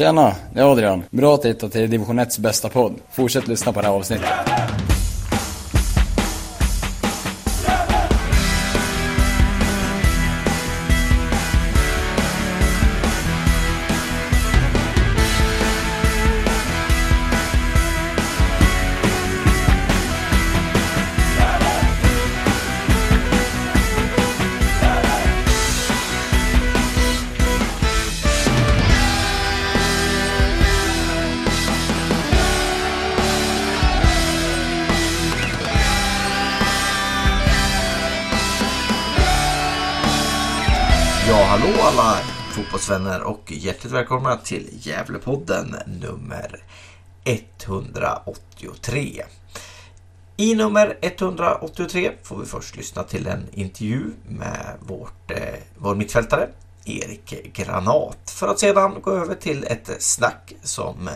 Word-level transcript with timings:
Tjena, 0.00 0.34
det 0.54 0.60
är 0.60 0.72
Adrian. 0.72 1.02
Bra 1.10 1.34
att 1.34 1.44
hitta 1.44 1.68
till 1.68 1.90
division 1.90 2.20
1s 2.20 2.40
bästa 2.40 2.68
podd. 2.68 2.94
Fortsätt 3.12 3.48
lyssna 3.48 3.72
på 3.72 3.80
det 3.80 3.86
här 3.86 3.94
avsnittet. 3.94 4.28
Hjärtligt 43.70 43.92
välkomna 43.92 44.36
till 44.36 44.68
Gävlepodden 44.72 45.76
nummer 45.86 46.64
183. 47.24 49.24
I 50.36 50.54
nummer 50.54 50.98
183 51.00 52.12
får 52.22 52.38
vi 52.38 52.46
först 52.46 52.76
lyssna 52.76 53.02
till 53.02 53.26
en 53.26 53.46
intervju 53.52 54.10
med 54.28 54.76
vårt, 54.80 55.30
eh, 55.30 55.54
vår 55.78 55.94
mittfältare 55.94 56.48
Erik 56.84 57.54
Granat 57.54 58.30
för 58.30 58.48
att 58.48 58.58
sedan 58.58 59.00
gå 59.02 59.10
över 59.10 59.34
till 59.34 59.64
ett 59.64 60.02
snack 60.02 60.52
som 60.62 61.08
eh, 61.08 61.14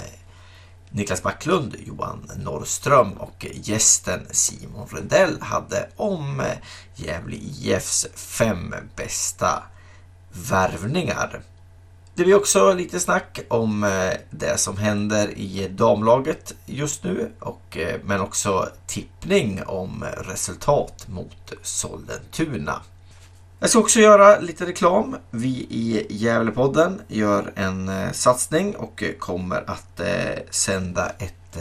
Niklas 0.91 1.23
Backlund, 1.23 1.77
Johan 1.87 2.31
Norrström 2.37 3.13
och 3.13 3.47
gästen 3.53 4.27
Simon 4.31 4.89
Rundell 4.91 5.41
hade 5.41 5.89
om 5.97 6.41
eh, 6.41 6.47
Gävle 6.95 7.37
IFs 7.37 8.07
fem 8.15 8.75
bästa 8.97 9.63
värvningar. 10.33 11.43
Det 12.17 12.25
blir 12.25 12.37
också 12.37 12.73
lite 12.73 13.01
snack 13.01 13.41
om 13.49 13.85
eh, 13.85 14.13
det 14.31 14.61
som 14.61 14.77
händer 14.77 15.39
i 15.39 15.69
damlaget 15.71 16.55
just 16.67 17.05
nu 17.05 17.33
och, 17.41 17.77
eh, 17.77 18.01
men 18.05 18.21
också 18.21 18.69
tippning 18.87 19.63
om 19.67 20.05
resultat 20.19 21.07
mot 21.09 21.53
Sollentuna. 21.63 22.83
Jag 23.61 23.71
ska 23.71 23.79
också 23.79 24.01
göra 24.01 24.41
lite 24.41 24.67
reklam. 24.67 25.17
Vi 25.31 25.49
i 25.71 26.07
Gävlepodden 26.11 27.03
gör 27.09 27.53
en 27.55 27.89
eh, 27.89 28.13
satsning 28.13 28.77
och 28.77 29.05
kommer 29.19 29.71
att 29.71 30.01
sända 30.51 31.09
ett 31.09 31.59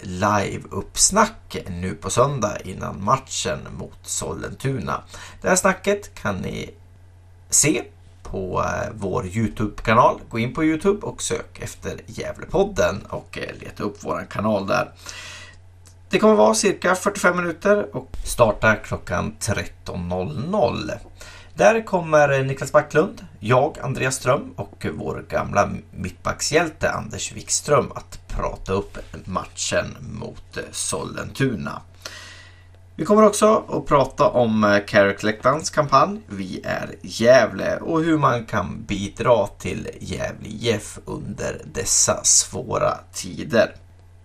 live-uppsnack 0.00 1.56
nu 1.68 1.94
på 1.94 2.10
söndag 2.10 2.58
innan 2.64 3.04
matchen 3.04 3.58
mot 3.78 3.98
Sollentuna. 4.02 5.02
Det 5.40 5.48
här 5.48 5.56
snacket 5.56 6.14
kan 6.14 6.36
ni 6.36 6.70
se 7.50 7.82
på 8.34 8.62
eh, 8.62 8.92
vår 8.94 9.26
Youtube-kanal. 9.26 10.20
Gå 10.28 10.38
in 10.38 10.54
på 10.54 10.64
Youtube 10.64 11.06
och 11.06 11.22
sök 11.22 11.58
efter 11.62 12.00
Gävlepodden 12.06 13.02
och 13.08 13.38
eh, 13.38 13.54
leta 13.60 13.82
upp 13.82 13.96
vår 14.00 14.26
kanal 14.30 14.66
där. 14.66 14.90
Det 16.10 16.18
kommer 16.18 16.34
vara 16.34 16.54
cirka 16.54 16.94
45 16.94 17.36
minuter 17.36 17.96
och 17.96 18.16
starta 18.24 18.74
klockan 18.74 19.36
13.00. 19.40 20.90
Där 21.54 21.86
kommer 21.86 22.42
Niklas 22.42 22.72
Backlund, 22.72 23.26
jag, 23.40 23.78
Andreas 23.82 24.14
Ström 24.14 24.52
och 24.56 24.86
vår 24.94 25.24
gamla 25.28 25.70
mittbackshjälte 25.90 26.90
Anders 26.90 27.32
Wikström 27.32 27.92
att 27.94 28.28
prata 28.28 28.72
upp 28.72 28.98
matchen 29.24 29.96
mot 30.00 30.58
Sollentuna. 30.70 31.82
Vi 32.96 33.04
kommer 33.04 33.22
också 33.22 33.64
att 33.68 33.86
prata 33.86 34.28
om 34.28 34.64
eh, 34.64 34.84
Carrick 34.86 35.42
kampanj 35.74 36.20
Vi 36.26 36.60
är 36.64 36.94
Gävle 37.02 37.76
och 37.76 38.02
hur 38.02 38.18
man 38.18 38.44
kan 38.44 38.84
bidra 38.84 39.46
till 39.46 39.88
Gävle 40.00 40.48
IF 40.48 40.98
under 41.04 41.60
dessa 41.72 42.24
svåra 42.24 42.98
tider. 43.12 43.74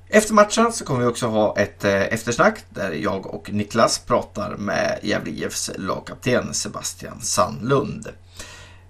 Efter 0.07 0.33
matchen 0.33 0.71
så 0.71 0.85
kommer 0.85 0.99
vi 0.99 1.05
också 1.05 1.27
ha 1.27 1.57
ett 1.57 1.85
eh, 1.85 2.13
eftersnack 2.13 2.65
där 2.69 2.91
jag 2.91 3.33
och 3.33 3.53
Niklas 3.53 3.99
pratar 3.99 4.55
med 4.57 4.99
Gävle 5.03 5.31
IFs 5.31 5.71
lagkapten 5.75 6.53
Sebastian 6.53 7.21
Sandlund. 7.21 8.07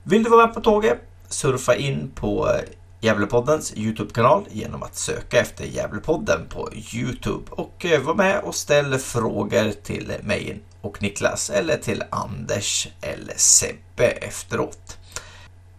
Vill 0.03 0.23
du 0.23 0.29
vara 0.29 0.45
med 0.45 0.55
på 0.55 0.61
tåget? 0.61 1.01
Surfa 1.29 1.75
in 1.75 2.11
på 2.15 2.47
eh, 2.47 2.61
Gävlepoddens 3.01 3.73
Youtube-kanal 3.75 4.45
genom 4.51 4.83
att 4.83 4.95
söka 4.95 5.39
efter 5.39 5.65
Gävlepodden 5.65 6.45
på 6.49 6.69
Youtube 6.73 7.45
och 7.49 7.85
eh, 7.85 8.01
var 8.01 8.15
med 8.15 8.39
och 8.39 8.55
ställ 8.55 8.97
frågor 8.97 9.71
till 9.83 10.13
mig 10.21 10.61
och 10.81 11.01
Niklas 11.01 11.49
eller 11.49 11.77
till 11.77 12.03
Anders 12.09 12.87
eller 13.01 13.33
Sebbe 13.37 14.05
efteråt. 14.05 14.97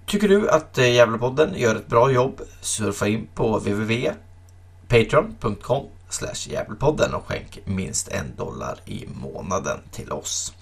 Tycker 0.06 0.28
du 0.28 0.50
att 0.50 0.78
eh, 0.78 0.92
Gävlepodden 0.92 1.54
gör 1.56 1.76
ett 1.76 1.86
bra 1.86 2.12
jobb? 2.12 2.40
Surfa 2.60 3.08
in 3.08 3.28
på 3.34 3.58
www.patreon.com 3.58 5.86
Gävlepodden 6.46 7.14
och 7.14 7.26
skänk 7.26 7.58
minst 7.64 8.08
en 8.08 8.36
dollar 8.36 8.78
i 8.84 9.06
månaden 9.06 9.78
till 9.90 10.12
oss. 10.12 10.54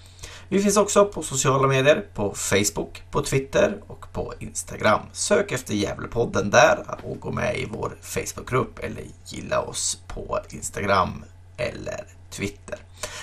Vi 0.50 0.62
finns 0.62 0.76
också 0.76 1.04
på 1.04 1.22
sociala 1.22 1.68
medier, 1.68 2.04
på 2.14 2.34
Facebook, 2.34 3.02
på 3.10 3.22
Twitter 3.22 3.76
och 3.86 4.12
på 4.12 4.34
Instagram. 4.38 5.00
Sök 5.12 5.52
efter 5.52 5.74
Gävlepodden 5.74 6.50
där 6.50 6.78
och 7.02 7.20
gå 7.20 7.30
med 7.30 7.56
i 7.56 7.68
vår 7.70 7.96
Facebookgrupp 8.02 8.78
eller 8.78 9.02
gilla 9.26 9.60
oss 9.60 9.98
på 10.06 10.40
Instagram 10.50 11.24
eller 11.56 12.04
Twitter. 12.30 12.78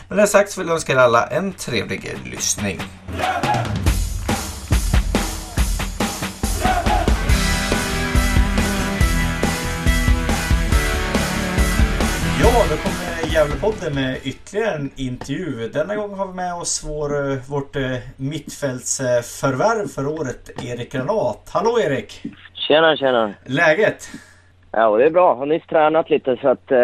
Med 0.08 0.18
det 0.18 0.28
sagt 0.28 0.52
så 0.52 0.62
vill 0.62 0.68
jag 0.68 0.76
önska 0.76 0.94
er 0.94 0.98
alla 0.98 1.28
en 1.28 1.54
trevlig 1.54 2.20
lyssning. 2.26 2.82
Gävlepodden 13.36 13.96
med 13.96 14.18
ytterligare 14.24 14.76
en 14.76 14.92
intervju. 14.96 15.70
Denna 15.70 15.96
gång 15.96 16.14
har 16.14 16.28
vi 16.28 16.34
med 16.34 16.54
oss 16.54 16.84
vår, 16.86 17.36
vårt 17.50 17.76
mittfältsförvärv 18.16 19.88
för 19.88 20.08
året, 20.08 20.64
Erik 20.64 20.92
Granat. 20.92 21.50
Hallå 21.54 21.80
Erik! 21.80 22.24
Tjena, 22.54 22.98
tjena! 22.98 23.34
Läget? 23.46 24.10
Ja, 24.72 24.98
det 24.98 25.06
är 25.06 25.10
bra. 25.10 25.36
Har 25.36 25.46
nyss 25.46 25.68
tränat 25.68 26.10
lite 26.10 26.38
så 26.42 26.48
att 26.50 26.72
eh, 26.72 26.78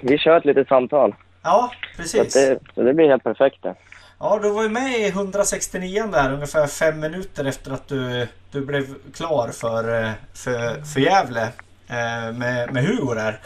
vi 0.00 0.18
kör 0.18 0.36
ett 0.36 0.44
litet 0.44 0.68
samtal. 0.68 1.14
Ja, 1.42 1.72
Så, 1.96 2.02
precis. 2.02 2.20
att 2.20 2.32
det, 2.32 2.58
så 2.74 2.82
det 2.82 2.94
blir 2.94 3.08
helt 3.08 3.24
perfekt 3.24 3.62
det. 3.62 3.74
Ja, 4.18 4.38
du 4.42 4.50
var 4.50 4.62
ju 4.62 4.68
med 4.68 4.98
i 4.98 5.08
169 5.08 6.04
där 6.12 6.32
ungefär 6.32 6.66
fem 6.66 7.00
minuter 7.00 7.44
efter 7.44 7.70
att 7.72 7.88
du, 7.88 8.26
du 8.50 8.66
blev 8.66 8.84
klar 9.14 9.48
för, 9.48 10.02
eh, 10.04 10.10
för, 10.34 10.84
för 10.84 11.00
Gävle 11.00 11.42
eh, 11.88 12.32
med, 12.38 12.72
med 12.72 12.84
Hugo 12.84 13.14
där. 13.14 13.38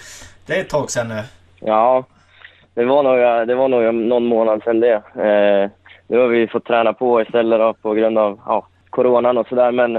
Det 0.46 0.56
är 0.56 0.60
ett 0.60 0.68
tag 0.68 0.90
sedan 0.90 1.08
nu. 1.08 1.22
Ja, 1.60 2.04
det 2.76 2.84
var, 2.84 3.03
några, 3.03 3.44
det 3.44 3.54
var 3.54 3.69
nog 3.69 3.94
någon 3.94 4.26
månad 4.26 4.62
sedan 4.64 4.81
det. 4.81 4.94
Eh, 4.94 5.70
nu 6.06 6.19
har 6.19 6.26
vi 6.28 6.48
fått 6.48 6.64
träna 6.64 6.92
på 6.92 7.22
istället 7.22 7.59
då, 7.59 7.75
på 7.75 7.94
grund 7.94 8.19
av 8.19 8.41
ja, 8.47 8.66
coronan 8.91 9.38
och 9.38 9.48
sådär. 9.48 9.72
Men, 9.72 9.92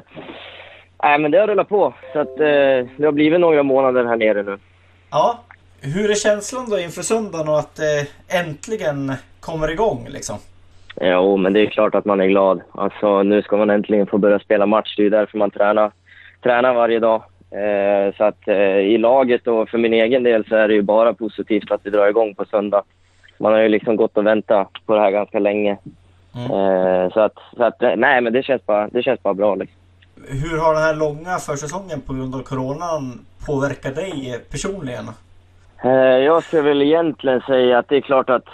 nej, 1.04 1.20
men 1.20 1.32
det 1.32 1.40
har 1.40 1.48
rullat 1.48 1.70
på. 1.70 1.94
Så 2.14 2.20
att, 2.20 2.40
eh, 2.40 2.88
det 2.98 3.06
har 3.06 3.12
blivit 3.12 3.40
några 3.40 3.64
månader 3.64 4.06
här 4.06 4.16
nere 4.16 4.44
nu. 4.44 4.58
Ja, 5.12 5.40
hur 5.82 6.10
är 6.10 6.16
känslan 6.16 6.70
då 6.70 6.80
inför 6.80 7.02
söndagen 7.02 7.50
och 7.50 7.60
att 7.60 7.76
det 7.76 8.08
äntligen 8.40 9.14
kommer 9.40 9.72
igång 9.72 10.08
liksom? 10.10 10.38
Jo, 11.02 11.38
men 11.38 11.54
det 11.54 11.60
är 11.60 11.66
klart 11.66 11.96
att 11.96 12.06
man 12.06 12.22
är 12.22 12.28
glad. 12.28 12.62
Alltså, 12.72 13.24
nu 13.24 13.42
ska 13.42 13.58
man 13.58 13.70
äntligen 13.70 14.08
få 14.08 14.18
börja 14.18 14.40
spela 14.40 14.66
match. 14.66 14.96
Det 14.98 15.06
är 15.06 15.10
därför 15.10 15.38
man 15.38 15.52
tränar, 15.52 15.92
tränar 16.44 16.74
varje 16.74 17.00
dag. 17.00 17.24
Eh, 17.52 18.16
så 18.18 18.24
att 18.24 18.48
eh, 18.48 18.78
i 18.78 18.98
laget 18.98 19.48
och 19.48 19.70
för 19.70 19.78
min 19.78 19.94
egen 19.94 20.24
del 20.24 20.46
så 20.46 20.56
är 20.56 20.68
det 20.68 20.74
ju 20.74 20.82
bara 20.82 21.14
positivt 21.14 21.72
att 21.72 21.82
vi 21.84 21.90
drar 21.90 22.08
igång 22.08 22.36
på 22.36 22.46
söndag. 22.46 22.84
Man 23.38 23.54
har 23.54 23.60
ju 23.60 23.70
liksom 23.70 23.96
gått 23.96 24.18
och 24.18 24.26
väntat 24.26 24.72
på 24.86 24.96
det 24.96 25.02
här 25.02 25.12
ganska 25.12 25.40
länge. 25.40 25.78
Mm. 26.36 26.52
Eh, 26.52 27.14
så 27.14 27.20
att, 27.20 27.38
så 27.58 27.64
att, 27.64 27.82
nej 27.82 28.22
men 28.22 28.34
det 28.34 28.44
känns 28.44 28.66
bara, 28.66 28.88
det 28.88 29.04
känns 29.04 29.24
bara 29.24 29.34
bra 29.34 29.56
liksom. 29.56 29.78
Hur 30.28 30.58
har 30.58 30.74
den 30.74 30.84
här 30.84 30.96
långa 30.96 31.38
försäsongen 31.38 32.02
på 32.02 32.14
grund 32.14 32.36
av 32.36 32.40
coronan 32.40 33.26
påverkat 33.48 33.96
dig 33.96 34.40
personligen? 34.52 35.06
Eh, 35.84 36.18
jag 36.30 36.44
skulle 36.44 36.62
väl 36.62 36.82
egentligen 36.82 37.42
säga 37.42 37.78
att 37.78 37.90
det 37.90 37.96
är 37.96 38.02
klart 38.02 38.30
att 38.30 38.48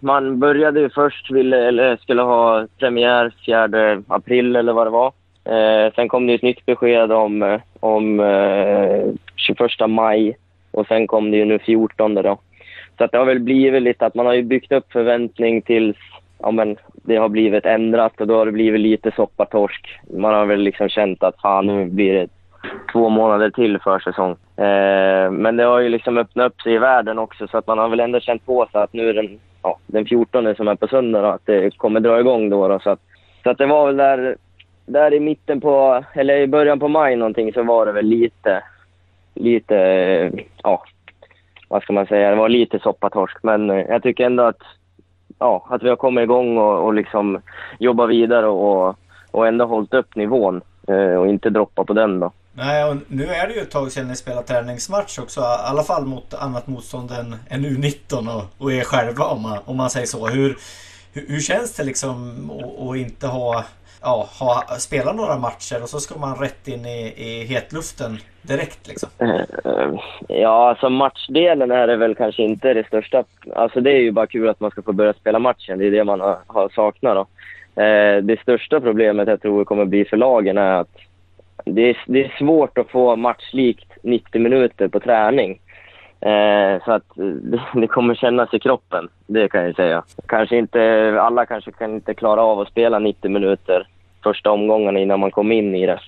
man 0.00 0.38
började 0.40 0.80
ju 0.80 0.90
först, 0.90 1.30
ville, 1.30 1.68
eller 1.68 1.96
skulle 1.96 2.22
ha 2.22 2.66
premiär 2.78 3.34
4 3.46 4.02
april 4.08 4.56
eller 4.56 4.72
vad 4.72 4.86
det 4.86 4.90
var. 4.90 5.12
Eh, 5.46 5.92
sen 5.94 6.08
kom 6.08 6.26
det 6.26 6.34
ett 6.34 6.42
nytt 6.42 6.66
besked 6.66 7.12
om, 7.12 7.42
eh, 7.42 7.60
om 7.80 8.20
eh, 8.20 9.04
21 9.36 9.86
maj 9.88 10.36
och 10.70 10.86
sen 10.86 11.06
kom 11.06 11.30
det 11.30 11.36
ju 11.36 11.44
nu 11.44 11.58
14 11.58 12.14
då. 12.14 12.38
Så 12.98 13.04
att 13.04 13.12
det 13.12 13.18
har 13.18 13.24
väl 13.24 13.40
blivit 13.40 13.82
lite 13.82 14.06
att 14.06 14.14
man 14.14 14.26
har 14.26 14.34
ju 14.34 14.42
byggt 14.42 14.72
upp 14.72 14.92
förväntning 14.92 15.62
tills 15.62 15.96
ja, 16.38 16.50
men 16.50 16.76
det 16.92 17.16
har 17.16 17.28
blivit 17.28 17.66
ändrat 17.66 18.20
och 18.20 18.26
då 18.26 18.38
har 18.38 18.46
det 18.46 18.52
blivit 18.52 18.80
lite 18.80 19.10
soppatorsk. 19.10 19.98
Man 20.10 20.34
har 20.34 20.46
väl 20.46 20.60
liksom 20.60 20.88
känt 20.88 21.22
att 21.22 21.40
fan 21.40 21.66
nu 21.66 21.84
blir 21.84 22.14
det 22.14 22.28
två 22.92 23.08
månader 23.08 23.50
till 23.50 23.78
försäsong. 23.78 24.30
Eh, 24.56 25.30
men 25.30 25.56
det 25.56 25.64
har 25.64 25.78
ju 25.78 25.88
liksom 25.88 26.18
öppnat 26.18 26.46
upp 26.46 26.60
sig 26.60 26.74
i 26.74 26.78
världen 26.78 27.18
också 27.18 27.48
så 27.48 27.58
att 27.58 27.66
man 27.66 27.78
har 27.78 27.88
väl 27.88 28.00
ändå 28.00 28.20
känt 28.20 28.46
på 28.46 28.66
sig 28.72 28.80
att 28.80 28.92
nu 28.92 29.08
är 29.08 29.14
den, 29.14 29.38
ja, 29.62 29.78
den 29.86 30.06
14 30.06 30.54
som 30.54 30.68
är 30.68 30.74
på 30.74 30.88
söndag 30.88 31.20
då, 31.20 31.28
att 31.28 31.46
det 31.46 31.76
kommer 31.76 32.00
dra 32.00 32.20
igång 32.20 32.50
då. 32.50 32.68
då 32.68 32.78
så, 32.78 32.90
att, 32.90 33.00
så 33.42 33.50
att 33.50 33.58
det 33.58 33.66
var 33.66 33.86
väl 33.86 33.96
där, 33.96 34.36
där 34.86 35.14
i 35.14 35.20
mitten 35.20 35.60
på, 35.60 36.04
eller 36.12 36.36
i 36.36 36.46
början 36.46 36.80
på 36.80 36.88
maj 36.88 37.16
någonting 37.16 37.52
så 37.52 37.62
var 37.62 37.86
det 37.86 37.92
väl 37.92 38.06
lite, 38.06 38.62
lite, 39.34 39.74
ja, 40.62 40.84
vad 41.68 41.82
ska 41.82 41.92
man 41.92 42.06
säga, 42.06 42.30
det 42.30 42.36
var 42.36 42.48
lite 42.48 42.78
soppatorsk. 42.78 43.36
Men 43.42 43.70
eh, 43.70 43.86
jag 43.88 44.02
tycker 44.02 44.24
ändå 44.26 44.42
att, 44.42 44.62
ja, 45.38 45.66
att 45.70 45.82
vi 45.82 45.88
har 45.88 45.96
kommit 45.96 46.22
igång 46.22 46.58
och, 46.58 46.84
och 46.84 46.94
liksom 46.94 47.40
jobbat 47.78 48.10
vidare 48.10 48.46
och, 48.46 48.98
och 49.30 49.46
ändå 49.46 49.64
hållit 49.64 49.94
upp 49.94 50.16
nivån 50.16 50.60
eh, 50.88 51.14
och 51.14 51.28
inte 51.28 51.50
droppat 51.50 51.86
på 51.86 51.92
den 51.92 52.20
då. 52.20 52.32
Nej, 52.52 52.84
och 52.84 52.96
nu 53.08 53.24
är 53.24 53.48
det 53.48 53.54
ju 53.54 53.60
ett 53.60 53.70
tag 53.70 53.92
sedan 53.92 54.08
ni 54.08 54.16
spelade 54.16 54.46
träningsmatch 54.46 55.18
också. 55.18 55.40
I 55.40 55.44
alla 55.44 55.82
fall 55.82 56.06
mot 56.06 56.34
annat 56.34 56.66
motstånd 56.66 57.10
än, 57.10 57.36
än 57.48 57.66
U19 57.66 58.36
och, 58.36 58.64
och 58.64 58.72
er 58.72 58.84
själva 58.84 59.24
om 59.24 59.42
man, 59.42 59.58
om 59.64 59.76
man 59.76 59.90
säger 59.90 60.06
så. 60.06 60.26
Hur, 60.26 60.56
hur, 61.12 61.26
hur 61.28 61.40
känns 61.40 61.76
det 61.76 61.84
liksom 61.84 62.50
att 62.90 62.96
inte 62.96 63.26
ha, 63.26 63.64
ja, 64.06 64.28
ha 64.40 64.76
spela 64.78 65.12
några 65.12 65.38
matcher 65.38 65.82
och 65.82 65.88
så 65.88 66.00
ska 66.00 66.18
man 66.18 66.36
rätt 66.36 66.68
in 66.68 66.86
i, 66.86 67.14
i 67.16 67.44
hetluften 67.44 68.18
direkt 68.42 68.88
liksom? 68.88 69.08
Eh, 69.18 69.40
eh, 69.64 69.94
ja, 70.28 70.68
alltså 70.68 70.88
matchdelen 70.88 71.70
är 71.70 71.86
det 71.86 71.96
väl 71.96 72.14
kanske 72.14 72.42
inte 72.42 72.74
det 72.74 72.86
största. 72.86 73.24
Alltså 73.54 73.80
det 73.80 73.90
är 73.90 74.00
ju 74.00 74.10
bara 74.10 74.26
kul 74.26 74.48
att 74.48 74.60
man 74.60 74.70
ska 74.70 74.82
få 74.82 74.92
börja 74.92 75.12
spela 75.12 75.38
matchen. 75.38 75.78
Det 75.78 75.86
är 75.86 75.90
det 75.90 76.04
man 76.04 76.20
har, 76.20 76.38
har 76.46 76.68
saknat 76.68 77.14
då. 77.14 77.26
Eh, 77.82 78.22
det 78.22 78.40
största 78.42 78.80
problemet 78.80 79.28
jag 79.28 79.42
tror 79.42 79.64
kommer 79.64 79.84
bli 79.84 80.04
för 80.04 80.16
lagen 80.16 80.58
är 80.58 80.80
att 80.80 80.96
det 81.64 81.90
är, 81.90 81.96
det 82.06 82.24
är 82.24 82.34
svårt 82.38 82.78
att 82.78 82.90
få 82.90 83.16
matchlikt 83.16 83.92
90 84.02 84.40
minuter 84.40 84.88
på 84.88 85.00
träning. 85.00 85.60
Eh, 86.20 86.84
så 86.84 86.92
att 86.92 87.04
det, 87.14 87.60
det, 87.74 87.86
kommer 87.86 88.14
kännas 88.14 88.54
i 88.54 88.58
kroppen, 88.58 89.08
det 89.26 89.48
kan 89.48 89.64
jag 89.64 89.76
säga. 89.76 90.02
Kanske 90.26 90.56
inte, 90.56 90.80
alla 91.20 91.46
kanske 91.46 91.72
kan 91.72 91.94
inte 91.94 92.14
klara 92.14 92.42
av 92.42 92.60
att 92.60 92.68
spela 92.68 92.98
90 92.98 93.30
minuter 93.30 93.86
första 94.26 94.50
omgångarna 94.50 94.98
innan 94.98 95.20
man 95.20 95.30
kommer 95.30 95.54
in 95.54 95.74
i 95.74 95.86
det. 95.86 96.00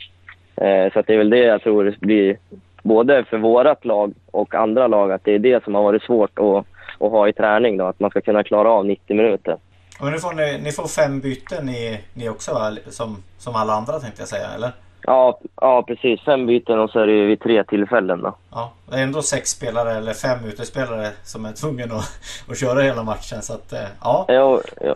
Eh, 0.56 0.92
så 0.92 1.02
det 1.06 1.14
är 1.14 1.18
väl 1.18 1.30
det 1.30 1.44
jag 1.44 1.62
tror 1.62 1.94
blir, 2.00 2.38
både 2.82 3.24
för 3.24 3.38
vårt 3.38 3.84
lag 3.84 4.14
och 4.30 4.54
andra 4.54 4.86
lag, 4.86 5.12
att 5.12 5.24
det 5.24 5.34
är 5.34 5.38
det 5.38 5.64
som 5.64 5.74
har 5.74 5.82
varit 5.82 6.02
svårt 6.02 6.38
att, 6.38 6.66
att 7.04 7.10
ha 7.10 7.28
i 7.28 7.32
träning. 7.32 7.76
Då, 7.76 7.84
att 7.86 8.00
man 8.00 8.10
ska 8.10 8.20
kunna 8.20 8.42
klara 8.42 8.70
av 8.70 8.86
90 8.86 9.16
minuter. 9.16 9.56
Och 10.00 10.10
nu 10.10 10.18
får 10.18 10.32
ni, 10.32 10.58
ni 10.64 10.72
får 10.72 10.88
fem 10.88 11.20
byten 11.20 11.66
ni, 11.66 12.00
ni 12.14 12.28
också 12.28 12.54
va? 12.54 12.76
Som, 12.88 13.22
som 13.38 13.54
alla 13.54 13.72
andra 13.72 13.98
tänkte 13.98 14.22
jag 14.22 14.28
säga, 14.28 14.48
eller? 14.54 14.70
Ja, 15.02 15.40
ja, 15.60 15.82
precis. 15.82 16.20
Fem 16.20 16.46
byten 16.46 16.78
och 16.78 16.90
så 16.90 16.98
är 16.98 17.06
det 17.06 17.26
vid 17.26 17.40
tre 17.40 17.64
tillfällen. 17.64 18.22
Då. 18.22 18.36
Ja, 18.50 18.72
det 18.90 18.96
är 18.96 19.02
ändå 19.02 19.22
sex 19.22 19.50
spelare 19.50 19.92
eller 19.96 20.12
fem 20.12 20.44
utespelare 20.44 21.10
som 21.24 21.44
är 21.44 21.52
tvungna 21.52 21.94
att, 21.94 22.20
att 22.50 22.58
köra 22.58 22.80
hela 22.80 23.02
matchen. 23.02 23.42
Så 23.42 23.52
att, 23.52 23.72
eh, 23.72 23.88
ja. 24.00 24.26
Jo, 24.28 24.60
jo. 24.80 24.94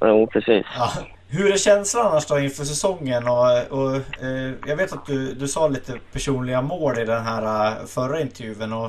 jo 0.00 0.26
precis. 0.26 0.66
Ja. 0.78 0.88
Hur 1.36 1.52
är 1.52 1.56
känslan 1.56 2.06
annars 2.06 2.26
då 2.26 2.38
inför 2.38 2.64
säsongen? 2.64 3.22
Och, 3.28 3.78
och 3.78 3.94
eh, 3.96 4.52
jag 4.66 4.76
vet 4.76 4.92
att 4.92 5.06
du, 5.06 5.34
du 5.34 5.48
sa 5.48 5.68
lite 5.68 5.92
personliga 6.12 6.62
mål 6.62 6.98
i 6.98 7.04
den 7.04 7.22
här 7.22 7.66
eh, 7.66 7.86
förra 7.86 8.20
intervjun. 8.20 8.72
Och, 8.72 8.84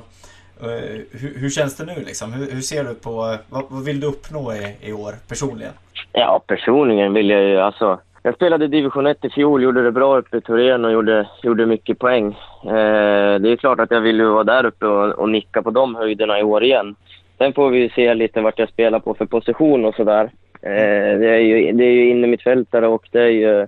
eh, 0.62 1.00
hur, 1.12 1.40
hur, 1.40 1.50
känns 1.50 1.76
det 1.78 1.86
nu 1.86 2.04
liksom? 2.06 2.34
Hur, 2.34 2.52
hur 2.52 2.62
ser 2.62 2.84
du 2.84 2.94
på, 2.94 3.38
vad, 3.50 3.64
vad, 3.70 3.84
vill 3.86 4.00
du 4.00 4.08
uppnå 4.08 4.54
i, 4.54 4.76
i 4.82 4.94
år 4.94 5.14
personligen? 5.28 5.74
Ja, 6.12 6.42
personligen 6.48 7.14
vill 7.14 7.30
jag 7.30 7.44
ju 7.44 7.60
alltså 7.60 8.00
jag 8.24 8.36
spelade 8.36 8.68
division 8.68 9.08
1 9.08 9.26
i 9.26 9.30
fjol, 9.30 9.64
gjorde 9.64 9.84
det 9.84 9.92
bra 9.92 10.18
uppe 10.18 10.38
i 10.38 10.42
Torén 10.42 10.86
och 10.86 10.92
gjorde, 10.92 11.28
gjorde 11.44 11.66
mycket 11.66 12.00
poäng. 12.00 12.28
Eh, 12.64 13.40
det 13.40 13.50
är 13.52 13.56
klart 13.56 13.80
att 13.80 13.92
jag 13.92 14.02
vill 14.02 14.20
ju 14.20 14.26
vara 14.26 14.44
där 14.44 14.66
uppe 14.66 14.86
och, 14.86 15.12
och, 15.12 15.30
nicka 15.30 15.62
på 15.62 15.72
de 15.72 15.96
höjderna 15.96 16.40
i 16.40 16.44
år 16.44 16.64
igen. 16.64 16.96
Sen 17.38 17.54
får 17.54 17.70
vi 17.70 17.90
se 17.90 18.14
lite 18.14 18.42
vart 18.42 18.60
jag 18.60 18.70
spelar 18.70 19.00
på 19.00 19.14
för 19.14 19.26
position 19.26 19.86
och 19.86 19.96
sådär. 19.96 20.30
Eh, 20.66 21.20
det 21.20 21.30
är 21.30 21.40
ju, 21.40 21.72
det 21.72 21.84
är 21.84 21.92
ju 21.92 22.10
innermittfältare 22.10 22.88
och 22.88 23.08
det 23.12 23.22
är 23.22 23.30
ju 23.30 23.68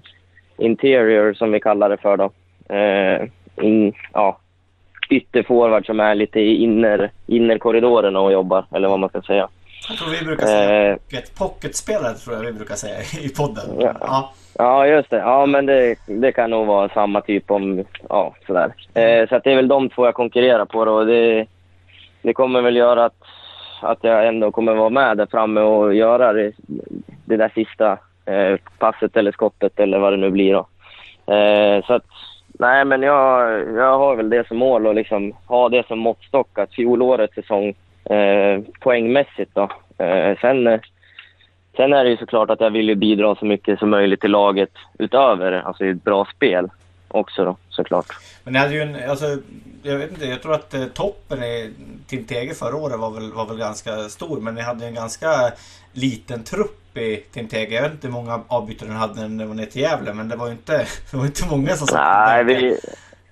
interior 0.58 1.34
som 1.34 1.52
vi 1.52 1.60
kallar 1.60 1.90
det 1.90 1.98
för 1.98 2.18
då. 2.18 2.32
Eh, 2.76 3.28
in, 3.66 3.94
ja, 4.14 4.40
ytterforward 5.10 5.86
som 5.86 6.00
är 6.00 6.16
lite 6.16 6.40
i 6.40 6.56
inner, 6.56 7.12
innerkorridorerna 7.28 8.20
och 8.20 8.32
jobbar, 8.32 8.66
eller 8.72 8.88
vad 8.90 9.00
man 9.00 9.10
ska 9.10 9.22
säga. 9.22 9.48
Jag 9.90 9.98
tror 9.98 10.10
vi 10.20 10.26
brukar 10.26 10.48
säga 10.48 10.92
eh, 10.92 10.96
pocket, 10.96 11.36
pocketspelare, 11.36 12.14
tror 12.14 12.36
jag 12.36 12.44
vi 12.44 12.54
brukar 12.54 12.76
säga 12.76 13.00
i 13.22 13.30
podden. 13.30 13.66
Ja. 13.80 13.94
ja. 14.00 14.34
Ja, 14.58 14.88
just 14.88 15.10
det. 15.10 15.18
Ja, 15.18 15.46
men 15.46 15.66
det, 15.66 15.96
det 16.06 16.32
kan 16.32 16.50
nog 16.50 16.68
vara 16.68 16.90
samma 16.90 17.22
typ 17.22 17.52
om... 17.52 17.86
Ja, 18.10 18.36
sådär. 18.48 18.74
Eh, 18.94 19.28
så 19.30 19.36
att 19.36 19.44
det 19.44 19.52
är 19.52 19.56
väl 19.56 19.68
de 19.68 19.90
två 19.90 20.06
jag 20.06 20.14
konkurrerar 20.14 20.66
på 20.66 20.86
då. 20.86 21.04
Det, 21.04 21.46
det 22.22 22.34
kommer 22.34 22.62
väl 22.62 22.76
göra 22.76 23.06
att, 23.06 23.24
att 23.82 24.00
jag 24.02 24.28
ändå 24.28 24.52
kommer 24.52 24.74
vara 24.74 24.90
med 24.90 25.18
där 25.18 25.26
framme 25.26 25.62
och 25.62 25.96
göra 25.96 26.34
det, 26.34 26.52
det 27.26 27.38
där 27.38 27.52
sista 27.56 27.98
eh, 28.26 28.60
passet 28.78 29.18
eller 29.18 29.32
skottet 29.32 29.80
eller 29.80 30.00
vad 30.00 30.14
det 30.14 30.18
nu 30.18 30.30
blir 30.30 30.54
då. 30.54 30.68
Eh, 31.34 31.86
så 31.86 31.94
att, 31.94 32.06
nej 32.60 32.86
men 32.86 33.02
jag, 33.02 33.62
jag 33.76 33.98
har 33.98 34.16
väl 34.16 34.30
det 34.30 34.48
som 34.48 34.58
mål 34.58 34.88
och 34.88 34.96
liksom 34.96 35.34
ha 35.46 35.70
det 35.70 35.88
som 35.88 36.00
måttstock 36.00 36.60
att 36.60 36.74
fjolårets 36.74 37.36
säsong 37.36 37.76
eh, 38.10 38.62
poängmässigt 38.80 39.52
då. 39.56 39.70
Eh, 40.04 40.38
sen 40.42 40.68
eh, 40.68 40.80
Sen 41.78 41.94
är 41.94 42.04
det 42.04 42.10
ju 42.10 42.18
såklart 42.18 42.50
att 42.50 42.62
jag 42.62 42.70
vill 42.70 42.98
bidra 42.98 43.36
så 43.36 43.46
mycket 43.46 43.80
som 43.80 43.90
möjligt 43.90 44.22
till 44.22 44.32
laget 44.32 44.70
utöver 45.00 45.52
alltså 45.52 45.86
ett 45.86 46.04
bra 46.04 46.28
spel 46.36 46.70
också 47.08 47.46
då, 47.46 47.58
såklart. 47.70 48.06
Men 48.44 48.54
ni 48.54 48.60
hade 48.60 48.74
ju 48.74 48.82
en, 48.82 49.10
alltså, 49.10 49.26
jag 49.84 49.98
vet 49.98 50.12
inte, 50.12 50.26
jag 50.26 50.42
tror 50.42 50.54
att 50.54 50.74
eh, 50.74 50.86
toppen 50.86 51.44
i 51.44 51.74
Tim 52.08 52.26
Tege 52.26 52.54
förra 52.54 52.76
året 52.76 53.00
var 53.00 53.12
väl, 53.12 53.34
var 53.34 53.46
väl 53.46 53.58
ganska 53.58 53.92
stor, 53.92 54.42
men 54.42 54.56
ni 54.56 54.62
hade 54.62 54.86
en 54.86 54.94
ganska 54.94 55.28
liten 55.94 56.44
trupp 56.44 56.98
i 56.98 57.16
Tim 57.34 57.48
Tege. 57.48 57.76
Jag 57.76 57.82
vet 57.82 57.92
inte 57.92 58.08
hur 58.08 58.14
många 58.14 58.42
avbytare 58.48 58.90
ni 58.90 58.96
hade 58.96 59.22
när 59.22 59.28
ni 59.28 59.46
var 59.46 59.56
ner 59.56 59.66
till 59.66 59.82
Gävle, 59.82 60.14
men 60.14 60.30
det 60.30 60.36
var 60.36 60.46
ju 60.46 60.52
inte, 60.52 60.78
det 61.12 61.18
var 61.18 61.26
inte 61.26 61.50
många 61.50 61.74
som 61.74 61.88
satt 61.88 62.02
Nej, 62.28 62.44
vi, 62.44 62.78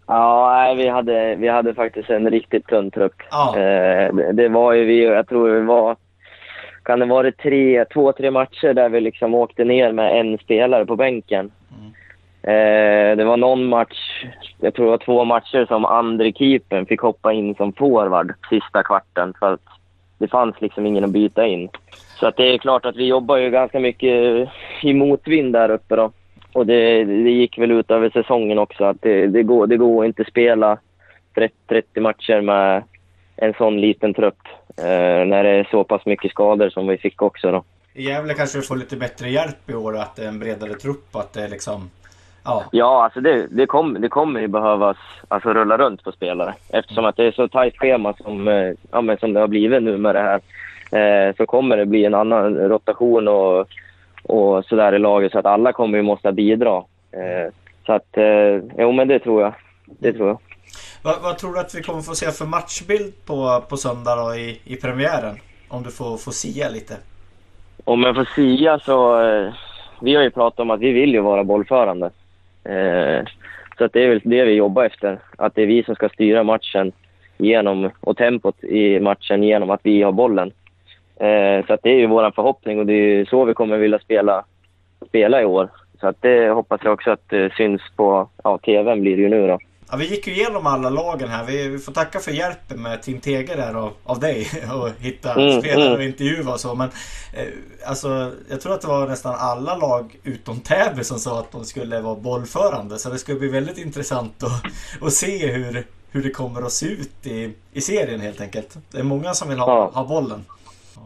Ja, 0.07 0.53
nej, 0.53 0.75
vi 0.75 0.87
hade, 0.87 1.35
vi 1.35 1.47
hade 1.47 1.73
faktiskt 1.73 2.09
en 2.09 2.29
riktigt 2.29 2.67
tunn 2.67 2.91
trupp. 2.91 3.15
Ja. 3.31 3.57
Eh, 3.57 4.15
det, 4.15 4.31
det 4.31 4.49
var 4.49 4.73
ju 4.73 4.85
vi, 4.85 5.03
jag 5.03 5.27
tror 5.27 5.49
vi 5.49 5.65
var 5.65 5.95
kan 6.85 6.99
det 6.99 7.05
vara 7.05 7.31
tre, 7.31 7.85
två, 7.85 8.11
tre 8.11 8.31
matcher 8.31 8.73
där 8.73 8.89
vi 8.89 9.01
liksom 9.01 9.33
åkte 9.33 9.63
ner 9.63 9.91
med 9.91 10.19
en 10.19 10.37
spelare 10.37 10.85
på 10.85 10.95
bänken. 10.95 11.51
Eh, 12.47 13.17
det 13.17 13.23
var 13.23 13.37
någon 13.37 13.65
match, 13.65 14.25
jag 14.59 14.73
tror 14.73 14.85
det 14.85 14.91
var 14.91 14.97
två 14.97 15.25
matcher 15.25 15.65
som 15.65 15.85
andre 15.85 16.31
keepern 16.31 16.85
fick 16.85 17.01
hoppa 17.01 17.33
in 17.33 17.55
som 17.55 17.73
forward 17.73 18.33
sista 18.49 18.83
kvarten 18.83 19.33
för 19.39 19.53
att 19.53 19.61
det 20.17 20.27
fanns 20.27 20.55
liksom 20.61 20.85
ingen 20.85 21.03
att 21.03 21.09
byta 21.09 21.45
in. 21.45 21.69
Så 22.19 22.27
att 22.27 22.37
det 22.37 22.53
är 22.53 22.57
klart 22.57 22.85
att 22.85 22.95
vi 22.95 23.07
jobbar 23.07 23.37
ju 23.37 23.49
ganska 23.49 23.79
mycket 23.79 24.49
i 24.81 24.93
motvind 24.93 25.53
där 25.53 25.71
uppe 25.71 25.95
då. 25.95 26.11
Och 26.53 26.65
det, 26.65 27.03
det 27.03 27.31
gick 27.31 27.57
väl 27.57 27.71
ut 27.71 27.91
över 27.91 28.09
säsongen 28.09 28.59
också 28.59 28.83
att 28.83 29.01
det, 29.01 29.27
det, 29.27 29.43
går, 29.43 29.67
det 29.67 29.77
går 29.77 30.05
inte 30.05 30.25
spela 30.25 30.77
30, 31.35 31.55
30 31.69 32.01
matcher 32.01 32.41
med 32.41 32.83
en 33.35 33.53
sån 33.53 33.81
liten 33.81 34.13
trupp. 34.13 34.39
Eh, 34.77 35.25
när 35.25 35.43
det 35.43 35.49
är 35.49 35.67
så 35.71 35.83
pass 35.83 36.05
mycket 36.05 36.31
skador 36.31 36.69
som 36.69 36.87
vi 36.87 36.97
fick 36.97 37.21
också 37.21 37.51
då. 37.51 37.63
I 37.93 38.03
Gävle 38.03 38.33
kanske 38.33 38.57
du 38.57 38.61
får 38.61 38.75
lite 38.75 38.97
bättre 38.97 39.29
hjälp 39.29 39.69
i 39.69 39.73
år 39.73 39.97
att 39.97 40.15
det 40.15 40.23
är 40.23 40.27
en 40.27 40.39
bredare 40.39 40.73
trupp 40.73 41.15
att 41.15 41.33
det 41.33 41.43
är 41.43 41.49
liksom... 41.49 41.89
Ja, 42.45 42.63
ja 42.71 43.03
alltså 43.03 43.21
det, 43.21 43.47
det, 43.47 43.65
kom, 43.65 44.01
det 44.01 44.09
kommer 44.09 44.39
ju 44.39 44.47
behövas 44.47 44.97
alltså, 45.27 45.53
rulla 45.53 45.77
runt 45.77 46.03
på 46.03 46.11
spelare. 46.11 46.53
Eftersom 46.69 47.05
att 47.05 47.17
det 47.17 47.23
är 47.23 47.31
så 47.31 47.47
tajt 47.47 47.77
schema 47.77 48.13
som, 48.13 48.47
eh, 48.47 48.73
ja, 48.91 49.01
men 49.01 49.17
som 49.17 49.33
det 49.33 49.39
har 49.39 49.47
blivit 49.47 49.83
nu 49.83 49.97
med 49.97 50.15
det 50.15 50.21
här. 50.21 50.41
Eh, 50.91 51.35
så 51.35 51.45
kommer 51.45 51.77
det 51.77 51.85
bli 51.85 52.05
en 52.05 52.13
annan 52.13 52.55
rotation 52.55 53.27
och, 53.27 53.67
och 54.23 54.65
sådär 54.65 54.95
i 54.95 54.99
laget 54.99 55.31
så 55.31 55.39
att 55.39 55.45
alla 55.45 55.73
kommer 55.73 55.97
ju 55.97 56.03
måste 56.03 56.31
bidra. 56.31 56.83
Eh, 57.11 57.53
så 57.85 57.93
att, 57.93 58.17
eh, 58.17 58.61
jo 58.77 58.91
men 58.91 59.07
det 59.07 59.19
tror 59.19 59.41
jag. 59.41 59.53
Det 59.85 60.13
tror 60.13 60.27
jag. 60.27 60.39
Vad, 61.03 61.21
vad, 61.21 61.37
tror 61.37 61.53
du 61.53 61.59
att 61.59 61.75
vi 61.75 61.81
kommer 61.81 62.01
få 62.01 62.15
se 62.15 62.31
för 62.31 62.45
matchbild 62.45 63.13
på, 63.25 63.63
på 63.69 63.77
söndag 63.77 64.15
då 64.15 64.35
i, 64.35 64.61
i 64.63 64.75
premiären? 64.75 65.35
Om 65.67 65.83
du 65.83 65.91
får, 65.91 66.17
får 66.17 66.31
sia 66.31 66.69
lite. 66.69 66.93
Om 67.83 68.03
jag 68.03 68.15
får 68.15 68.27
sia 68.35 68.79
så... 68.79 69.21
Eh, 69.21 69.53
vi 70.01 70.15
har 70.15 70.23
ju 70.23 70.31
pratat 70.31 70.59
om 70.59 70.71
att 70.71 70.79
vi 70.79 70.91
vill 70.91 71.13
ju 71.13 71.21
vara 71.21 71.43
bollförande. 71.43 72.11
Eh, 72.65 73.23
så 73.77 73.85
att 73.85 73.93
det 73.93 74.03
är 74.03 74.09
väl 74.09 74.21
det 74.23 74.45
vi 74.45 74.51
jobbar 74.51 74.85
efter. 74.85 75.19
Att 75.37 75.55
det 75.55 75.61
är 75.61 75.67
vi 75.67 75.83
som 75.83 75.95
ska 75.95 76.09
styra 76.09 76.43
matchen 76.43 76.91
genom, 77.37 77.89
och 77.99 78.17
tempot 78.17 78.63
i 78.63 78.99
matchen 78.99 79.43
genom 79.43 79.69
att 79.69 79.79
vi 79.83 80.01
har 80.01 80.11
bollen. 80.11 80.51
Eh, 81.19 81.65
så 81.65 81.73
att 81.73 81.83
det 81.83 81.89
är 81.89 81.97
ju 81.97 82.07
vår 82.07 82.31
förhoppning 82.31 82.79
och 82.79 82.85
det 82.85 82.93
är 82.93 83.25
så 83.25 83.45
vi 83.45 83.53
kommer 83.53 83.77
vilja 83.77 83.99
spela, 83.99 84.45
spela 85.07 85.41
i 85.41 85.45
år. 85.45 85.69
Så 85.99 86.07
att 86.07 86.21
det 86.21 86.49
hoppas 86.49 86.81
jag 86.83 86.93
också 86.93 87.11
att 87.11 87.29
det 87.29 87.53
syns 87.53 87.81
på 87.95 88.29
ja, 88.43 88.57
tvn 88.57 89.01
blir 89.01 89.15
det 89.15 89.21
ju 89.21 89.29
nu 89.29 89.47
då. 89.47 89.59
Ja, 89.91 89.97
vi 89.97 90.09
gick 90.09 90.27
ju 90.27 90.33
igenom 90.33 90.67
alla 90.67 90.89
lagen 90.89 91.29
här. 91.29 91.43
Vi, 91.45 91.67
vi 91.67 91.77
får 91.77 91.91
tacka 91.91 92.19
för 92.19 92.31
hjälpen 92.31 92.81
med 92.81 93.01
Tim 93.01 93.19
Teger 93.19 93.57
där 93.57 93.73
av, 93.73 93.93
av 94.03 94.19
dig 94.19 94.47
och 94.73 94.89
hitta 94.99 95.33
Mm, 95.33 95.61
spelare 95.61 95.85
mm. 95.85 95.97
och 95.97 96.03
intervjua 96.03 96.53
och 96.53 96.59
så. 96.59 96.75
Men 96.75 96.89
eh, 97.33 97.47
alltså, 97.87 98.31
jag 98.49 98.61
tror 98.61 98.73
att 98.73 98.81
det 98.81 98.87
var 98.87 99.07
nästan 99.07 99.35
alla 99.37 99.75
lag 99.75 100.15
utom 100.23 100.59
Täby 100.59 101.03
som 101.03 101.19
sa 101.19 101.39
att 101.39 101.51
de 101.51 101.65
skulle 101.65 101.99
vara 102.01 102.15
bollförande. 102.15 102.97
Så 102.99 103.09
det 103.09 103.17
ska 103.17 103.35
bli 103.35 103.47
väldigt 103.47 103.77
intressant 103.77 104.43
att, 104.43 104.63
att 105.07 105.13
se 105.13 105.47
hur, 105.47 105.83
hur 106.11 106.23
det 106.23 106.29
kommer 106.29 106.61
att 106.61 106.71
se 106.71 106.85
ut 106.85 107.27
i, 107.27 107.53
i 107.73 107.81
serien 107.81 108.21
helt 108.21 108.41
enkelt. 108.41 108.77
Det 108.91 108.99
är 108.99 109.03
många 109.03 109.33
som 109.33 109.49
vill 109.49 109.59
ha, 109.59 109.67
Ja. 109.67 109.91
ha 109.93 110.07
bollen. 110.07 110.45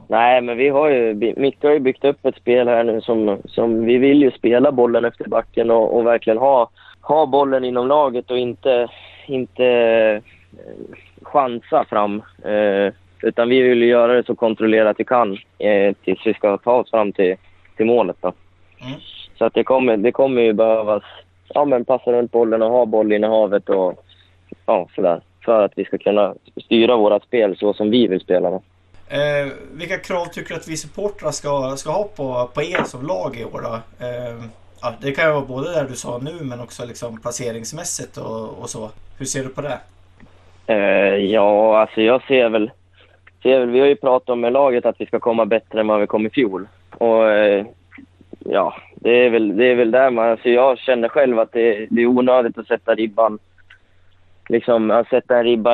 Nej, 0.07 0.41
men 0.41 0.57
vi 0.57 0.69
har 0.69 0.89
ju, 0.89 1.13
Micke 1.37 1.63
har 1.63 1.71
ju 1.71 1.79
byggt 1.79 2.05
upp 2.05 2.25
ett 2.25 2.35
spel 2.35 2.67
här 2.67 2.83
nu 2.83 3.01
som, 3.01 3.37
som 3.45 3.85
vi 3.85 3.97
vill 3.97 4.21
ju 4.21 4.31
spela 4.31 4.71
bollen 4.71 5.05
efter 5.05 5.29
backen 5.29 5.71
och, 5.71 5.97
och 5.97 6.05
verkligen 6.05 6.37
ha, 6.37 6.69
ha 7.01 7.25
bollen 7.25 7.63
inom 7.63 7.87
laget 7.87 8.31
och 8.31 8.37
inte, 8.37 8.87
inte 9.27 9.65
eh, 9.65 10.21
chansa 11.21 11.85
fram. 11.89 12.23
Eh, 12.43 12.93
utan 13.21 13.49
vi 13.49 13.61
vill 13.61 13.83
göra 13.83 14.13
det 14.13 14.25
så 14.25 14.35
kontrollerat 14.35 14.95
vi 14.99 15.05
kan 15.05 15.37
eh, 15.57 15.95
tills 16.03 16.19
vi 16.25 16.33
ska 16.33 16.57
ta 16.57 16.71
oss 16.71 16.89
fram 16.89 17.11
till, 17.11 17.35
till 17.77 17.85
målet. 17.85 18.17
Då. 18.21 18.33
Mm. 18.81 18.99
Så 19.37 19.45
att 19.45 19.53
det 19.53 19.63
kommer, 19.63 19.97
det 19.97 20.11
kommer 20.11 20.41
ju 20.41 20.53
behövas 20.53 21.03
ja, 21.53 21.65
men 21.65 21.85
passa 21.85 22.11
runt 22.11 22.31
bollen 22.31 22.61
och 22.61 22.71
ha 22.71 22.85
bollinnehavet 22.85 23.69
och 23.69 24.05
ja, 24.65 24.87
sådär. 24.95 25.21
För 25.45 25.65
att 25.65 25.71
vi 25.75 25.85
ska 25.85 25.97
kunna 25.97 26.35
styra 26.65 26.97
våra 26.97 27.19
spel 27.19 27.57
så 27.57 27.73
som 27.73 27.89
vi 27.89 28.07
vill 28.07 28.19
spela. 28.19 28.49
Då. 28.49 28.61
Eh, 29.09 29.47
vilka 29.71 29.97
krav 29.97 30.25
tycker 30.25 30.49
du 30.49 30.55
att 30.55 30.67
vi 30.67 30.77
supportrar 30.77 31.31
ska, 31.31 31.75
ska 31.77 31.91
ha 31.91 32.03
på, 32.03 32.49
på 32.53 32.61
er 32.61 32.83
som 32.83 33.07
lag 33.07 33.37
i 33.39 33.43
år 33.43 33.61
då? 33.61 34.05
Eh, 34.05 34.43
ja, 34.81 34.93
det 35.01 35.11
kan 35.11 35.25
ju 35.25 35.31
vara 35.31 35.45
både 35.45 35.73
det 35.73 35.87
du 35.89 35.95
sa 35.95 36.17
nu 36.17 36.31
men 36.41 36.59
också 36.59 36.85
liksom 36.85 37.21
placeringsmässigt 37.21 38.17
och, 38.17 38.61
och 38.61 38.69
så. 38.69 38.89
Hur 39.17 39.25
ser 39.25 39.43
du 39.43 39.49
på 39.49 39.61
det? 39.61 39.79
Eh, 40.67 41.15
ja, 41.15 41.79
alltså 41.81 42.01
jag 42.01 42.23
ser 42.23 42.49
väl, 42.49 42.71
ser 43.43 43.59
väl... 43.59 43.69
Vi 43.69 43.79
har 43.79 43.87
ju 43.87 43.95
pratat 43.95 44.29
om 44.29 44.41
med 44.41 44.53
laget 44.53 44.85
att 44.85 45.01
vi 45.01 45.05
ska 45.05 45.19
komma 45.19 45.45
bättre 45.45 45.79
än 45.79 45.87
vad 45.87 45.99
vi 45.99 46.07
kom 46.07 46.25
i 46.25 46.29
fjol. 46.29 46.67
Och 46.97 47.31
eh, 47.31 47.65
ja, 48.39 48.75
det 48.95 49.25
är 49.25 49.29
väl, 49.29 49.57
det 49.57 49.65
är 49.65 49.75
väl 49.75 49.91
där 49.91 50.09
man... 50.09 50.29
Alltså 50.29 50.49
jag 50.49 50.77
känner 50.77 51.09
själv 51.09 51.39
att 51.39 51.51
det, 51.51 51.87
det 51.89 52.01
är 52.01 52.05
onödigt 52.05 52.57
att 52.57 52.67
sätta 52.67 52.95
ribban... 52.95 53.39
Liksom 54.49 54.91
att 54.91 55.07
sätta 55.07 55.37
en 55.37 55.43
ribba 55.43 55.71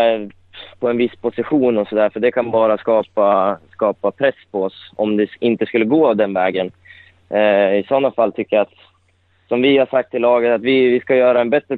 på 0.79 0.89
en 0.89 0.97
viss 0.97 1.15
position 1.15 1.77
och 1.77 1.87
sådär. 1.87 2.09
För 2.09 2.19
det 2.19 2.31
kan 2.31 2.51
bara 2.51 2.77
skapa, 2.77 3.57
skapa 3.71 4.11
press 4.11 4.35
på 4.51 4.63
oss 4.63 4.91
om 4.95 5.17
det 5.17 5.27
inte 5.39 5.65
skulle 5.65 5.85
gå 5.85 6.13
den 6.13 6.33
vägen. 6.33 6.71
Eh, 7.29 7.75
I 7.75 7.85
sådana 7.87 8.11
fall 8.11 8.31
tycker 8.31 8.55
jag 8.55 8.61
att 8.61 8.84
som 9.47 9.61
vi 9.61 9.77
har 9.77 9.85
sagt 9.85 10.11
till 10.11 10.21
laget, 10.21 10.55
att 10.55 10.61
vi, 10.61 10.89
vi 10.89 10.99
ska 10.99 11.15
göra 11.15 11.41
en 11.41 11.49
bättre, 11.49 11.77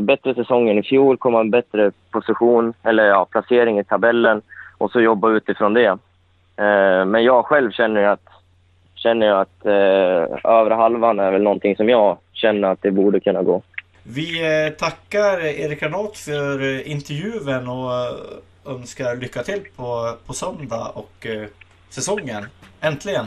bättre 0.00 0.34
säsong 0.34 0.68
än 0.68 0.78
i 0.78 0.82
fjol, 0.82 1.16
komma 1.16 1.40
en 1.40 1.50
bättre 1.50 1.90
position, 2.10 2.74
eller 2.82 3.04
ja, 3.04 3.24
placering 3.24 3.78
i 3.78 3.84
tabellen 3.84 4.42
och 4.78 4.90
så 4.90 5.00
jobba 5.00 5.30
utifrån 5.30 5.74
det. 5.74 5.98
Eh, 6.56 7.04
men 7.04 7.24
jag 7.24 7.44
själv 7.46 7.70
känner 7.70 8.02
att, 8.02 8.28
känner 8.94 9.30
att 9.30 9.66
eh, 9.66 10.50
övre 10.52 10.74
halvan 10.74 11.20
är 11.20 11.30
väl 11.30 11.42
någonting 11.42 11.76
som 11.76 11.88
jag 11.88 12.18
känner 12.32 12.68
att 12.68 12.82
det 12.82 12.90
borde 12.90 13.20
kunna 13.20 13.42
gå. 13.42 13.62
Vi 14.02 14.64
eh, 14.66 14.72
tackar 14.72 15.44
Erik 15.44 15.80
Granat 15.80 16.16
för 16.16 16.62
eh, 16.62 16.90
intervjun 16.90 17.68
och 17.68 17.92
eh, 17.92 18.74
önskar 18.74 19.16
lycka 19.16 19.42
till 19.42 19.60
på, 19.76 20.14
på 20.26 20.32
söndag 20.32 20.92
och 20.94 21.26
eh, 21.26 21.48
säsongen. 21.90 22.44
Äntligen! 22.80 23.26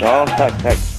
Ja, 0.00 0.26
tack, 0.26 0.62
tack. 0.62 0.95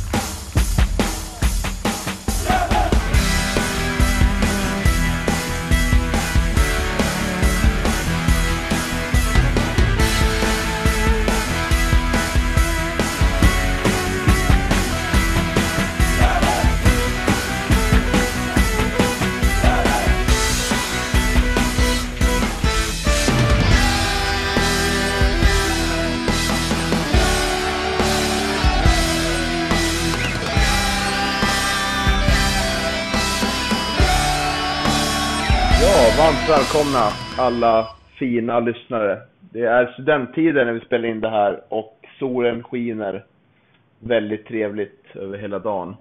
Välkomna 36.77 37.13
alla 37.35 37.87
fina 38.19 38.59
lyssnare. 38.59 39.19
Det 39.39 39.61
är 39.61 39.93
studenttider 39.93 40.65
när 40.65 40.73
vi 40.73 40.79
spelar 40.79 41.09
in 41.09 41.21
det 41.21 41.29
här 41.29 41.61
och 41.69 42.05
solen 42.19 42.63
skiner 42.63 43.25
väldigt 43.99 44.47
trevligt 44.47 45.15
över 45.15 45.37
hela 45.37 45.59
dagen. 45.59 45.95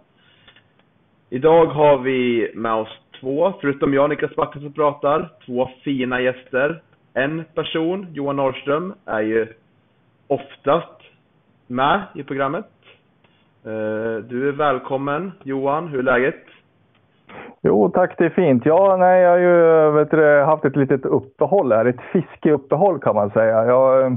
Idag 1.31 1.67
har 1.67 1.99
vi 1.99 2.51
med 2.55 2.73
oss 2.75 2.99
två, 3.21 3.53
förutom 3.61 3.95
jag 3.95 4.11
Niklas 4.11 4.35
Backe 4.35 4.61
som 4.61 4.73
pratar, 4.73 5.29
två 5.47 5.71
fina 5.83 6.21
gäster. 6.21 6.83
En 7.15 7.45
person, 7.55 8.07
Johan 8.13 8.37
Norrström, 8.37 8.95
är 9.05 9.21
ju 9.23 9.47
oftast 10.27 11.01
med 11.67 12.03
i 12.15 12.23
programmet. 12.23 12.71
Eh, 13.65 14.17
du 14.29 14.49
är 14.49 14.53
välkommen 14.53 15.33
Johan, 15.43 15.89
hur 15.89 15.99
är 15.99 16.03
läget? 16.03 16.45
Jo 17.63 17.89
tack, 17.89 18.15
det 18.19 18.25
är 18.25 18.31
fint. 18.31 18.67
Ja, 18.67 18.97
nej, 18.97 19.23
jag 19.23 19.31
har 19.31 19.39
ju 19.39 19.91
vet 19.91 20.11
du, 20.11 20.43
haft 20.43 20.65
ett 20.65 20.77
litet 20.77 21.05
uppehåll 21.05 21.73
här. 21.73 21.85
Ett 21.85 22.01
fiskeuppehåll 22.13 23.01
kan 23.01 23.15
man 23.15 23.31
säga. 23.31 23.65
Jag, 23.65 24.17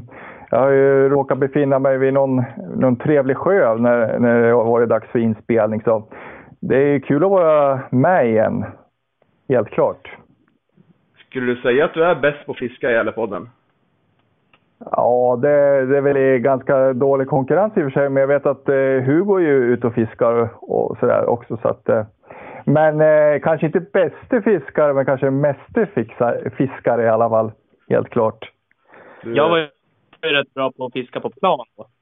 jag 0.50 0.60
har 0.60 0.70
ju 0.70 1.10
råkat 1.10 1.38
befinna 1.38 1.80
mig 1.80 1.98
vid 1.98 2.14
någon, 2.14 2.44
någon 2.76 2.96
trevlig 2.96 3.38
sjö 3.38 3.76
när, 3.78 4.20
när 4.20 4.42
det 4.42 4.52
har 4.52 4.66
varit 4.66 4.90
dags 4.90 5.08
för 5.08 5.20
inspelning. 5.20 5.82
Så 5.82 6.04
det 6.60 6.78
är 6.78 7.00
kul 7.00 7.24
att 7.24 7.30
vara 7.30 7.80
med 7.90 8.28
igen. 8.28 8.66
Helt 9.50 9.70
klart. 9.70 10.18
Skulle 11.30 11.46
du 11.46 11.62
säga 11.62 11.86
att 11.86 11.94
du 11.94 12.04
är 12.04 12.16
bäst 12.16 12.46
på 12.46 12.52
att 12.52 12.58
fiska 12.58 12.92
i 12.92 12.94
hela 12.94 13.12
podden? 13.12 13.50
Ja, 14.92 15.40
det, 15.42 15.86
det 15.86 15.98
är 15.98 16.02
väl 16.02 16.38
ganska 16.38 16.94
dålig 16.94 17.28
konkurrens 17.28 17.78
i 17.78 17.80
och 17.80 17.84
för 17.84 17.90
sig, 17.90 18.10
men 18.10 18.22
jag 18.22 18.28
vet 18.28 18.46
att 18.46 18.70
eh, 18.70 18.76
Hugo 18.76 19.36
är 19.36 19.40
ju 19.40 19.74
ute 19.74 19.88
och 19.88 19.94
fiskar 19.94 20.50
och 20.62 20.98
sådär 21.00 21.30
också. 21.30 21.58
Så 21.58 21.68
att, 21.68 21.90
eh, 21.90 22.06
men 22.70 23.02
eh, 23.02 23.42
kanske 23.42 23.66
inte 23.66 23.80
bäste 23.80 24.42
fiskare, 24.42 24.94
men 24.94 25.06
kanske 25.06 25.30
meste 25.30 25.88
fiskare 26.58 27.04
i 27.04 27.10
alla 27.10 27.30
fall. 27.30 27.52
Helt 27.90 28.10
klart. 28.10 28.52
Jag 29.24 29.50
var 29.50 29.58
ju 29.58 29.68
rätt 30.22 30.54
bra 30.54 30.72
på 30.72 30.86
att 30.86 30.94
fiska 30.94 31.20
på 31.20 31.30
plan. 31.30 31.66
Då. 31.78 31.86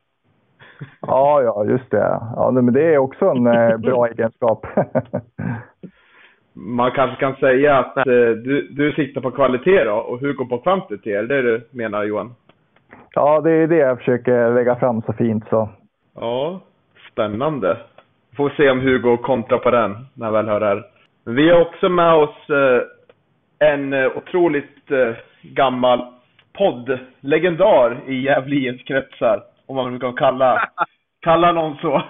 Ja, 1.02 1.42
ja, 1.42 1.66
just 1.66 1.92
det. 1.92 2.20
Ja, 2.36 2.52
men 2.52 2.74
det 2.74 2.94
är 2.94 2.98
också 2.98 3.26
en 3.26 3.48
eh, 3.48 3.78
bra 3.78 4.08
egenskap. 4.12 4.66
Man 6.54 6.92
kanske 6.92 7.16
kan 7.16 7.36
säga 7.36 7.78
att 7.78 7.98
eh, 7.98 8.04
du, 8.04 8.68
du 8.72 8.92
siktar 8.92 9.22
på 9.22 9.32
kvalitet 9.32 9.84
då 9.84 9.96
och 9.96 10.20
Hugo 10.20 10.46
på 10.46 10.58
kvantitet, 10.58 11.08
är 11.08 11.24
det 11.24 11.42
det 11.42 11.42
du 11.42 11.68
menar 11.72 12.04
Johan? 12.04 12.36
ja, 13.14 13.42
det 13.42 13.52
är 13.52 13.68
det 13.68 13.76
jag 13.76 13.98
försöker 13.98 14.54
lägga 14.54 14.76
fram 14.76 15.02
så 15.02 15.14
fint 15.14 15.44
så. 15.50 15.70
Ja, 16.16 16.60
spännande. 17.12 17.78
Får 18.38 18.50
se 18.58 18.70
om 18.70 18.82
Hugo 18.82 19.18
kontrar 19.18 19.58
på 19.58 19.72
den 19.72 20.08
när 20.14 20.26
jag 20.26 20.34
väl 20.34 20.48
hör 20.48 20.60
det 20.60 20.66
här. 20.66 20.84
Men 21.26 21.36
vi 21.36 21.50
har 21.50 21.62
också 21.62 21.90
med 21.90 22.14
oss 22.14 22.50
eh, 22.50 22.82
en 23.70 23.94
eh, 23.94 24.18
otroligt 24.18 24.92
eh, 24.92 25.16
gammal 25.42 26.06
poddlegendar 26.54 27.98
i 28.08 28.22
Gävle 28.22 28.78
kretsar, 28.78 29.44
om 29.66 29.76
man 29.76 29.94
nu 29.94 30.00
kan 30.00 30.14
kalla, 30.16 30.70
kalla 31.22 31.52
någon 31.52 31.78
så. 31.78 32.04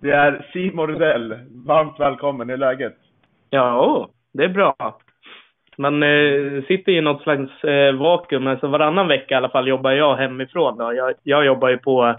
Det 0.00 0.10
är 0.10 0.46
Simon 0.52 0.86
Rudell. 0.86 1.38
Varmt 1.66 2.00
välkommen, 2.00 2.48
hur 2.48 2.54
är 2.54 2.58
läget? 2.58 2.96
Ja, 3.50 4.08
det 4.32 4.44
är 4.44 4.48
bra. 4.48 4.98
Man 5.76 6.02
eh, 6.02 6.62
sitter 6.68 6.92
i 6.92 7.00
något 7.00 7.22
slags 7.22 7.64
eh, 7.64 7.94
vakuum, 7.94 8.44
men 8.44 8.58
så 8.58 8.68
varannan 8.68 9.08
vecka 9.08 9.34
i 9.34 9.36
alla 9.36 9.48
fall 9.48 9.68
jobbar 9.68 9.90
jag 9.90 10.16
hemifrån. 10.16 10.78
Då. 10.78 10.94
Jag, 10.94 11.14
jag 11.22 11.44
jobbar 11.46 11.68
ju 11.68 11.78
på 11.78 12.14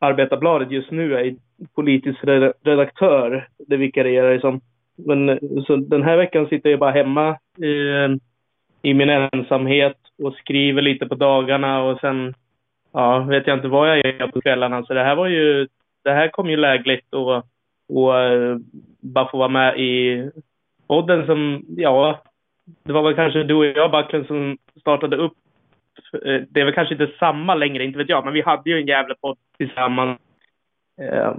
Arbetarbladet 0.00 0.70
just 0.70 0.90
nu, 0.90 1.10
jag 1.10 1.20
är 1.20 1.36
politisk 1.74 2.18
redaktör. 2.62 3.48
Det 3.58 3.76
vikarierar 3.76 4.32
ju 4.32 4.40
som. 4.40 4.60
Men 4.96 5.38
så 5.66 5.76
den 5.76 6.02
här 6.02 6.16
veckan 6.16 6.46
sitter 6.46 6.70
jag 6.70 6.78
bara 6.78 6.90
hemma 6.90 7.38
i, 7.56 7.72
i 8.82 8.94
min 8.94 9.10
ensamhet 9.10 9.96
och 10.22 10.34
skriver 10.34 10.82
lite 10.82 11.06
på 11.06 11.14
dagarna 11.14 11.82
och 11.82 12.00
sen 12.00 12.34
ja, 12.92 13.18
vet 13.18 13.46
jag 13.46 13.56
inte 13.56 13.68
vad 13.68 13.90
jag 13.90 13.96
gör 13.98 14.26
på 14.26 14.40
kvällarna. 14.40 14.84
Så 14.84 14.94
det 14.94 15.04
här 15.04 15.16
var 15.16 15.26
ju, 15.26 15.68
det 16.04 16.12
här 16.12 16.28
kom 16.28 16.50
ju 16.50 16.56
lägligt 16.56 17.14
och, 17.14 17.36
och 17.88 18.18
eh, 18.18 18.56
bara 19.00 19.30
få 19.30 19.38
vara 19.38 19.48
med 19.48 19.80
i 19.80 20.30
podden 20.86 21.26
som, 21.26 21.64
ja, 21.68 22.22
det 22.82 22.92
var 22.92 23.02
väl 23.02 23.14
kanske 23.14 23.42
du 23.42 23.54
och 23.54 23.66
jag 23.66 23.90
Backlund 23.90 24.26
som 24.26 24.58
startade 24.80 25.16
upp. 25.16 25.32
Eh, 26.12 26.42
det 26.48 26.60
är 26.60 26.64
väl 26.64 26.74
kanske 26.74 26.94
inte 26.94 27.10
samma 27.18 27.54
längre, 27.54 27.84
inte 27.84 27.98
vet 27.98 28.08
jag, 28.08 28.24
men 28.24 28.34
vi 28.34 28.42
hade 28.42 28.70
ju 28.70 28.80
en 28.80 28.86
jävla 28.86 29.14
podd 29.14 29.36
tillsammans 29.58 30.18
eh, 30.98 31.32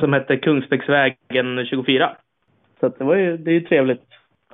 som 0.00 0.12
hette 0.12 0.36
Kungsbäcksvägen 0.36 1.66
24. 1.66 2.10
Så 2.80 2.88
det 2.88 3.04
var 3.04 3.14
ju, 3.16 3.36
det 3.36 3.50
är 3.50 3.54
ju 3.54 3.60
trevligt 3.60 4.02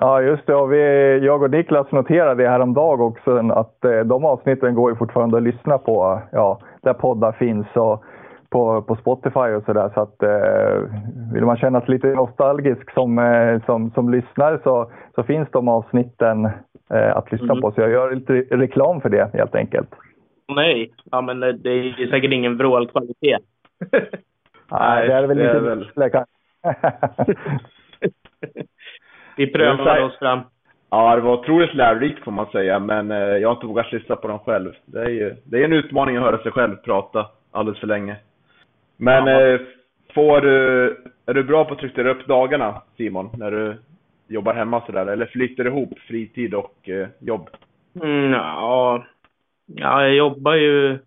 Ja, 0.00 0.22
just 0.22 0.46
det. 0.46 0.54
Och 0.54 0.72
vi, 0.72 1.18
jag 1.24 1.42
och 1.42 1.50
Niklas 1.50 1.92
noterade 1.92 2.42
det 2.42 2.48
häromdagen 2.48 3.00
också 3.00 3.36
att 3.36 3.84
eh, 3.84 4.00
de 4.00 4.24
avsnitten 4.24 4.74
går 4.74 4.90
ju 4.90 4.96
fortfarande 4.96 5.36
att 5.36 5.42
lyssna 5.42 5.78
på 5.78 6.22
ja, 6.32 6.60
där 6.82 6.92
poddar 6.92 7.32
finns 7.32 7.66
och 7.74 8.04
på, 8.50 8.82
på 8.82 8.96
Spotify 8.96 9.40
och 9.56 9.64
sådär. 9.64 9.90
Så 9.94 10.00
att 10.00 10.22
eh, 10.22 10.90
vill 11.32 11.44
man 11.44 11.56
känna 11.56 11.80
sig 11.80 11.90
lite 11.90 12.06
nostalgisk 12.06 12.92
som, 12.92 13.18
eh, 13.18 13.64
som, 13.66 13.90
som 13.90 14.10
lyssnare 14.10 14.58
så, 14.62 14.90
så 15.14 15.22
finns 15.22 15.48
de 15.52 15.68
avsnitten 15.68 16.44
eh, 16.90 17.16
att 17.16 17.32
lyssna 17.32 17.52
Mm. 17.52 17.60
på. 17.60 17.72
Så 17.72 17.80
jag 17.80 17.90
gör 17.90 18.14
lite 18.14 18.32
reklam 18.32 19.00
för 19.00 19.08
det 19.08 19.30
helt 19.34 19.54
enkelt. 19.54 19.88
Nej, 20.48 20.92
ja 21.10 21.20
men 21.20 21.40
det 21.40 21.52
det 21.52 21.70
är 21.70 22.10
säkert 22.10 22.32
ingen 22.32 22.56
vrålkvalitet. 22.56 23.42
Nej, 24.70 25.08
det 25.08 25.14
är 25.14 25.26
väl 25.26 25.38
det 25.38 25.44
inte 25.46 25.60
väl- 25.60 25.90
det 25.94 26.10
kan- 26.10 26.26
Vi 29.36 29.52
säg- 29.52 30.02
oss 30.02 30.18
fram. 30.18 30.40
Ja, 30.90 31.16
det 31.16 31.22
var 31.22 31.32
otroligt 31.38 31.74
lärorikt 31.74 32.24
får 32.24 32.32
man 32.32 32.46
säga, 32.46 32.78
men 32.78 33.10
eh, 33.10 33.16
jag 33.18 33.48
har 33.48 33.54
inte 33.54 33.66
vågat 33.66 33.92
lyssna 33.92 34.16
på 34.16 34.28
dem 34.28 34.38
själv. 34.38 34.72
Det 34.84 35.00
är 35.00 35.08
ju 35.08 35.34
det 35.44 35.60
är 35.60 35.64
en 35.64 35.72
utmaning 35.72 36.16
att 36.16 36.22
höra 36.22 36.42
sig 36.42 36.52
själv 36.52 36.76
prata 36.76 37.26
alldeles 37.52 37.80
för 37.80 37.86
länge. 37.86 38.16
Men 38.96 39.26
Ja. 39.26 39.40
eh, 39.40 39.60
får 40.14 40.40
du, 40.40 40.86
är 41.26 41.34
du 41.34 41.44
bra 41.44 41.64
på 41.64 41.72
att 41.72 41.78
strukturera 41.78 42.10
upp 42.12 42.26
dagarna, 42.26 42.82
Simon, 42.96 43.30
när 43.38 43.50
du 43.50 43.76
jobbar 44.28 44.54
hemma 44.54 44.82
sådär? 44.86 45.06
Eller 45.06 45.26
flyter 45.26 45.66
ihop 45.66 45.98
fritid 45.98 46.54
och 46.54 46.88
eh, 46.88 47.08
jobb? 47.20 47.48
Mm, 48.02 48.32
ja, 48.32 49.04
ja, 49.66 50.02
jag 50.02 50.14
jobbar 50.14 50.54
ju 50.54 50.98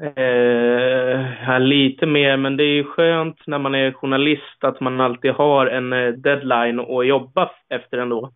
eh, 0.00 1.60
lite 1.60 2.06
mer, 2.06 2.36
men 2.36 2.56
det 2.56 2.64
är 2.64 2.74
ju 2.74 2.84
skönt 2.84 3.46
när 3.46 3.58
man 3.58 3.74
är 3.74 3.92
journalist 3.92 4.64
att 4.64 4.80
man 4.80 5.00
alltid 5.00 5.30
har 5.30 5.66
en 5.66 5.92
eh, 5.92 6.12
deadline 6.12 6.80
att 6.80 7.06
jobba 7.06 7.50
efter 7.68 7.98
ändå. 7.98 8.32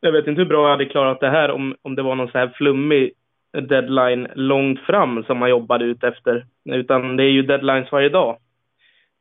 Jag 0.00 0.12
vet 0.12 0.26
inte 0.26 0.40
hur 0.40 0.48
bra 0.48 0.62
jag 0.62 0.70
hade 0.70 0.84
klarat 0.84 1.20
det 1.20 1.30
här 1.30 1.50
om, 1.50 1.76
om 1.82 1.94
det 1.94 2.02
var 2.02 2.14
någon 2.14 2.30
så 2.30 2.38
här 2.38 2.52
flummig 2.54 3.12
deadline 3.52 4.28
långt 4.34 4.80
fram 4.80 5.24
som 5.24 5.38
man 5.38 5.50
jobbade 5.50 5.84
ut 5.84 6.04
efter. 6.04 6.46
Utan 6.64 7.16
det 7.16 7.22
är 7.22 7.30
ju 7.30 7.42
deadlines 7.42 7.92
varje 7.92 8.08
dag. 8.08 8.38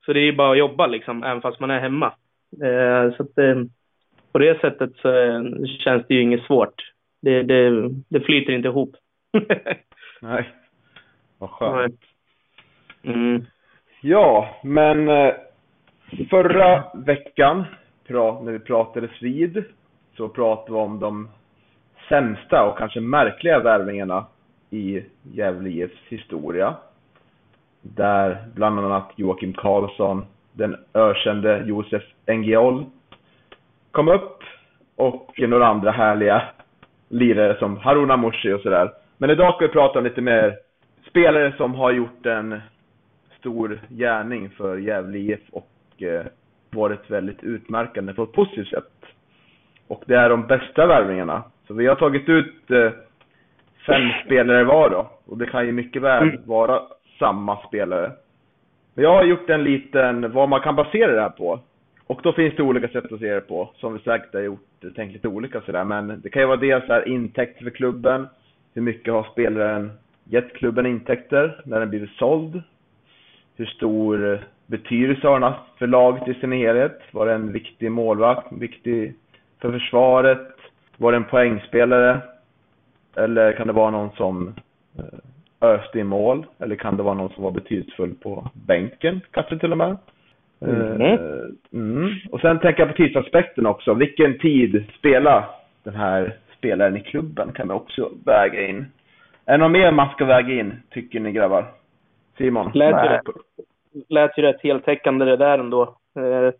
Så 0.06 0.14
det 0.14 0.20
är 0.20 0.24
ju 0.24 0.36
bara 0.36 0.52
att 0.52 0.58
jobba 0.58 0.88
liksom, 0.88 1.24
även 1.24 1.42
fast 1.42 1.60
man 1.60 1.72
är 1.72 1.80
hemma. 1.80 2.14
Eh, 2.64 3.16
så 3.18 3.24
att, 3.24 3.38
eh, 3.38 3.64
på 4.32 4.40
det 4.40 4.62
sättet 4.62 4.92
så 5.02 5.10
eh, 5.10 5.44
känns 5.80 6.08
det 6.08 6.14
ju 6.14 6.22
inget 6.22 6.46
svårt. 6.46 6.92
Det, 7.22 7.44
det, 7.44 7.90
det 8.10 8.20
flyter 8.20 8.54
inte 8.54 8.68
ihop. 8.68 8.96
Nej. 10.22 10.50
Vad 11.38 11.50
skönt. 11.50 12.02
mm. 13.04 13.46
Ja, 14.02 14.56
men 14.64 15.10
eh, 15.10 15.34
förra 16.30 16.84
veckan 16.94 17.66
när 18.10 18.52
vi 18.52 18.60
pratades 18.60 19.12
vid 19.22 19.64
så 20.18 20.30
pratade 20.30 20.72
vi 20.72 20.78
om 20.78 21.00
de 21.00 21.30
sämsta 22.10 22.64
och 22.64 22.78
kanske 22.78 23.00
märkliga 23.00 23.60
värvningarna 23.60 24.26
i 24.70 25.04
Gävle 25.24 25.70
IFs 25.70 25.98
historia. 26.10 26.76
Där 27.82 28.46
bland 28.54 28.80
annat 28.80 29.12
Joakim 29.16 29.54
Karlsson, 29.54 30.26
den 30.54 30.76
ökände 30.94 31.64
Josef 31.66 32.04
Engiol 32.26 32.86
kom 33.92 34.08
upp 34.08 34.44
och 34.96 35.40
några 35.40 35.68
andra 35.68 35.92
härliga 35.92 36.42
lirare 37.10 37.60
som 37.60 37.78
Haruna 37.78 38.18
Moshi 38.18 38.54
och 38.54 38.62
sådär. 38.62 38.92
Men 39.18 39.30
idag 39.30 39.56
ska 39.56 39.68
vi 39.68 39.74
prata 39.74 40.00
om 40.00 40.06
lite 40.06 40.22
mer 40.22 40.58
spelare 41.10 41.54
som 41.58 41.74
har 41.76 41.92
gjort 41.92 42.26
en 42.26 42.62
stor 43.40 43.80
gärning 43.90 44.50
för 44.50 44.78
Gävle 44.78 45.18
IF 45.18 45.40
och 45.52 46.04
eh, 46.04 46.26
varit 46.72 47.10
väldigt 47.10 47.44
utmärkande 47.44 48.14
på 48.14 48.24
ett 48.24 48.32
positivt 48.32 48.68
sätt. 48.68 48.92
Och 49.88 50.04
det 50.08 50.16
är 50.16 50.30
de 50.30 50.48
bästa 50.48 50.88
värvningarna. 50.88 51.44
Så 51.68 51.74
vi 51.74 51.88
har 51.88 51.96
tagit 51.96 52.30
ut 52.30 52.72
eh, 52.72 52.92
fem 53.86 54.12
spelare 54.26 54.64
var 54.64 54.90
då. 54.90 55.10
Och 55.26 55.38
det 55.38 55.46
kan 55.46 55.66
ju 55.66 55.72
mycket 55.72 56.02
väl 56.02 56.24
Mm. 56.24 56.42
vara 56.46 56.82
samma 57.20 57.58
spelare. 57.68 58.12
Men 58.94 59.04
jag 59.04 59.14
har 59.14 59.24
gjort 59.24 59.50
en 59.50 59.64
liten, 59.64 60.32
vad 60.32 60.50
man 60.50 60.62
kan 60.62 60.76
basera 60.76 61.12
det 61.12 61.22
här 61.22 61.30
på. 61.30 61.60
Och 62.08 62.20
då 62.24 62.34
finns 62.34 62.56
det 62.56 62.64
olika 62.64 62.88
sätt 62.88 63.12
att 63.12 63.20
se 63.20 63.34
det 63.34 63.42
på, 63.42 63.70
som 63.76 63.94
vi 63.94 64.00
säkert 64.00 64.34
har 64.34 64.42
gjort, 64.42 64.96
tänkt 64.96 65.14
lite 65.14 65.28
olika 65.28 65.62
sådär. 65.62 65.84
Men 65.84 66.22
det 66.22 66.30
kan 66.30 66.42
ju 66.42 66.48
vara 66.48 66.58
dels 66.58 66.88
här 66.88 67.08
intäkter 67.08 67.64
för 67.64 67.70
klubben. 67.72 68.28
Hur 68.74 68.82
mycket 68.82 69.14
har 69.14 69.24
spelaren 69.24 69.92
gett 70.30 70.54
klubben 70.54 70.86
intäkter 70.86 71.62
när 71.66 71.80
den 71.80 71.90
blivit 71.90 72.12
såld? 72.12 72.62
Hur 73.56 73.66
stor 73.66 74.34
eh, 74.34 74.40
betydelse 74.66 75.28
har 75.28 75.34
den 75.34 75.52
haft 75.54 75.78
för 75.78 75.88
laget 75.88 76.28
i 76.28 76.34
sin 76.34 76.52
helhet? 76.52 77.00
Var 77.12 77.26
det 77.26 77.34
en 77.34 77.52
viktig 77.52 77.92
målvakt, 77.92 78.52
viktig 78.52 79.14
för 79.62 79.72
försvaret? 79.72 80.48
Var 80.98 81.12
det 81.12 81.18
en 81.18 81.24
poängspelare? 81.24 82.22
Eller 83.16 83.52
kan 83.52 83.68
det 83.68 83.74
vara 83.74 83.92
någon 83.92 84.12
som 84.12 84.54
eh, 84.98 85.70
öste 85.70 86.00
i 86.00 86.04
mål? 86.04 86.46
Eller 86.60 86.76
kan 86.76 86.98
det 86.98 87.04
vara 87.04 87.14
någon 87.14 87.34
som 87.34 87.44
var 87.44 87.52
betydelsefull 87.52 88.14
på 88.14 88.50
bänken, 88.54 89.22
kanske 89.32 89.60
till 89.60 89.72
och 89.72 89.78
med? 89.78 89.98
Mhm. 90.60 91.02
Eh, 91.02 91.20
mm. 91.74 92.10
Och 92.32 92.42
sen 92.42 92.60
tänker 92.60 92.82
jag 92.82 92.90
på 92.90 92.98
tidsaspekten 92.98 93.66
också. 93.66 93.94
Vilken 93.94 94.40
tid 94.40 94.86
spelar 95.00 95.50
den 95.84 95.96
här 95.96 96.36
spelaren 96.58 96.98
i 96.98 97.02
klubben 97.02 97.52
kan 97.52 97.68
man 97.68 97.78
också 97.78 98.12
väga 98.26 98.68
in. 98.68 98.86
Är 99.48 99.52
det 99.52 99.58
något 99.58 99.72
mer 99.72 99.92
man 99.92 100.10
ska 100.10 100.26
väga 100.26 100.54
in, 100.54 100.84
tycker 100.90 101.20
ni 101.20 101.32
grabbar? 101.32 101.66
Simon? 102.38 102.72
Lät, 102.74 103.06
ju 103.06 103.10
rätt, 103.10 103.24
lät 104.10 104.38
ju 104.38 104.44
rätt 104.44 104.62
heltäckande 104.62 105.26
det 105.26 105.38
där 105.38 105.58
ändå. 105.58 105.84
Eh, 106.16 106.54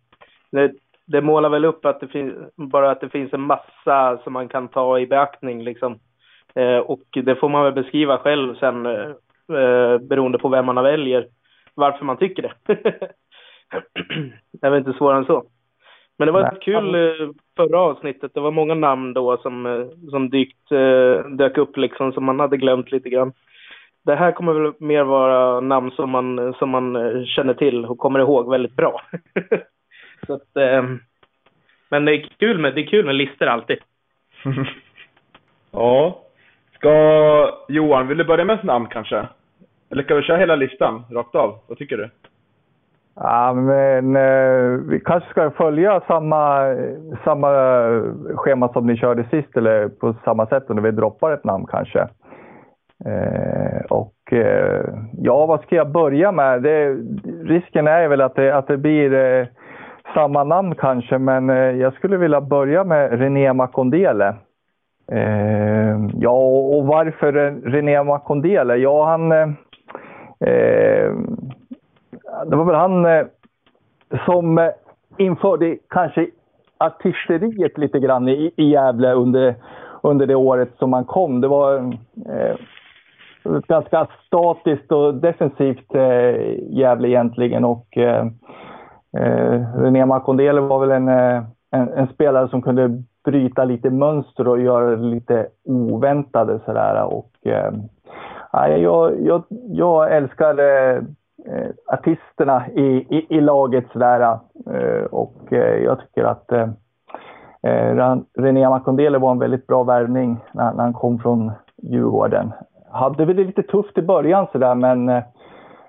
det, 0.50 0.72
det 1.06 1.20
målar 1.20 1.48
väl 1.48 1.64
upp 1.64 1.84
att 1.84 2.00
det 2.00 2.08
finns, 2.08 2.34
bara 2.56 2.90
att 2.90 3.00
det 3.00 3.08
finns 3.08 3.32
en 3.32 3.40
massa 3.40 4.18
som 4.24 4.32
man 4.32 4.48
kan 4.48 4.68
ta 4.68 4.98
i 4.98 5.06
beaktning 5.06 5.62
liksom. 5.62 5.98
Eh, 6.54 6.78
och 6.78 7.04
det 7.12 7.36
får 7.36 7.48
man 7.48 7.64
väl 7.64 7.72
beskriva 7.72 8.18
själv 8.18 8.54
sen 8.54 8.86
eh, 8.86 9.98
beroende 9.98 10.38
på 10.38 10.48
vem 10.48 10.66
man 10.66 10.84
väljer. 10.84 11.26
Varför 11.74 12.04
man 12.04 12.16
tycker 12.16 12.42
det. 12.42 12.52
det 14.52 14.66
är 14.66 14.70
väl 14.70 14.78
inte 14.78 14.98
svårare 14.98 15.18
än 15.18 15.24
så. 15.24 15.44
Men 16.18 16.26
det 16.26 16.32
var 16.32 16.52
ett 16.52 16.62
kul 16.62 16.94
eh, 16.94 17.28
förra 17.56 17.80
avsnittet. 17.80 18.34
Det 18.34 18.40
var 18.40 18.50
många 18.50 18.74
namn 18.74 19.12
då 19.12 19.36
som, 19.36 19.66
eh, 19.66 19.86
som 20.10 20.30
dykt, 20.30 20.72
eh, 20.72 21.30
dök 21.30 21.58
upp 21.58 21.76
liksom 21.76 22.12
som 22.12 22.24
man 22.24 22.40
hade 22.40 22.56
glömt 22.56 22.92
lite 22.92 23.10
grann. 23.10 23.32
Det 24.04 24.14
här 24.14 24.32
kommer 24.32 24.52
väl 24.52 24.72
mer 24.78 25.04
vara 25.04 25.60
namn 25.60 25.90
som 25.90 26.10
man, 26.10 26.54
som 26.58 26.70
man 26.70 26.96
känner 27.26 27.54
till 27.54 27.84
och 27.84 27.98
kommer 27.98 28.18
ihåg 28.18 28.50
väldigt 28.50 28.76
bra. 28.76 29.00
Så 30.26 30.34
att, 30.34 30.48
men 31.88 32.04
det 32.04 32.12
är 32.12 32.28
kul 32.38 32.58
med, 32.58 32.74
det 32.74 32.80
är 32.80 32.86
kul 32.86 33.06
med 33.06 33.14
listor 33.14 33.46
alltid. 33.46 33.78
ja. 35.70 36.22
Ska 36.74 37.64
Johan, 37.68 38.08
vill 38.08 38.18
du 38.18 38.24
börja 38.24 38.44
med 38.44 38.58
ett 38.58 38.64
namn 38.64 38.86
kanske? 38.86 39.28
Eller 39.90 40.02
ska 40.02 40.14
vi 40.14 40.22
köra 40.22 40.36
hela 40.36 40.56
listan 40.56 41.04
rakt 41.10 41.34
av? 41.34 41.58
Vad 41.66 41.78
tycker 41.78 41.96
du? 41.96 42.10
Ja, 43.20 43.52
men 43.54 44.16
eh, 44.16 44.80
vi 44.88 45.00
kanske 45.04 45.30
ska 45.30 45.50
följa 45.50 46.00
samma, 46.06 46.74
samma 47.24 47.50
schema 48.34 48.72
som 48.72 48.86
ni 48.86 48.96
körde 48.96 49.24
sist 49.24 49.56
eller 49.56 49.88
på 49.88 50.14
samma 50.24 50.46
sätt 50.46 50.68
när 50.68 50.82
vi 50.82 50.90
droppar 50.90 51.32
ett 51.32 51.44
namn 51.44 51.66
kanske. 51.66 52.08
Eh, 53.04 53.80
och 53.88 54.32
eh, 54.32 54.84
ja, 55.12 55.46
vad 55.46 55.60
ska 55.60 55.76
jag 55.76 55.90
börja 55.90 56.32
med? 56.32 56.62
Det, 56.62 56.96
risken 57.44 57.86
är 57.86 58.08
väl 58.08 58.20
att 58.20 58.34
det, 58.34 58.56
att 58.56 58.66
det 58.66 58.76
blir 58.76 59.14
eh, 59.14 59.46
samma 60.14 60.44
namn 60.44 60.74
kanske, 60.74 61.18
men 61.18 61.50
eh, 61.50 61.56
jag 61.56 61.92
skulle 61.92 62.16
vilja 62.16 62.40
börja 62.40 62.84
med 62.84 63.20
René 63.20 63.52
Makondele. 63.52 64.34
Eh, 65.12 65.96
ja, 66.14 66.38
och 66.76 66.86
varför 66.86 67.32
René 67.70 68.02
Makondele? 68.02 68.76
Ja, 68.76 69.04
han... 69.04 69.32
Eh, 69.32 69.48
eh, 70.48 71.12
det 72.46 72.56
var 72.56 72.64
väl 72.64 72.74
han 72.74 73.06
eh, 73.06 73.26
som 74.26 74.58
eh, 74.58 74.70
införde 75.16 75.76
kanske 75.88 76.26
artisteriet 76.78 77.78
lite 77.78 77.98
grann 78.00 78.28
i, 78.28 78.52
i 78.56 78.70
Gävle 78.70 79.12
under, 79.12 79.54
under 80.02 80.26
det 80.26 80.34
året 80.34 80.68
som 80.78 80.92
han 80.92 81.04
kom. 81.04 81.40
Det 81.40 81.48
var 81.48 81.76
eh, 82.26 82.56
ett 83.56 83.66
ganska 83.66 84.06
statiskt 84.26 84.92
och 84.92 85.14
defensivt 85.14 85.94
eh, 85.94 86.58
Gävle 86.70 87.08
egentligen. 87.08 87.64
Och, 87.64 87.98
eh, 87.98 88.26
eh 89.16 89.80
René 89.82 90.06
Makondele 90.06 90.60
var 90.60 90.86
väl 90.86 90.90
en, 90.90 91.08
eh, 91.08 91.42
en, 91.70 91.88
en 91.88 92.06
spelare 92.06 92.48
som 92.48 92.62
kunde 92.62 93.02
bryta 93.24 93.64
lite 93.64 93.90
mönster 93.90 94.48
och 94.48 94.60
göra 94.60 94.96
det 94.96 95.02
lite 95.02 95.46
oväntade 95.64 96.60
sådär. 96.64 97.04
Och, 97.04 97.30
eh, 97.42 97.72
jag, 98.52 99.20
jag, 99.20 99.42
jag 99.68 100.16
älskar 100.16 100.58
eh, 100.58 101.02
eh, 101.50 101.70
artisterna 101.86 102.68
i, 102.68 103.06
i, 103.16 103.26
i 103.36 103.40
laget 103.40 103.84
sådär. 103.92 104.38
Eh, 104.66 105.04
och 105.10 105.52
eh, 105.52 105.84
jag 105.84 106.00
tycker 106.00 106.24
att 106.24 106.52
eh, 106.52 106.68
eh 107.62 108.16
René 108.38 108.68
Makondele 108.68 109.18
var 109.18 109.30
en 109.30 109.38
väldigt 109.38 109.66
bra 109.66 109.82
värvning 109.82 110.40
när, 110.52 110.72
när 110.72 110.82
han 110.82 110.92
kom 110.92 111.18
från 111.18 111.52
Djurgården. 111.82 112.52
Hade 112.90 113.24
väl 113.24 113.36
det 113.36 113.44
lite 113.44 113.62
tufft 113.62 113.98
i 113.98 114.02
början 114.02 114.46
sådär 114.52 114.74
men, 114.74 115.08
eh, 115.08 115.22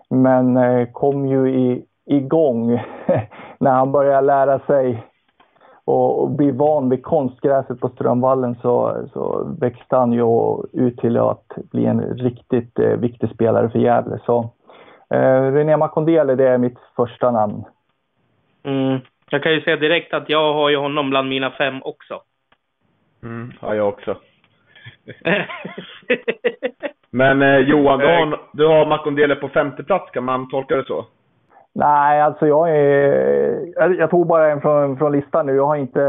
men 0.10 0.58
eh, 0.58 0.88
kom 0.92 1.26
ju 1.26 1.50
i, 1.50 1.86
igång 2.06 2.68
när 3.60 3.72
han 3.72 3.92
började 3.92 4.28
lära 4.28 4.60
sig 4.60 5.04
och, 5.86 6.22
och 6.22 6.32
bli 6.32 6.52
van 6.52 6.90
vid 6.90 7.04
konstgräset 7.04 7.80
på 7.80 7.90
Strömvallen 7.90 8.56
så, 8.56 8.96
så 9.14 9.48
växte 9.60 9.96
han 9.96 10.12
ju 10.12 10.24
ut 10.74 10.98
till 10.98 11.18
att 11.18 11.48
bli 11.72 11.86
en 11.86 12.02
riktigt 12.02 12.80
eh, 12.80 12.98
viktig 12.98 13.30
spelare 13.30 13.70
för 13.70 13.80
Gävle. 13.80 14.20
Så 14.26 14.50
eh, 15.14 15.52
René 15.54 15.78
Makondele, 15.78 16.36
det 16.36 16.48
är 16.48 16.58
mitt 16.58 16.80
första 16.96 17.32
namn. 17.32 17.64
Mm. 18.64 19.00
Jag 19.30 19.44
kan 19.44 19.52
ju 19.52 19.62
säga 19.62 19.78
direkt 19.78 20.14
att 20.14 20.30
jag 20.30 20.54
har 20.54 20.70
ju 20.70 20.78
honom 20.78 21.10
bland 21.10 21.30
mina 21.30 21.52
fem 21.52 21.84
också. 21.84 22.22
Mm, 23.24 23.54
ja, 23.62 23.76
jag 23.76 23.88
också. 23.88 24.18
Men 27.12 27.42
eh, 27.42 27.58
Johan, 27.58 28.00
du 28.00 28.06
har, 28.06 28.40
du 28.54 28.66
har 28.68 28.86
Makondele 28.86 29.36
på 29.36 29.50
femte 29.50 29.84
plats, 29.84 30.12
kan 30.12 30.24
man 30.24 30.50
tolka 30.50 30.76
det 30.76 30.86
så? 30.86 31.06
Nej, 31.74 32.22
alltså 32.22 32.48
jag 32.48 32.70
är... 32.70 34.00
Jag 34.00 34.10
tog 34.10 34.28
bara 34.28 34.52
en 34.52 34.62
från, 34.62 34.98
från 34.98 35.12
listan 35.12 35.46
nu. 35.46 35.56
Jag 35.56 35.66
har 35.66 35.76
inte, 35.76 36.02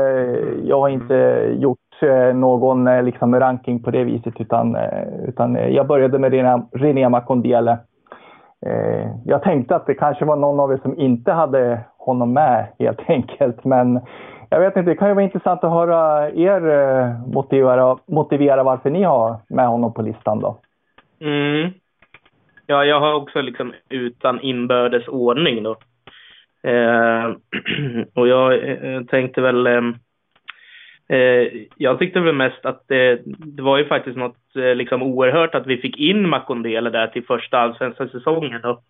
jag 0.64 0.80
har 0.80 0.88
inte 0.88 1.48
gjort 1.58 2.02
eh, 2.02 2.34
någon 2.34 2.86
eh, 2.86 3.02
liksom, 3.02 3.40
ranking 3.40 3.82
på 3.82 3.90
det 3.90 4.04
viset, 4.04 4.40
utan, 4.40 4.76
eh, 4.76 5.28
utan 5.28 5.54
jag 5.54 5.86
började 5.86 6.18
med 6.18 6.32
René, 6.32 6.62
René 6.72 7.08
Eh, 8.66 9.10
jag 9.24 9.42
tänkte 9.42 9.76
att 9.76 9.86
det 9.86 9.94
kanske 9.94 10.24
var 10.24 10.36
någon 10.36 10.60
av 10.60 10.72
er 10.72 10.76
som 10.82 10.98
inte 10.98 11.32
hade 11.32 11.80
honom 11.98 12.32
med 12.32 12.66
helt 12.78 13.00
enkelt, 13.08 13.64
men 13.64 14.00
jag 14.50 14.60
vet 14.60 14.76
inte, 14.76 14.90
det 14.90 14.96
kan 14.96 15.08
ju 15.08 15.14
vara 15.14 15.24
intressant 15.24 15.64
att 15.64 15.72
höra 15.72 16.30
er 16.30 16.68
eh, 16.68 17.28
motivera, 17.34 17.98
motivera 18.06 18.62
varför 18.62 18.90
ni 18.90 19.02
har 19.02 19.36
med 19.48 19.66
honom 19.68 19.94
på 19.94 20.02
listan 20.02 20.40
då. 20.40 20.58
Mm. 21.20 21.70
Ja, 22.66 22.84
jag 22.84 23.00
har 23.00 23.14
också 23.14 23.40
liksom 23.40 23.72
utan 23.88 24.40
inbördes 24.40 25.08
ordning 25.08 25.62
då. 25.62 25.76
Eh, 26.62 27.24
och 28.14 28.28
jag 28.28 28.68
eh, 28.68 29.02
tänkte 29.02 29.40
väl... 29.40 29.66
Eh, 29.66 29.80
Eh, 31.10 31.48
jag 31.76 31.98
tyckte 31.98 32.20
väl 32.20 32.34
mest 32.34 32.66
att 32.66 32.84
det, 32.88 33.20
det 33.24 33.62
var 33.62 33.78
ju 33.78 33.84
faktiskt 33.84 34.16
något 34.16 34.56
eh, 34.56 34.74
liksom 34.74 35.02
oerhört 35.02 35.54
att 35.54 35.66
vi 35.66 35.76
fick 35.76 35.98
in 35.98 36.28
Makondele 36.28 36.90
där 36.90 37.06
till 37.06 37.24
första 37.24 37.58
allsvenska 37.58 38.08
säsongen 38.08 38.60
då. 38.62 38.82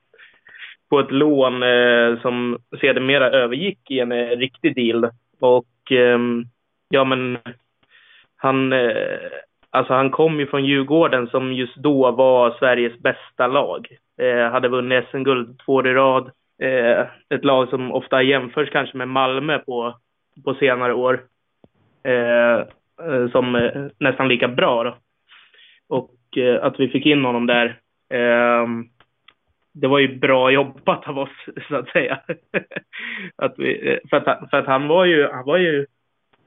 På 0.91 1.01
ett 1.01 1.11
lån 1.11 1.63
eh, 1.63 2.21
som 2.23 2.59
sedermera 2.81 3.31
övergick 3.31 3.91
i 3.91 4.01
en 4.01 4.13
eh, 4.13 4.29
riktig 4.29 4.75
deal. 4.75 5.11
Och 5.41 5.93
eh, 5.93 6.19
ja, 6.89 7.05
men 7.05 7.39
han 8.37 8.73
eh, 8.73 9.31
Alltså 9.73 9.93
han 9.93 10.11
kom 10.11 10.41
ju 10.41 10.47
från 10.47 10.65
Djurgården 10.65 11.29
som 11.29 11.53
just 11.53 11.77
då 11.77 12.11
var 12.11 12.57
Sveriges 12.59 12.99
bästa 12.99 13.47
lag. 13.47 13.89
Eh, 14.19 14.51
hade 14.51 14.69
vunnit 14.69 15.05
SM-guld 15.11 15.61
två 15.65 15.75
år 15.75 15.89
i 15.89 15.95
rad. 15.95 16.31
Eh, 16.63 17.07
ett 17.35 17.45
lag 17.45 17.69
som 17.69 17.93
ofta 17.93 18.23
jämförs 18.23 18.71
kanske 18.71 18.97
med 18.97 19.09
Malmö 19.09 19.59
på, 19.59 19.95
på 20.45 20.55
senare 20.55 20.95
år. 20.95 21.21
Eh, 22.05 22.59
eh, 23.07 23.31
som 23.33 23.55
eh, 23.55 23.87
nästan 23.99 24.29
lika 24.29 24.49
bra 24.49 24.85
då. 24.85 24.97
Och 25.89 26.39
eh, 26.39 26.65
att 26.65 26.81
vi 26.81 26.89
fick 26.89 27.07
in 27.07 27.25
honom 27.25 27.47
där. 27.47 27.79
Ehm, 28.11 28.85
det 29.73 29.87
var 29.87 29.99
ju 29.99 30.19
bra 30.19 30.51
jobbat 30.51 31.09
av 31.09 31.19
oss, 31.19 31.47
så 31.69 31.77
att 31.77 31.89
säga. 31.89 32.21
att 33.37 33.55
vi, 33.59 33.89
eh, 33.93 33.99
för, 34.11 34.17
att, 34.17 34.51
för 34.51 34.57
att 34.57 34.67
han 34.67 34.89
var 34.89 35.05
ju, 35.05 35.29
han 35.29 35.45
var 35.45 35.57
ju, 35.57 35.87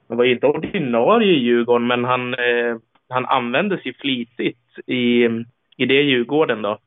han 0.07 0.17
var 0.17 0.23
ju 0.25 0.31
inte 0.31 0.47
ordinarie 0.47 1.33
i 1.33 1.39
Djurgården, 1.39 1.87
men 1.87 2.03
han 2.05 2.33
eh, 2.33 2.77
han 3.13 3.25
användes 3.25 3.85
ju 3.85 3.93
flitigt 3.93 4.79
i, 4.87 5.29
i 5.77 5.85
det 5.85 6.01
Djurgården 6.01 6.61
då. 6.61 6.77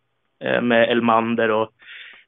Eh, 0.44 0.62
med 0.62 0.90
Elmander 0.90 1.50
och 1.50 1.70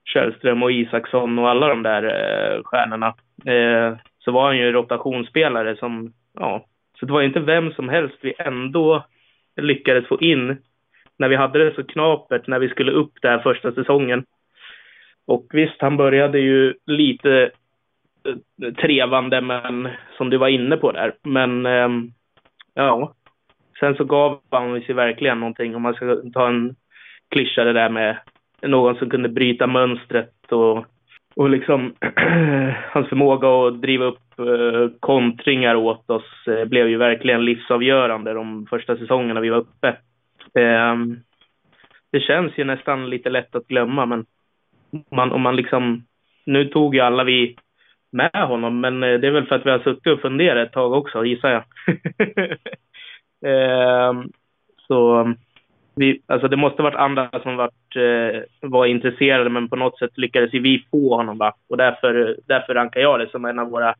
Källström 0.05 0.62
och 0.62 0.72
Isaksson 0.72 1.38
och 1.38 1.51
alla 1.51 1.68
de 1.68 1.83
där 1.83 2.03
eh, 2.03 2.62
stjärnorna. 2.64 3.07
Eh, 3.46 3.96
så 4.18 4.33
var 4.33 4.46
han 4.46 4.59
ju 4.59 4.72
rotationsspelare 4.72 5.77
som, 5.77 6.12
ja, 6.40 6.64
så 7.01 7.07
det 7.07 7.12
var 7.12 7.22
inte 7.22 7.40
vem 7.40 7.72
som 7.72 7.88
helst 7.88 8.16
vi 8.20 8.35
ändå 8.38 9.05
lyckades 9.61 10.07
få 10.07 10.20
in 10.20 10.57
när 11.16 11.29
vi 11.29 11.37
hade 11.37 11.64
det 11.64 11.74
så 11.74 11.85
knapert 11.85 12.46
när 12.46 12.59
vi 12.59 12.68
skulle 12.68 12.92
upp 12.92 13.12
där 13.22 13.38
första 13.38 13.72
säsongen. 13.72 14.24
Och 15.27 15.46
visst, 15.51 15.77
han 15.81 15.96
började 15.96 16.38
ju 16.38 16.74
lite 16.87 17.51
eh, 18.62 18.72
trevande, 18.74 19.40
men 19.40 19.88
som 20.16 20.31
du 20.31 20.37
var 20.37 20.48
inne 20.48 20.77
på 20.77 20.92
där. 20.92 21.14
Men 21.22 21.66
ehm, 21.66 22.12
ja, 22.74 23.14
Sen 23.81 23.96
så 23.96 24.05
gav 24.05 24.40
han 24.51 24.81
sig 24.81 24.94
verkligen 24.94 25.40
någonting 25.40 25.77
om 25.77 25.83
man 25.83 25.94
ska 25.94 26.22
ta 26.35 26.48
en 26.48 26.74
klyscha 27.29 27.64
det 27.64 27.72
där 27.72 27.88
med 27.88 28.18
någon 28.62 28.96
som 28.96 29.11
kunde 29.11 29.29
bryta 29.29 29.66
mönstret 29.66 30.53
och, 30.53 30.87
och 31.38 31.51
liksom 31.51 31.94
hans 32.90 33.09
förmåga 33.09 33.48
att 33.48 33.83
driva 33.83 34.05
upp 34.05 34.38
eh, 34.38 34.98
kontringar 35.01 35.74
åt 35.74 36.11
oss 36.11 36.46
eh, 36.46 36.64
blev 36.64 36.88
ju 36.88 36.96
verkligen 36.96 37.44
livsavgörande 37.44 38.33
de 38.33 38.66
första 38.66 38.96
säsongerna 38.96 39.40
vi 39.40 39.48
var 39.48 39.59
uppe. 39.59 39.88
Eh, 40.55 40.96
det 42.12 42.20
känns 42.20 42.53
ju 42.59 42.64
nästan 42.64 43.11
lite 43.11 43.31
lätt 43.31 43.55
att 43.55 43.66
glömma 43.66 44.07
men 44.07 44.27
man, 45.11 45.33
om 45.33 45.42
man 45.42 45.57
liksom, 45.57 46.05
nu 46.46 46.64
tog 46.64 46.94
ju 46.94 47.01
alla 47.01 47.24
vi 47.24 47.57
med 48.12 48.44
honom 48.48 48.81
men 48.81 49.03
eh, 49.03 49.18
det 49.20 49.27
är 49.27 49.31
väl 49.31 49.46
för 49.46 49.55
att 49.57 49.66
vi 49.66 49.70
har 49.70 49.79
suttit 49.79 50.12
och 50.12 50.20
funderat 50.20 50.66
ett 50.66 50.72
tag 50.72 50.92
också 50.92 51.24
gissar 51.24 51.51
jag. 51.51 51.64
Eh, 53.44 54.12
så 54.87 55.35
vi, 55.98 56.20
alltså 56.26 56.48
det 56.48 56.56
måste 56.56 56.82
varit 56.82 56.94
andra 56.94 57.30
som 57.42 57.56
varit, 57.56 57.96
eh, 57.96 58.68
var 58.70 58.87
intresserade 58.87 59.50
men 59.50 59.68
på 59.68 59.76
något 59.76 59.98
sätt 59.98 60.18
lyckades 60.18 60.54
ju 60.54 60.61
vi 60.61 60.87
få 60.90 61.16
honom. 61.16 61.38
Va? 61.38 61.54
Och 61.68 61.76
därför, 61.76 62.37
därför 62.46 62.74
rankar 62.74 63.00
jag 63.00 63.20
det 63.20 63.30
som 63.30 63.44
en 63.44 63.58
av 63.58 63.70
våra 63.70 63.94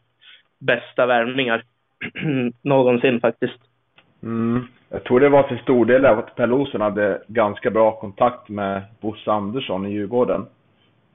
bästa 0.59 1.07
värvningar 1.07 1.63
någonsin 2.63 3.21
faktiskt. 3.21 3.59
Mm. 4.23 4.67
Jag 4.89 5.05
tror 5.05 5.21
det 5.21 5.29
var 5.29 5.43
till 5.43 5.59
stor 5.59 5.87
del 5.87 6.07
av 6.07 6.19
att 6.19 6.35
Per 6.35 6.47
Losson 6.47 6.81
hade 6.81 7.23
ganska 7.27 7.71
bra 7.71 8.01
kontakt 8.01 8.49
med 8.49 8.83
Bosse 9.01 9.33
Andersson 9.33 9.87
i 9.87 9.93
Djurgården. 9.93 10.47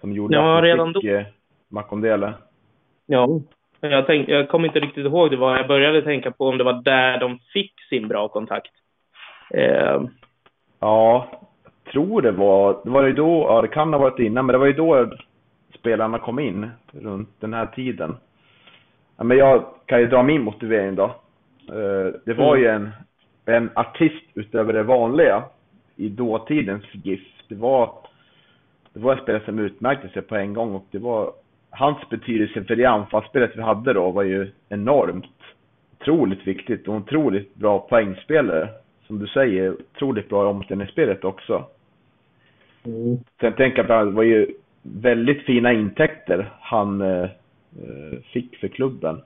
Som 0.01 0.13
gjorde 0.13 0.35
ja, 0.35 0.57
att 0.57 0.63
vi 0.63 0.67
redan 0.67 0.93
fick 0.93 1.03
då. 1.03 1.09
Eh, 1.09 1.25
Makondele. 1.69 2.33
Ja, 3.05 3.27
jag, 3.81 4.05
tänk, 4.05 4.29
jag 4.29 4.49
kommer 4.49 4.67
inte 4.67 4.79
riktigt 4.79 5.05
ihåg 5.05 5.31
det 5.31 5.37
var. 5.37 5.57
Jag 5.57 5.67
började 5.67 6.01
tänka 6.01 6.31
på 6.31 6.47
om 6.47 6.57
det 6.57 6.63
var 6.63 6.81
där 6.83 7.19
de 7.19 7.39
fick 7.53 7.73
sin 7.89 8.07
bra 8.07 8.27
kontakt. 8.27 8.71
Eh. 9.53 10.01
Ja, 10.83 11.27
jag 11.63 11.93
tror 11.93 12.21
det 12.21 12.31
var. 12.31 12.77
Det 12.83 12.89
var 12.89 13.03
ju 13.03 13.13
då, 13.13 13.45
ja 13.49 13.61
det 13.61 13.67
kan 13.67 13.93
ha 13.93 13.99
varit 13.99 14.19
innan, 14.19 14.45
men 14.45 14.53
det 14.53 14.59
var 14.59 14.65
ju 14.65 14.73
då 14.73 15.09
spelarna 15.79 16.19
kom 16.19 16.39
in. 16.39 16.69
Runt 16.91 17.29
den 17.39 17.53
här 17.53 17.65
tiden. 17.65 18.17
Ja, 19.17 19.23
men 19.23 19.37
jag 19.37 19.65
kan 19.85 19.99
ju 19.99 20.07
dra 20.07 20.23
min 20.23 20.43
motivering 20.43 20.95
då. 20.95 21.03
Eh, 21.69 22.13
det 22.25 22.33
var 22.33 22.55
mm. 22.55 22.61
ju 22.61 22.67
en, 22.67 22.91
en 23.45 23.69
artist 23.75 24.25
utöver 24.33 24.73
det 24.73 24.83
vanliga 24.83 25.43
i 25.95 26.09
dåtidens 26.09 26.83
GIF. 26.91 27.21
Det 27.47 27.55
var, 27.55 27.89
det 28.93 28.99
var 28.99 29.15
en 29.15 29.21
spelare 29.23 29.45
som 29.45 29.59
utmärkte 29.59 30.09
sig 30.09 30.21
på 30.21 30.35
en 30.35 30.53
gång 30.53 30.75
och 30.75 30.85
det 30.91 30.99
var 30.99 31.31
hans 31.69 32.09
betydelse 32.09 32.63
för 32.63 32.75
det 32.75 32.85
anfallsspelet 32.85 33.51
vi 33.55 33.61
hade 33.61 33.93
då 33.93 34.11
var 34.11 34.23
ju 34.23 34.51
enormt. 34.69 35.25
Otroligt 35.99 36.47
viktigt 36.47 36.87
och 36.87 36.95
otroligt 36.95 37.55
bra 37.55 37.79
poängspelare. 37.79 38.69
Som 39.07 39.19
du 39.19 39.27
säger, 39.27 39.71
otroligt 39.71 40.29
bra 40.29 40.43
i 40.43 40.47
omställningsspelet 40.47 41.23
också. 41.23 41.65
Mm. 42.85 43.17
Sen 43.39 43.53
tänker 43.53 43.77
jag 43.77 43.87
på 43.87 43.93
att 43.93 44.05
det 44.05 44.11
var 44.11 44.23
ju 44.23 44.47
väldigt 44.81 45.45
fina 45.45 45.73
intäkter 45.73 46.51
han 46.59 47.01
eh, 47.01 47.29
fick 48.33 48.57
för 48.57 48.67
klubben. 48.67 49.21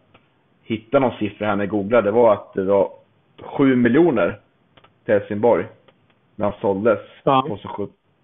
Hittade 0.63 1.07
någon 1.07 1.17
siffra 1.17 1.47
här 1.47 1.55
när 1.55 1.63
jag 1.63 1.69
googlade. 1.69 2.07
Det 2.07 2.11
var 2.11 2.33
att 2.33 2.53
det 2.53 2.63
var 2.63 2.91
7 3.37 3.75
miljoner 3.75 4.39
till 5.05 5.13
Helsingborg. 5.13 5.65
När 6.35 6.45
han 6.45 6.59
såldes 6.61 6.99
ja. 7.23 7.57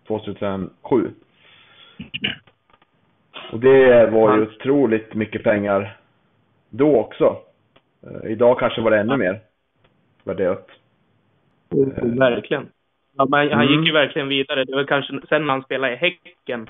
2007. 0.08 1.12
Och 3.52 3.60
det 3.60 4.08
var 4.08 4.38
ju 4.38 4.42
otroligt 4.42 5.14
mycket 5.14 5.44
pengar 5.44 5.98
då 6.70 7.00
också. 7.00 7.38
Uh, 8.08 8.32
idag 8.32 8.60
kanske 8.60 8.82
var 8.82 8.92
det 8.92 9.00
ännu 9.00 9.18
mer 9.18 9.40
värderat. 10.24 10.68
Mm, 11.74 12.20
verkligen. 12.20 12.70
Ja, 13.18 13.28
men 13.30 13.52
han 13.52 13.68
gick 13.68 13.86
ju 13.86 13.92
mm. 13.92 13.94
verkligen 13.94 14.28
vidare. 14.28 14.64
Det 14.64 14.76
var 14.76 14.84
kanske 14.84 15.20
sen 15.30 15.46
när 15.46 15.54
han 15.54 15.64
spelade 15.64 15.94
i 15.94 15.96
Häcken 15.96 16.70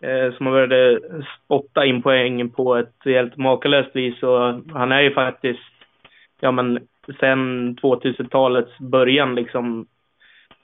eh, 0.00 0.36
som 0.36 0.46
han 0.46 0.52
började 0.52 1.00
spotta 1.44 1.86
in 1.86 2.02
poängen 2.02 2.50
på 2.50 2.76
ett 2.76 2.94
helt 3.04 3.36
makalöst 3.36 3.96
vis. 3.96 4.22
Och 4.22 4.40
han 4.72 4.92
är 4.92 5.00
ju 5.00 5.14
faktiskt, 5.14 5.60
ja 6.40 6.50
men 6.50 6.86
sen 7.20 7.74
2000-talets 7.76 8.78
början 8.78 9.34
liksom 9.34 9.86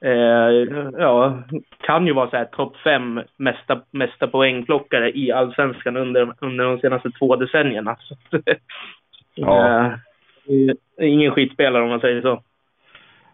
eh, 0.00 0.50
ja, 0.98 1.42
kan 1.80 2.06
ju 2.06 2.12
vara 2.12 2.30
så 2.30 2.36
här 2.36 2.44
topp 2.44 2.76
fem 2.76 3.20
mesta, 3.36 3.80
mesta 3.90 4.26
poängplockare 4.26 5.18
i 5.18 5.32
allsvenskan 5.32 5.96
under, 5.96 6.34
under 6.40 6.64
de 6.64 6.78
senaste 6.78 7.10
två 7.10 7.36
decennierna. 7.36 7.96
Så, 9.34 9.40
ja. 9.46 9.86
eh, 9.86 11.06
ingen 11.08 11.32
skitspelare 11.32 11.82
om 11.82 11.88
man 11.88 12.00
säger 12.00 12.22
så. 12.22 12.42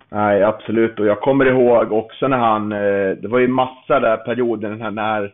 Nej, 0.08 0.42
absolut. 0.42 1.00
Och 1.00 1.06
jag 1.06 1.20
kommer 1.20 1.46
ihåg 1.46 1.92
också 1.92 2.28
när 2.28 2.36
han, 2.36 2.72
eh, 2.72 3.10
det 3.16 3.28
var 3.28 3.38
ju 3.38 3.48
massa 3.48 4.00
där 4.00 4.16
perioden 4.16 4.78
när, 4.78 4.90
när 4.90 5.32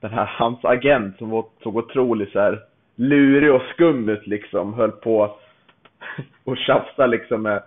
den 0.00 0.10
här, 0.10 0.30
hans 0.38 0.64
agent 0.64 1.18
som 1.18 1.30
var 1.30 1.44
så 1.62 1.68
otroligt 1.68 2.32
så 2.32 2.40
här 2.40 2.58
lurig 2.96 3.52
och 3.52 3.62
skum 3.62 4.08
ut 4.08 4.26
liksom. 4.26 4.74
Höll 4.74 4.90
på 4.90 5.36
och 6.44 6.56
tjafsa 6.56 7.06
liksom 7.06 7.42
med, 7.42 7.62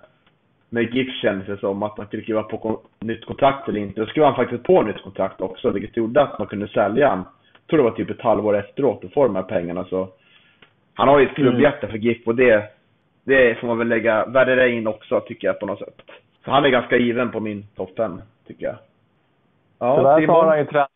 med 0.70 0.96
GIF 0.96 1.22
kändes 1.22 1.48
det 1.48 1.58
som. 1.58 1.84
Att 1.84 1.98
han 1.98 2.08
skulle 2.08 2.24
skriva 2.24 2.44
på 2.44 2.58
kon 2.58 2.78
nytt 3.00 3.26
kontrakt 3.26 3.70
eller 3.70 3.80
inte. 3.80 4.02
Då 4.02 4.08
skrev 4.08 4.26
han 4.26 4.36
faktiskt 4.36 4.64
på 4.64 4.82
nytt 4.82 5.04
kontrakt 5.04 5.42
också. 5.42 5.70
Vilket 5.70 5.98
gjorde 5.98 6.22
att 6.22 6.40
man 6.40 6.48
kunde 6.48 6.68
sälja 6.68 7.10
han. 7.10 7.24
Jag 7.54 7.68
tror 7.68 7.78
det 7.78 7.90
var 7.90 7.98
typ 7.98 8.10
ett 8.10 8.22
halvår 8.22 8.58
efteråt 8.58 9.04
och 9.04 9.14
få 9.14 9.24
de 9.28 9.36
här 9.36 9.44
pengarna. 9.44 9.86
Så 9.86 10.10
han 10.94 11.08
har 11.08 11.20
ju 11.20 11.26
ett 11.26 11.36
klubbhjärta 11.36 11.88
för 11.88 11.98
GIF 11.98 12.28
och 12.28 12.36
det, 12.36 12.64
det 13.24 13.60
får 13.60 13.68
man 13.68 13.78
väl 13.78 13.88
lägga, 13.88 14.26
värdera 14.26 14.68
in 14.68 14.88
också 14.88 15.20
tycker 15.20 15.48
jag 15.48 15.60
på 15.60 15.66
något 15.66 15.80
sätt. 15.80 16.02
Så 16.46 16.52
han 16.52 16.66
är 16.66 16.70
ganska 16.70 16.98
given 16.98 17.32
på 17.32 17.40
min 17.40 17.64
topp 17.76 17.90
5 17.98 18.22
tycker 18.48 18.66
jag. 18.66 18.76
Ja, 19.80 19.98
tyvärr 19.98 20.26
så 20.26 20.32
har 20.32 20.48
han 20.48 20.58
ju 20.58 20.66
tränar, 20.66 20.88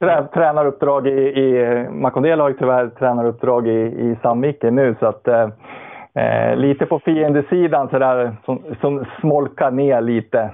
trä, 0.00 0.26
tränaruppdrag 0.34 1.06
i, 1.06 1.10
i 1.10 1.86
Makondel 1.90 2.40
har 2.40 2.48
ju 2.48 2.54
tyvärr 2.54 2.88
tränaruppdrag 2.88 3.68
i, 3.68 3.80
i 3.80 4.16
Sandviken 4.22 4.74
nu 4.74 4.96
så 5.00 5.06
att 5.06 5.28
eh, 5.28 5.48
eh 6.14 6.56
lite 6.56 6.86
på 6.86 6.98
fiendesidan 6.98 7.88
sådär 7.88 8.36
som, 8.44 8.62
som 8.80 9.04
smolkar 9.20 9.70
ner 9.70 10.00
lite. 10.00 10.50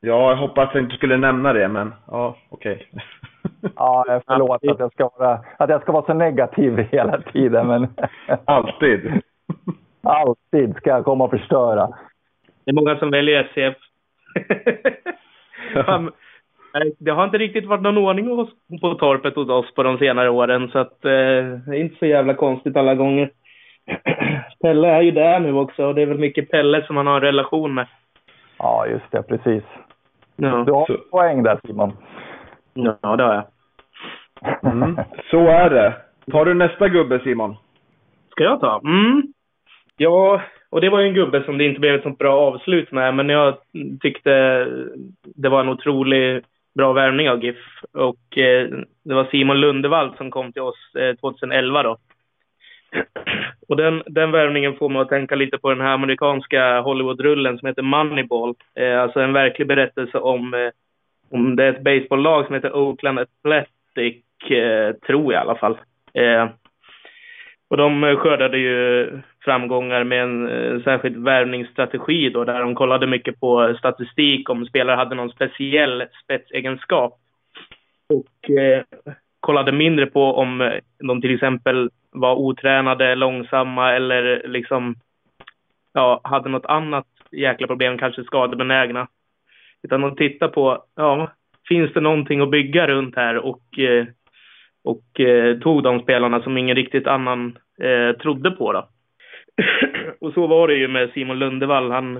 Ja, 0.00 0.30
jag 0.30 0.36
hoppas 0.36 0.68
att 0.68 0.74
jag 0.74 0.84
inte 0.84 0.96
skulle 0.96 1.16
nämna 1.16 1.52
det 1.52 1.68
men 1.68 1.94
ja, 2.06 2.36
okej. 2.48 2.88
Okay. 2.90 3.02
Ja, 3.76 4.04
förlåt 4.26 4.64
att 4.68 4.78
jag, 4.78 4.92
ska 4.92 5.10
vara, 5.18 5.40
att 5.56 5.70
jag 5.70 5.82
ska 5.82 5.92
vara 5.92 6.06
så 6.06 6.14
negativ 6.14 6.78
hela 6.92 7.20
tiden 7.20 7.66
men... 7.66 7.88
Alltid. 8.44 9.22
Alltid 10.02 10.76
ska 10.76 10.90
jag 10.90 11.04
komma 11.04 11.24
och 11.24 11.30
förstöra. 11.30 11.88
Det 12.66 12.70
är 12.70 12.74
många 12.74 12.98
som 12.98 13.10
väljer 13.10 13.44
SCF. 13.44 13.76
det 16.98 17.10
har 17.10 17.24
inte 17.24 17.38
riktigt 17.38 17.66
varit 17.66 17.82
någon 17.82 17.98
ordning 17.98 18.48
på 18.80 18.94
torpet 18.94 19.34
hos 19.34 19.48
oss 19.48 19.74
på 19.74 19.82
de 19.82 19.98
senare 19.98 20.30
åren 20.30 20.68
så 20.68 20.78
att 20.78 21.04
eh, 21.04 21.10
det 21.66 21.76
är 21.76 21.80
inte 21.80 21.98
så 21.98 22.06
jävla 22.06 22.34
konstigt 22.34 22.76
alla 22.76 22.94
gånger. 22.94 23.30
Pelle 24.62 24.88
är 24.88 25.02
ju 25.02 25.10
där 25.10 25.40
nu 25.40 25.52
också 25.52 25.86
och 25.86 25.94
det 25.94 26.02
är 26.02 26.06
väl 26.06 26.18
mycket 26.18 26.50
Pelle 26.50 26.86
som 26.86 26.96
han 26.96 27.06
har 27.06 27.14
en 27.14 27.20
relation 27.20 27.74
med. 27.74 27.86
Ja, 28.58 28.86
just 28.86 29.10
det. 29.10 29.22
Precis. 29.22 29.64
Ja. 30.36 30.64
Du 30.66 30.72
har 30.72 30.86
så. 30.86 30.96
poäng 31.10 31.42
där 31.42 31.60
Simon. 31.66 31.92
Ja, 32.74 33.16
det 33.16 33.22
har 33.22 33.34
jag. 33.34 33.44
Mm. 34.72 34.98
Så 35.30 35.38
är 35.38 35.70
det. 35.70 35.94
Tar 36.30 36.44
du 36.44 36.54
nästa 36.54 36.88
gubbe 36.88 37.18
Simon? 37.18 37.56
Ska 38.30 38.44
jag 38.44 38.60
ta? 38.60 38.80
Mm. 38.84 39.22
Ja, 39.96 40.40
och 40.70 40.80
det 40.80 40.90
var 40.90 41.00
ju 41.00 41.08
en 41.08 41.14
gubbe 41.14 41.42
som 41.44 41.58
det 41.58 41.64
inte 41.64 41.80
blev 41.80 41.94
ett 41.94 42.02
sånt 42.02 42.18
bra 42.18 42.40
avslut 42.40 42.92
med, 42.92 43.14
men 43.14 43.28
jag 43.28 43.56
tyckte 44.00 44.30
det 45.22 45.48
var 45.48 45.60
en 45.60 45.68
otrolig 45.68 46.42
bra 46.76 46.92
värvning 46.92 47.30
av 47.30 47.44
GIF. 47.44 47.56
Och 47.92 48.38
eh, 48.38 48.68
det 49.04 49.14
var 49.14 49.24
Simon 49.30 49.60
Lundevall 49.60 50.16
som 50.16 50.30
kom 50.30 50.52
till 50.52 50.62
oss 50.62 50.94
eh, 50.98 51.16
2011 51.16 51.82
då. 51.82 51.96
Och 53.68 53.76
den, 53.76 54.02
den 54.06 54.30
värvningen 54.30 54.76
får 54.76 54.88
mig 54.88 55.02
att 55.02 55.08
tänka 55.08 55.34
lite 55.34 55.58
på 55.58 55.70
den 55.70 55.80
här 55.80 55.94
amerikanska 55.94 56.80
Hollywood-rullen 56.80 57.58
som 57.58 57.68
heter 57.68 57.82
Moneyball. 57.82 58.54
Eh, 58.74 59.00
alltså 59.00 59.20
en 59.20 59.32
verklig 59.32 59.68
berättelse 59.68 60.18
om, 60.18 60.54
eh, 60.54 60.70
om 61.30 61.56
det 61.56 61.64
är 61.64 61.72
ett 61.72 61.84
baseballlag 61.84 62.46
som 62.46 62.54
heter 62.54 62.76
Oakland 62.76 63.18
Athletic, 63.18 64.22
eh, 64.50 64.92
tror 65.06 65.32
jag 65.32 65.40
i 65.40 65.46
alla 65.46 65.58
fall. 65.58 65.78
Eh, 66.14 66.48
och 67.68 67.76
de 67.76 68.16
skördade 68.16 68.58
ju 68.58 69.08
framgångar 69.46 70.04
med 70.04 70.22
en 70.22 70.48
eh, 70.48 70.82
särskild 70.82 71.24
värvningsstrategi 71.24 72.30
då, 72.30 72.44
där 72.44 72.60
de 72.60 72.74
kollade 72.74 73.06
mycket 73.06 73.40
på 73.40 73.74
statistik 73.78 74.50
om 74.50 74.66
spelare 74.66 74.96
hade 74.96 75.14
någon 75.14 75.30
speciell 75.30 76.04
spetsegenskap. 76.24 77.14
Och 78.08 78.50
eh, 78.50 78.84
kollade 79.40 79.72
mindre 79.72 80.06
på 80.06 80.34
om 80.34 80.60
eh, 80.60 80.72
de 80.98 81.20
till 81.20 81.34
exempel 81.34 81.90
var 82.10 82.34
otränade, 82.34 83.14
långsamma 83.14 83.92
eller 83.92 84.48
liksom 84.48 84.94
ja, 85.92 86.20
hade 86.24 86.48
något 86.48 86.66
annat 86.66 87.06
jäkla 87.30 87.66
problem, 87.66 87.98
kanske 87.98 88.24
skadebenägna. 88.24 89.08
Utan 89.82 90.00
de 90.00 90.16
tittade 90.16 90.52
på, 90.52 90.84
ja, 90.96 91.30
finns 91.68 91.92
det 91.92 92.00
någonting 92.00 92.40
att 92.40 92.50
bygga 92.50 92.86
runt 92.86 93.16
här 93.16 93.36
och, 93.36 93.78
eh, 93.78 94.06
och 94.84 95.20
eh, 95.20 95.58
tog 95.58 95.82
de 95.82 96.00
spelarna 96.00 96.42
som 96.42 96.58
ingen 96.58 96.76
riktigt 96.76 97.06
annan 97.06 97.58
eh, 97.80 98.16
trodde 98.16 98.50
på 98.50 98.72
då. 98.72 98.88
och 100.20 100.32
så 100.32 100.46
var 100.46 100.68
det 100.68 100.74
ju 100.74 100.88
med 100.88 101.10
Simon 101.10 101.38
Lundevall. 101.38 101.90
Han 101.90 102.16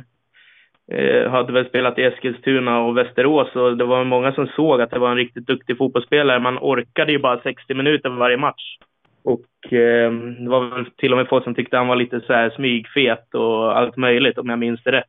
eh, 0.92 1.30
hade 1.30 1.52
väl 1.52 1.68
spelat 1.68 1.98
i 1.98 2.02
Eskilstuna 2.02 2.80
och 2.80 2.96
Västerås 2.96 3.56
och 3.56 3.76
det 3.76 3.84
var 3.84 4.04
många 4.04 4.32
som 4.32 4.46
såg 4.46 4.80
att 4.80 4.90
det 4.90 4.98
var 4.98 5.10
en 5.10 5.16
riktigt 5.16 5.46
duktig 5.46 5.78
fotbollsspelare. 5.78 6.38
Man 6.38 6.58
orkade 6.58 7.12
ju 7.12 7.18
bara 7.18 7.40
60 7.40 7.74
minuter 7.74 8.08
varje 8.08 8.36
match. 8.36 8.78
Och 9.24 9.72
eh, 9.72 10.12
det 10.12 10.48
var 10.48 10.70
väl 10.70 10.86
till 10.96 11.12
och 11.12 11.18
med 11.18 11.28
folk 11.28 11.44
som 11.44 11.54
tyckte 11.54 11.76
han 11.76 11.88
var 11.88 11.96
lite 11.96 12.20
så 12.20 12.32
här 12.32 12.50
smygfet 12.50 13.34
och 13.34 13.78
allt 13.78 13.96
möjligt 13.96 14.38
om 14.38 14.48
jag 14.48 14.58
minns 14.58 14.82
det 14.82 14.92
rätt. 14.92 15.04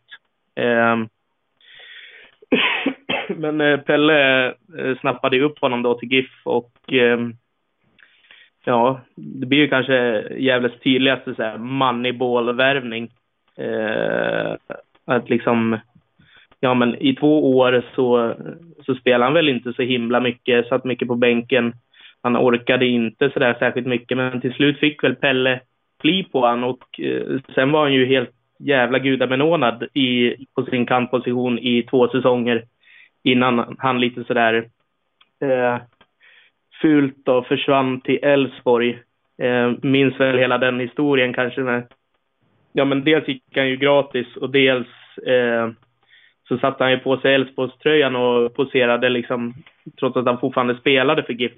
Eh, 0.56 0.98
men 3.38 3.62
eh, 3.62 3.80
Pelle 3.80 4.46
eh, 4.48 4.98
snappade 5.00 5.42
upp 5.42 5.60
honom 5.60 5.84
då 5.84 5.94
till 5.94 6.12
GIF 6.12 6.32
och 6.44 6.72
ehm, 6.94 7.34
ja, 8.68 9.02
det 9.16 9.46
blir 9.46 9.60
ju 9.60 9.68
kanske 9.68 10.28
Gävles 10.38 10.80
tydligaste 10.84 11.36
så 11.36 11.44
här 11.44 11.58
moneyball-värvning. 11.58 13.10
Eh, 13.58 14.56
att 15.06 15.30
liksom, 15.30 15.80
ja 16.60 16.74
men 16.74 16.96
i 16.96 17.16
två 17.16 17.58
år 17.58 17.84
så, 17.96 18.36
så 18.86 18.96
spelade 18.96 19.24
han 19.24 19.34
väl 19.34 19.50
inte 19.50 19.74
så 19.74 19.82
himla 19.82 20.20
mycket, 20.20 20.68
satt 20.68 20.84
mycket 20.84 21.08
på 21.08 21.16
bänken. 21.16 21.74
Han 22.22 22.38
orkade 22.38 22.86
inte 22.86 23.30
så 23.30 23.40
där 23.40 23.56
särskilt 23.60 23.88
mycket, 23.88 24.18
men 24.18 24.42
till 24.42 24.54
slut 24.54 24.80
fick 24.80 25.04
väl 25.04 25.16
Pelle 25.16 25.60
fli 26.02 26.24
på 26.24 26.46
han 26.46 26.64
och 26.64 27.00
eh, 27.00 27.40
sen 27.56 27.72
var 27.72 27.82
han 27.82 27.94
ju 27.94 28.06
helt 28.06 28.32
jävla 28.60 29.00
gudabenådad 29.00 29.84
i, 29.94 30.36
på 30.56 30.64
sin 30.64 30.86
kantposition 30.86 31.60
i 31.60 31.84
två 31.84 32.08
säsonger 32.08 32.64
innan 33.24 33.76
han 33.80 34.00
lite 34.00 34.24
sådär 34.24 34.70
eh, 35.42 35.78
fult 36.82 37.28
och 37.28 37.48
försvann 37.48 38.02
till 38.02 38.20
Elfsborg. 38.22 39.00
Eh, 39.42 39.72
minns 39.82 40.20
väl 40.20 40.38
hela 40.38 40.58
den 40.58 40.80
historien 40.80 41.34
kanske 41.34 41.62
med, 41.62 41.88
ja 42.74 42.86
men 42.86 43.04
dels 43.04 43.28
gick 43.28 43.44
han 43.56 43.70
ju 43.70 43.78
gratis 43.78 44.36
och 44.36 44.50
dels 44.50 44.88
eh, 45.26 45.70
så 46.48 46.58
satte 46.58 46.84
han 46.84 46.92
ju 46.92 47.00
på 47.00 47.18
sig 47.18 47.36
Elfsborgströjan 47.36 48.16
och 48.16 48.56
poserade 48.56 49.10
liksom 49.10 49.54
trots 50.00 50.18
att 50.18 50.26
han 50.26 50.40
fortfarande 50.40 50.76
spelade 50.76 51.24
för 51.24 51.34
GIF. 51.34 51.52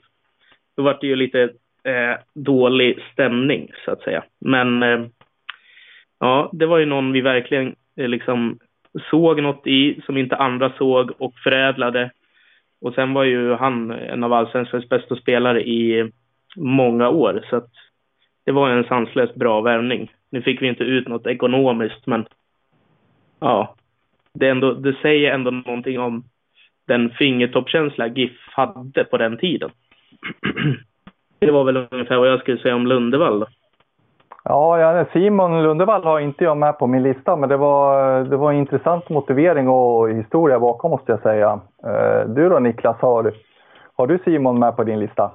Då 0.77 0.83
var 0.83 0.97
det 1.01 1.07
ju 1.07 1.15
lite 1.15 1.41
eh, 1.83 2.15
dålig 2.35 2.99
stämning 3.13 3.71
så 3.85 3.91
att 3.91 4.01
säga. 4.01 4.23
Men 4.39 4.83
eh, 4.83 5.05
ja, 6.19 6.49
det 6.53 6.65
var 6.65 6.77
ju 6.77 6.85
någon 6.85 7.11
vi 7.11 7.21
verkligen 7.21 7.75
eh, 7.97 8.07
liksom 8.07 8.59
såg 9.09 9.41
något 9.41 9.67
i 9.67 10.01
som 10.05 10.17
inte 10.17 10.35
andra 10.35 10.73
såg 10.77 11.11
och 11.17 11.33
förädlade 11.43 12.11
och 12.81 12.93
sen 12.93 13.13
var 13.13 13.23
ju 13.23 13.53
han 13.53 13.91
en 13.91 14.23
av 14.23 14.33
allsvenskans 14.33 14.89
bästa 14.89 15.15
spelare 15.15 15.63
i 15.63 16.11
många 16.55 17.09
år. 17.09 17.45
Så 17.49 17.55
att 17.55 17.69
det 18.45 18.51
var 18.51 18.69
en 18.69 18.83
sanslöst 18.83 19.35
bra 19.35 19.61
värvning. 19.61 20.11
Nu 20.29 20.41
fick 20.41 20.61
vi 20.61 20.67
inte 20.67 20.83
ut 20.83 21.07
något 21.07 21.27
ekonomiskt, 21.27 22.07
men 22.07 22.25
ja, 23.39 23.75
det, 24.33 24.49
ändå, 24.49 24.73
det 24.73 24.95
säger 25.01 25.31
ändå 25.31 25.51
någonting 25.51 25.99
om 25.99 26.23
den 26.87 27.09
fingertoppkänsla 27.09 28.07
GIF 28.07 28.37
hade 28.51 29.03
på 29.03 29.17
den 29.17 29.37
tiden. 29.37 29.71
det 31.39 31.51
var 31.51 31.63
väl 31.63 31.87
ungefär 31.91 32.17
vad 32.17 32.27
jag 32.27 32.39
skulle 32.39 32.61
säga 32.61 32.75
om 32.75 32.87
Lundevall. 32.87 33.39
Då. 33.39 33.47
Ja, 34.43 35.05
Simon 35.13 35.63
Lundevall 35.63 36.03
har 36.03 36.19
inte 36.19 36.43
jag 36.43 36.57
med 36.57 36.77
på 36.79 36.87
min 36.87 37.03
lista, 37.03 37.35
men 37.35 37.49
det 37.49 37.57
var, 37.57 38.19
det 38.23 38.37
var 38.37 38.51
en 38.51 38.57
intressant 38.57 39.09
motivering 39.09 39.67
och 39.67 40.09
historia 40.09 40.59
bakom 40.59 40.91
måste 40.91 41.11
jag 41.11 41.21
säga. 41.21 41.59
Eh, 41.83 42.29
du 42.29 42.49
då 42.49 42.59
Niklas, 42.59 42.97
har, 42.99 43.33
har 43.95 44.07
du 44.07 44.19
Simon 44.25 44.59
med 44.59 44.75
på 44.75 44.83
din 44.83 44.99
lista? 44.99 45.31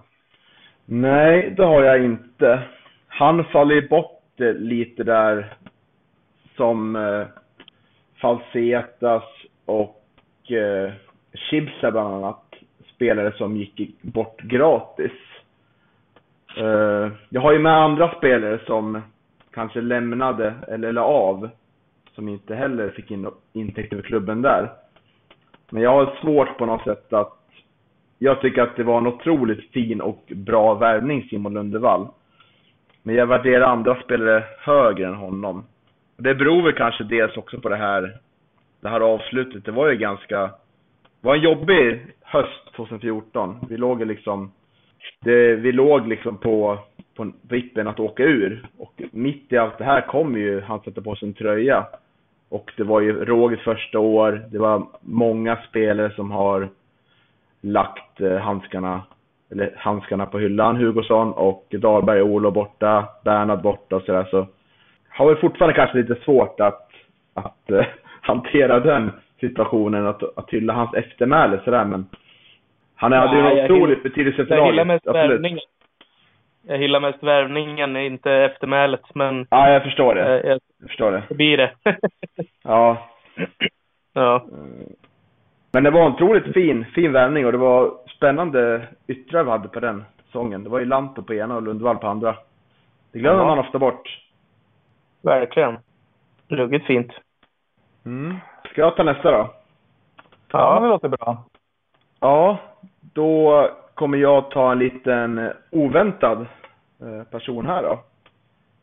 Nej, 0.86 1.54
det 1.56 1.64
har 1.64 1.82
jag 1.82 2.04
inte. 2.04 2.62
Han 3.08 3.44
faller 3.44 3.88
bort 3.88 4.40
eh, 4.40 4.54
lite 4.54 5.04
där 5.04 5.56
som 6.56 6.96
eh, 6.96 7.26
Falsetas 8.20 9.24
och 9.66 10.52
eh, 10.52 10.92
Chibsa 11.34 11.90
bland 11.90 12.14
annat. 12.14 12.40
Spelare 12.94 13.32
som 13.32 13.56
gick 13.56 14.02
bort 14.02 14.40
gratis. 14.42 15.12
Eh, 16.56 17.12
jag 17.28 17.40
har 17.40 17.52
ju 17.52 17.58
med 17.58 17.72
andra 17.72 18.14
spelare 18.14 18.58
som 18.66 19.02
kanske 19.50 19.80
lämnade 19.80 20.54
eller 20.68 20.92
la 20.92 21.02
av. 21.02 21.50
Som 22.14 22.28
inte 22.28 22.54
heller 22.54 22.90
fick 22.90 23.10
in 23.10 23.28
intäkter 23.52 23.96
för 23.96 24.02
klubben 24.02 24.42
där. 24.42 24.70
Men 25.70 25.82
jag 25.82 25.90
har 25.90 26.16
svårt 26.20 26.58
på 26.58 26.66
något 26.66 26.84
sätt 26.84 27.12
att... 27.12 27.38
Jag 28.18 28.40
tycker 28.40 28.62
att 28.62 28.76
det 28.76 28.82
var 28.82 28.98
en 28.98 29.06
otroligt 29.06 29.72
fin 29.72 30.00
och 30.00 30.32
bra 30.34 30.74
värvning, 30.74 31.22
Simon 31.22 31.54
Lundevall. 31.54 32.08
Men 33.02 33.14
jag 33.14 33.26
värderar 33.26 33.66
andra 33.66 34.02
spelare 34.02 34.44
högre 34.58 35.06
än 35.06 35.14
honom. 35.14 35.64
Det 36.16 36.34
beror 36.34 36.62
väl 36.62 36.72
kanske 36.72 37.04
dels 37.04 37.36
också 37.36 37.60
på 37.60 37.68
det 37.68 37.76
här, 37.76 38.16
det 38.80 38.88
här 38.88 39.00
avslutet. 39.00 39.64
Det 39.64 39.72
var 39.72 39.90
ju 39.90 39.96
ganska... 39.96 40.40
Det 41.20 41.28
var 41.28 41.34
en 41.34 41.42
jobbig 41.42 42.06
höst 42.22 42.74
2014. 42.76 43.58
Vi 43.68 43.76
låg 43.76 44.06
liksom 44.06 44.52
det, 45.20 45.54
vi 45.54 45.72
låg 45.72 46.08
liksom 46.08 46.36
på 46.36 46.78
på 47.16 47.32
vippen 47.48 47.88
att 47.88 48.00
åka 48.00 48.22
ur. 48.22 48.66
Och 48.78 49.02
mitt 49.12 49.52
i 49.52 49.56
allt 49.56 49.78
det 49.78 49.84
här 49.84 50.00
kommer 50.00 50.38
ju 50.38 50.60
han 50.60 50.80
sätta 50.80 51.00
på 51.00 51.16
sig 51.16 51.28
en 51.28 51.34
tröja. 51.34 51.86
Och 52.48 52.72
det 52.76 52.84
var 52.84 53.00
ju 53.00 53.24
Rogers 53.24 53.60
första 53.60 53.98
år. 53.98 54.44
Det 54.50 54.58
var 54.58 54.86
många 55.00 55.58
spelare 55.68 56.10
som 56.10 56.30
har 56.30 56.68
lagt 57.60 58.20
eh, 58.20 58.36
handskarna, 58.36 59.02
eller 59.50 59.74
handskarna 59.76 60.26
på 60.26 60.38
hyllan. 60.38 60.76
Hugosson 60.76 61.32
och 61.32 61.66
Dahlberg 61.78 62.22
och 62.22 62.28
Olof 62.28 62.54
borta, 62.54 63.08
Bernhard 63.24 63.62
borta 63.62 63.96
och 63.96 64.02
sådär. 64.02 64.26
Så 64.30 64.46
har 65.08 65.26
väl 65.26 65.36
fortfarande 65.36 65.74
kanske 65.74 65.98
lite 65.98 66.14
svårt 66.24 66.60
att, 66.60 66.90
att 67.34 67.70
eh, 67.70 67.86
hantera 68.20 68.80
den 68.80 69.10
situationen, 69.40 70.06
att, 70.06 70.38
att 70.38 70.50
hylla 70.50 70.72
hans 70.72 70.94
eftermäle 70.94 71.60
sådär. 71.64 71.84
Men 71.84 72.06
han 72.94 73.12
hade 73.12 73.36
ju 73.36 73.58
en 73.58 73.64
otroligt 73.64 74.02
betydelse 74.02 74.46
för 74.46 74.56
laget. 74.56 74.58
Jag 74.58 74.66
gillar 74.66 74.84
mest 74.84 75.06
värvningen. 75.06 75.60
Jag 76.66 76.80
gillar 76.80 77.00
mest 77.00 77.22
värvningen, 77.22 77.96
inte 77.96 78.32
eftermälet. 78.32 79.14
Men... 79.14 79.46
Ja, 79.50 79.70
jag 79.70 79.82
förstår 79.82 80.14
det. 80.14 80.46
Jag, 80.46 80.60
jag 80.78 80.88
förstår 80.88 81.12
det. 81.12 81.22
Det 81.28 81.34
blir 81.34 81.56
det. 81.56 81.72
ja. 82.62 83.08
Ja. 84.12 84.46
Men 85.72 85.84
det 85.84 85.90
var 85.90 86.06
en 86.06 86.12
otroligt 86.12 86.54
fin, 86.54 86.84
fin 86.94 87.12
värvning 87.12 87.46
och 87.46 87.52
det 87.52 87.58
var 87.58 87.92
spännande 88.16 88.88
yttrar 89.06 89.44
vi 89.44 89.50
hade 89.50 89.68
på 89.68 89.80
den 89.80 90.04
säsongen. 90.26 90.64
Det 90.64 90.70
var 90.70 90.78
ju 90.78 90.84
Lampe 90.84 91.22
på 91.22 91.34
ena 91.34 91.56
och 91.56 91.62
Lundvall 91.62 91.96
på 91.96 92.06
andra. 92.06 92.36
Det 93.12 93.18
glömmer 93.18 93.42
ja. 93.42 93.46
man 93.46 93.58
ofta 93.58 93.78
bort. 93.78 94.20
Verkligen. 95.22 95.78
Ruggigt 96.48 96.86
fint. 96.86 97.12
Mm. 98.04 98.36
Ska 98.70 98.80
jag 98.80 98.96
ta 98.96 99.02
nästa 99.02 99.30
då? 99.30 99.54
Ja, 100.52 100.80
det 100.80 100.88
låter 100.88 101.08
bra. 101.08 101.44
Ja, 102.24 102.58
då 103.14 103.70
kommer 103.94 104.18
jag 104.18 104.50
ta 104.50 104.72
en 104.72 104.78
liten 104.78 105.38
eh, 105.38 105.50
oväntad 105.70 106.46
eh, 107.00 107.22
person 107.30 107.66
här 107.66 107.82
då. 107.82 108.00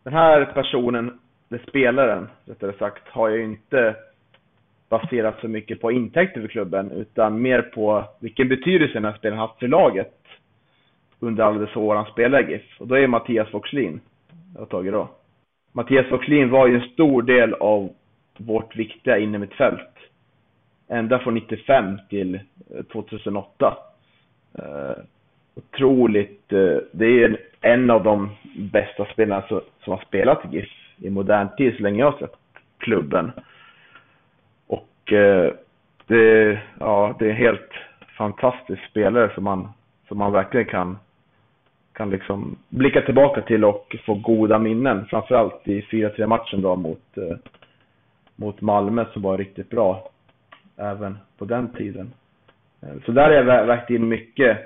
Den 0.03 0.13
här 0.13 0.45
personen, 0.45 1.19
eller 1.49 1.63
spelaren 1.67 2.29
rättare 2.45 2.73
sagt, 2.73 3.07
har 3.07 3.29
jag 3.29 3.43
inte 3.43 3.95
baserat 4.89 5.39
så 5.41 5.47
mycket 5.47 5.81
på 5.81 5.91
intäkter 5.91 6.41
för 6.41 6.47
klubben 6.47 6.91
utan 6.91 7.41
mer 7.41 7.61
på 7.61 8.03
vilken 8.19 8.47
betydelse 8.47 8.93
den 8.93 9.05
här 9.05 9.17
spelaren 9.17 9.39
haft 9.39 9.59
för 9.59 9.67
laget 9.67 10.13
under 11.19 11.43
alla 11.43 11.59
dessa 11.59 11.79
år 11.79 11.95
han 11.95 12.05
spelade 12.05 12.43
i 12.43 12.51
GIF. 12.51 12.79
Och 12.79 12.87
då 12.87 12.95
är 12.95 13.07
Mattias 13.07 13.53
Voxlin 13.53 14.01
jag 14.53 14.61
har 14.61 14.65
tagit 14.65 14.93
då. 14.93 15.09
Mattias 15.71 16.11
Voxlin 16.11 16.49
var 16.49 16.67
ju 16.67 16.75
en 16.75 16.89
stor 16.89 17.21
del 17.21 17.53
av 17.53 17.89
vårt 18.37 18.75
viktiga 18.75 19.17
innermittfält. 19.17 19.91
Ända 20.91 21.19
från 21.19 21.33
95 21.33 21.97
till 22.09 22.35
eh, 22.35 22.83
2008. 22.91 23.77
Eh, 24.57 25.03
otroligt, 25.55 26.53
eh, 26.53 26.77
det 26.91 27.23
är 27.23 27.37
en 27.61 27.89
av 27.89 28.03
de 28.03 28.29
bästa 28.55 29.05
spelarna 29.05 29.47
som, 29.47 29.61
som 29.83 29.91
har 29.93 30.03
spelat 30.07 30.45
i 30.45 30.57
GIF 30.57 30.69
i 30.97 31.09
modern 31.09 31.47
tid 31.57 31.75
så 31.77 31.83
länge 31.83 31.99
jag 31.99 32.11
har 32.11 32.19
sett 32.19 32.35
klubben. 32.77 33.31
Och 34.67 35.13
eh, 35.13 35.53
det, 36.07 36.59
ja, 36.79 37.15
det 37.19 37.25
är 37.25 37.29
en 37.29 37.35
helt 37.35 37.71
fantastisk 38.17 38.81
spelare 38.89 39.31
som 39.35 39.43
man, 39.43 39.69
som 40.07 40.17
man 40.17 40.31
verkligen 40.31 40.67
kan, 40.67 40.97
kan 41.93 42.09
liksom 42.09 42.57
blicka 42.69 43.01
tillbaka 43.01 43.41
till 43.41 43.65
och 43.65 43.95
få 44.05 44.13
goda 44.13 44.59
minnen. 44.59 45.05
Framförallt 45.05 45.67
i 45.67 45.81
4-3 45.81 46.27
matchen 46.27 46.61
då 46.61 46.75
mot, 46.75 47.17
eh, 47.17 47.37
mot 48.35 48.61
Malmö 48.61 49.05
som 49.13 49.21
var 49.21 49.37
riktigt 49.37 49.69
bra 49.69 50.11
även 50.81 51.17
på 51.37 51.45
den 51.45 51.73
tiden. 51.73 52.13
Eh, 52.81 53.03
så 53.05 53.11
där 53.11 53.23
har 53.23 53.31
jag 53.31 53.65
vägt 53.65 53.89
in 53.89 54.07
mycket, 54.07 54.57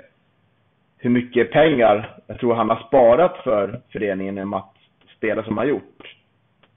hur 0.98 1.10
mycket 1.10 1.52
pengar 1.52 2.18
jag 2.26 2.38
tror 2.38 2.54
han 2.54 2.70
har 2.70 2.82
sparat 2.86 3.36
för 3.36 3.80
föreningen 3.92 4.36
genom 4.36 4.54
att 4.54 4.74
spela 5.16 5.42
som 5.42 5.58
har 5.58 5.64
gjort. 5.64 6.16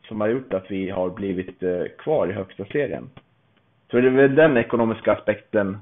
Som 0.08 0.22
har 0.22 0.28
gjort 0.28 0.54
att 0.54 0.72
vi 0.72 0.90
har 0.90 1.10
blivit 1.10 1.64
eh, 1.64 1.84
kvar 1.98 2.28
i 2.28 2.34
högsta 2.34 2.66
serien. 2.66 3.10
Så 3.92 3.98
det 3.98 4.08
är 4.08 4.12
väl 4.12 4.36
den 4.36 4.58
ekonomiska 4.58 5.14
aspekten 5.14 5.78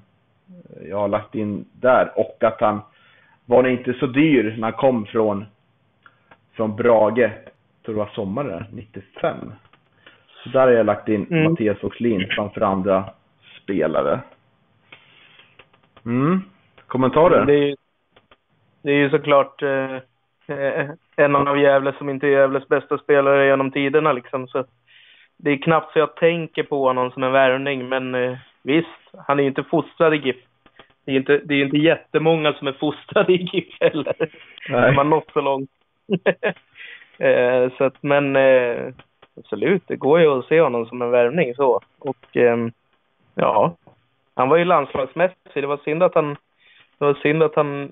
eh, 0.47 0.87
jag 0.89 0.97
har 0.97 1.07
lagt 1.07 1.35
in 1.35 1.65
där. 1.73 2.11
Och 2.15 2.43
att 2.43 2.61
han 2.61 2.81
var 3.45 3.67
inte 3.67 3.93
så 3.93 4.05
dyr 4.05 4.55
när 4.57 4.63
han 4.63 4.73
kom 4.73 5.05
från, 5.05 5.45
från 6.53 6.75
Brage, 6.75 7.31
tror 7.85 7.95
det 7.95 7.99
var 7.99 8.11
sommaren 8.15 8.63
95. 8.73 9.37
Så 10.43 10.49
där 10.49 10.59
har 10.59 10.71
jag 10.71 10.85
lagt 10.85 11.09
in 11.09 11.27
mm. 11.29 11.43
Mattias 11.43 11.83
Oxlin 11.83 12.27
framför 12.29 12.61
andra 12.61 13.09
spelare. 13.67 14.19
Mm. 16.05 16.41
Kommentarer? 16.87 17.45
Det 17.45 17.53
är, 17.53 17.75
det 18.81 18.91
är 18.91 18.95
ju 18.95 19.09
såklart 19.09 19.61
eh, 19.61 19.97
en 21.15 21.35
av 21.35 21.59
Gävle 21.59 21.93
som 21.97 22.09
inte 22.09 22.27
är 22.27 22.31
Gävles 22.31 22.67
bästa 22.67 22.97
spelare 22.97 23.47
genom 23.47 23.71
tiderna 23.71 24.13
liksom. 24.13 24.47
Så 24.47 24.65
det 25.37 25.51
är 25.51 25.57
knappt 25.57 25.93
så 25.93 25.99
jag 25.99 26.15
tänker 26.15 26.63
på 26.63 26.87
honom 26.87 27.11
som 27.11 27.23
en 27.23 27.31
värvning, 27.31 27.89
men 27.89 28.15
eh, 28.15 28.37
visst, 28.63 28.87
han 29.27 29.39
är 29.39 29.43
ju 29.43 29.49
inte 29.49 29.63
fostrad 29.63 30.13
i 30.13 30.17
GIF. 30.17 30.35
Det 31.05 31.11
är 31.11 31.13
ju 31.13 31.19
inte, 31.19 31.41
det 31.45 31.53
är 31.53 31.65
inte 31.65 31.77
jättemånga 31.77 32.53
som 32.53 32.67
är 32.67 32.71
fostrade 32.71 33.33
i 33.33 33.49
GIF 33.53 33.77
heller. 33.79 34.15
Nej. 34.69 34.95
Man 34.95 35.09
nått 35.09 35.29
så 35.33 35.41
långt. 35.41 35.69
eh, 37.17 37.71
så 37.77 37.83
att, 37.83 38.03
men 38.03 38.35
eh, 38.35 38.93
absolut, 39.37 39.83
det 39.87 39.95
går 39.95 40.19
ju 40.19 40.27
att 40.27 40.45
se 40.45 40.61
honom 40.61 40.85
som 40.85 41.01
en 41.01 41.11
värvning 41.11 41.55
så. 41.55 41.81
Och 41.99 42.37
eh, 42.37 42.57
Ja, 43.39 43.73
han 44.35 44.49
var 44.49 44.57
ju 44.57 44.65
landslagsmässig. 44.65 45.37
Det 45.53 45.67
var 45.67 45.77
synd 45.77 46.03
att 46.03 46.15
han, 46.15 46.37
det 46.97 47.05
var 47.05 47.13
synd 47.13 47.43
att 47.43 47.55
han 47.55 47.91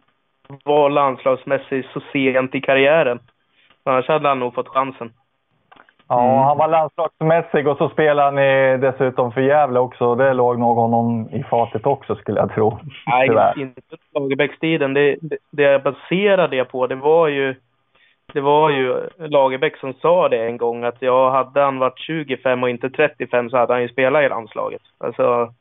var 0.63 0.89
landslagsmässig 0.89 1.85
så 1.93 2.01
sent 2.13 2.55
i 2.55 2.61
karriären. 2.61 3.19
Annars 3.83 4.07
hade 4.07 4.27
han 4.27 4.39
nog 4.39 4.53
fått 4.53 4.67
chansen. 4.67 5.13
Ja, 6.07 6.23
mm. 6.23 6.43
han 6.43 6.57
var 6.57 6.67
landslagsmässig 6.67 7.67
och 7.67 7.77
så 7.77 7.89
spelade 7.89 8.21
han 8.21 8.39
i, 8.39 8.77
dessutom 8.77 9.31
för 9.31 9.41
Gävle 9.41 9.79
också. 9.79 10.15
Det 10.15 10.33
låg 10.33 10.59
nog 10.59 10.77
honom 10.77 11.29
i 11.29 11.43
fatet 11.43 11.85
också 11.85 12.15
skulle 12.15 12.39
jag 12.39 12.53
tro. 12.53 12.79
Nej, 13.07 13.27
Tyvärr. 13.27 13.59
inte 13.59 13.81
Lagerbäckstiden. 14.13 14.93
Det, 14.93 15.17
det, 15.21 15.37
det 15.51 15.63
jag 15.63 15.83
baserade 15.83 16.57
det 16.57 16.65
på, 16.65 16.87
det 16.87 16.95
var 16.95 17.27
ju 17.27 17.55
det 18.33 18.41
var 18.41 18.69
ju 18.69 19.09
Lagerbäck 19.17 19.77
som 19.77 19.93
sa 19.93 20.29
det 20.29 20.45
en 20.45 20.57
gång 20.57 20.83
att 20.83 20.97
ja, 20.99 21.29
hade 21.29 21.61
han 21.61 21.79
varit 21.79 21.99
25 21.99 22.63
och 22.63 22.69
inte 22.69 22.89
35 22.89 23.49
så 23.49 23.57
hade 23.57 23.73
han 23.73 23.81
ju 23.81 23.89
spelat 23.89 24.23
i 24.23 24.29
landslaget. 24.29 24.81
Alltså, 24.97 25.53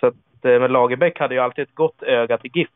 så 0.00 0.06
att, 0.06 0.14
eh, 0.42 0.60
men 0.60 0.72
Lagerbäck 0.72 1.18
hade 1.18 1.34
ju 1.34 1.40
alltid 1.40 1.62
ett 1.62 1.74
gott 1.74 2.02
öga 2.02 2.38
till 2.38 2.50
GIF. 2.54 2.68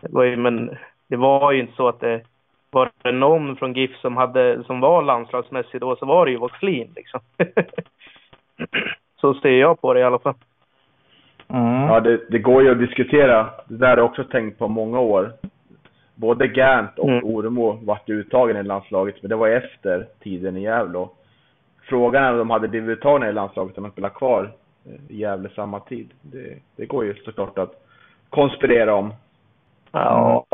Det 0.00 0.08
var 0.10 0.24
ju, 0.24 0.36
men 0.36 0.76
det 1.08 1.16
var 1.16 1.52
ju 1.52 1.60
inte 1.60 1.76
så 1.76 1.88
att 1.88 2.00
det 2.00 2.22
var 2.70 2.90
det 3.02 3.12
någon 3.12 3.56
från 3.56 3.72
GIF 3.72 3.96
som, 3.96 4.16
hade, 4.16 4.64
som 4.64 4.80
var 4.80 5.02
landslagsmässig 5.02 5.80
då 5.80 5.96
så 5.96 6.06
var 6.06 6.26
det 6.26 6.32
ju 6.32 6.38
Voxlin 6.38 6.92
liksom. 6.96 7.20
så 9.20 9.34
ser 9.34 9.60
jag 9.60 9.80
på 9.80 9.94
det 9.94 10.00
i 10.00 10.02
alla 10.02 10.18
fall. 10.18 10.34
Mm. 11.48 11.82
Ja, 11.82 12.00
det, 12.00 12.20
det, 12.30 12.38
går 12.38 12.62
ju 12.62 12.70
att 12.70 12.78
diskutera. 12.78 13.50
Det 13.68 13.76
där 13.76 13.88
har 13.88 13.96
jag 13.96 14.06
också 14.06 14.24
tänkt 14.24 14.58
på 14.58 14.68
många 14.68 15.00
år 15.00 15.32
både 16.16 16.48
Gant 16.48 16.98
och 16.98 17.08
mm. 17.08 17.24
Oremo 17.24 17.72
vart 17.72 18.08
uttagen 18.08 18.56
i 18.56 18.62
landslaget, 18.62 19.22
men 19.22 19.28
det 19.28 19.36
var 19.36 19.48
efter 19.48 20.06
tiden 20.20 20.56
i 20.56 20.62
Gävle. 20.62 21.08
Frågan 21.88 22.24
är 22.24 22.32
om 22.32 22.38
de 22.38 22.50
hade 22.50 22.68
blivit 22.68 22.98
uttagna 22.98 23.28
i 23.28 23.32
landslaget 23.32 23.78
om 23.78 23.84
de 23.84 23.92
spelade 23.92 24.14
kvar 24.14 24.52
eh, 24.86 25.16
i 25.16 25.20
Gävle 25.20 25.48
samma 25.48 25.80
tid. 25.80 26.10
Det, 26.22 26.58
det 26.76 26.86
går 26.86 27.04
ju 27.04 27.14
såklart 27.14 27.58
att 27.58 27.72
konspirera 28.30 28.94
om. 28.94 29.14
Ja, 29.92 30.46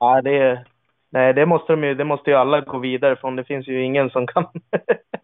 ja 0.00 0.22
det, 0.22 0.64
nej, 1.10 1.34
det, 1.34 1.46
måste 1.46 1.72
de 1.72 1.84
ju, 1.84 1.94
det 1.94 2.04
måste 2.04 2.30
ju 2.30 2.36
alla 2.36 2.60
gå 2.60 2.78
vidare 2.78 3.16
från. 3.16 3.36
Det 3.36 3.44
finns 3.44 3.68
ju 3.68 3.82
ingen 3.82 4.10
som 4.10 4.26
kan. 4.26 4.46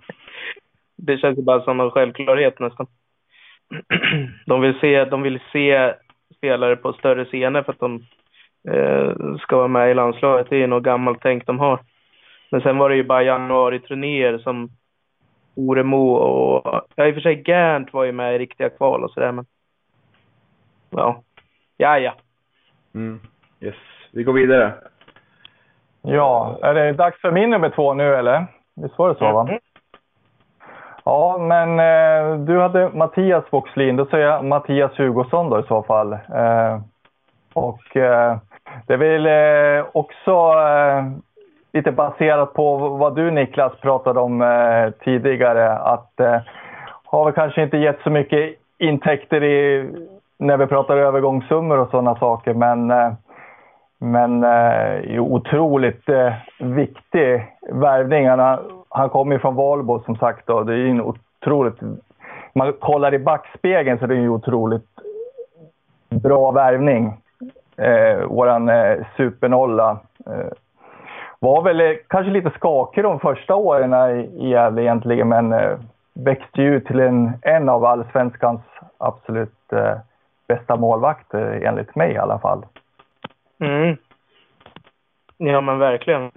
det 0.96 1.18
känns 1.18 1.38
ju 1.38 1.42
bara 1.42 1.62
som 1.62 1.80
en 1.80 1.90
självklarhet 1.90 2.59
nästan. 2.59 2.87
de, 4.46 4.61
vill 4.61 4.78
se, 4.80 5.04
de 5.04 5.22
vill 5.22 5.40
se 5.52 5.94
spelare 6.37 6.76
på 6.76 6.92
större 6.92 7.24
scener 7.24 7.62
för 7.62 7.72
att 7.72 7.80
de 7.80 8.07
ska 9.40 9.57
vara 9.57 9.68
med 9.68 9.90
i 9.90 9.94
landslaget. 9.94 10.46
Det 10.50 10.62
är 10.62 10.66
något 10.66 10.83
gammalt 10.83 11.18
tänk 11.22 11.46
de 11.46 11.59
har. 11.59 11.79
Men 12.50 12.61
sen 12.61 12.79
var 12.79 12.88
det 12.88 12.96
ju 12.96 13.05
bara 13.05 13.22
januari-turnéer 13.22 14.38
som 14.38 14.70
Oremo 15.57 16.14
och... 16.14 16.85
Ja, 16.94 17.07
i 17.07 17.11
och 17.11 17.14
för 17.14 17.20
sig 17.20 17.35
Gant 17.35 17.92
var 17.92 18.05
ju 18.05 18.12
med 18.12 18.35
i 18.35 18.38
riktiga 18.38 18.70
kval 18.70 19.05
och 19.05 19.11
sådär, 19.11 19.33
men... 19.33 19.46
Ja. 20.90 21.22
Ja, 21.77 21.98
ja. 21.98 22.14
Mm. 22.94 23.20
Yes. 23.61 23.74
Vi 24.12 24.22
går 24.22 24.33
vidare. 24.33 24.72
Ja, 26.03 26.58
är 26.62 26.75
det 26.75 26.92
dags 26.92 27.21
för 27.21 27.31
min 27.31 27.50
nummer 27.50 27.71
två 27.71 27.94
nu 27.94 28.15
eller? 28.15 28.46
Visst 28.77 28.98
var 28.98 29.08
det 29.08 29.15
så 29.15 29.33
va? 29.33 29.40
Mm. 29.48 29.60
Ja, 31.04 31.38
men 31.38 31.71
eh, 31.79 32.38
du 32.38 32.60
hade 32.60 32.88
Mattias 32.88 33.44
Voxlin. 33.50 33.96
Då 33.96 34.06
säger 34.06 34.27
jag 34.27 34.44
Mattias 34.44 34.98
Hugosson 34.98 35.50
då 35.50 35.60
i 35.60 35.62
så 35.62 35.83
fall. 35.83 36.12
Eh, 36.12 36.81
och 37.52 37.96
eh, 37.96 38.38
det 38.87 38.92
är 38.92 38.98
väl 38.98 39.27
eh, 39.27 39.87
också 39.92 40.31
eh, 40.31 41.04
lite 41.72 41.92
baserat 41.92 42.54
på 42.54 42.77
vad 42.77 43.16
du 43.16 43.31
Niklas 43.31 43.72
pratade 43.81 44.20
om 44.20 44.42
eh, 44.42 44.90
tidigare. 45.04 45.72
Att 45.72 46.20
har 47.04 47.25
väl 47.25 47.35
kanske 47.35 47.62
inte 47.62 47.77
gett 47.77 48.00
så 48.02 48.10
mycket 48.10 48.54
intäkter 48.79 49.44
i, 49.44 49.88
när 50.38 50.56
vi 50.56 50.66
pratar 50.66 50.96
övergångssummor 50.96 51.79
och 51.79 51.90
sådana 51.90 52.16
saker. 52.16 52.54
Men 52.54 52.92
men 53.98 54.44
otroligt 55.20 56.04
viktig 56.58 57.46
värvning. 57.72 58.29
Han, 58.29 58.58
han 58.88 59.08
kommer 59.10 59.35
ju 59.35 59.38
från 59.38 59.54
Valbo 59.54 60.02
som 60.04 60.16
sagt. 60.16 60.46
Då. 60.46 60.62
Det 60.62 60.75
är 60.75 60.87
en 60.87 61.00
otroligt... 61.00 61.81
Man 62.54 62.72
kollar 62.72 63.14
i 63.14 63.18
backspegeln 63.18 63.98
så 63.98 64.06
det 64.06 64.14
är 64.14 64.18
en 64.18 64.29
otroligt 64.29 64.88
bra 66.10 66.50
värvning. 66.50 67.12
Eh, 67.77 68.27
våran 68.27 68.68
eh, 68.68 69.06
supernolla. 69.16 69.98
Eh, 70.27 70.52
var 71.38 71.62
väl 71.62 71.81
eh, 71.81 71.96
kanske 72.08 72.33
lite 72.33 72.50
skakig 72.50 73.04
de 73.04 73.20
första 73.20 73.54
åren 73.54 73.94
i 74.20 74.48
Gävle 74.48 74.83
egentligen, 74.83 75.29
men 75.29 75.52
eh, 75.52 75.79
växte 76.14 76.62
ju 76.62 76.81
till 76.81 77.00
en, 77.00 77.33
en 77.42 77.68
av 77.68 77.85
allsvenskans 77.85 78.60
absolut 78.98 79.72
eh, 79.72 79.96
bästa 80.48 80.77
målvakter 80.77 81.60
enligt 81.64 81.94
mig 81.94 82.12
i 82.12 82.18
alla 82.18 82.38
fall. 82.38 82.66
Mm. 83.60 83.96
Ja, 85.37 85.60
men 85.60 85.79
verkligen. 85.79 86.31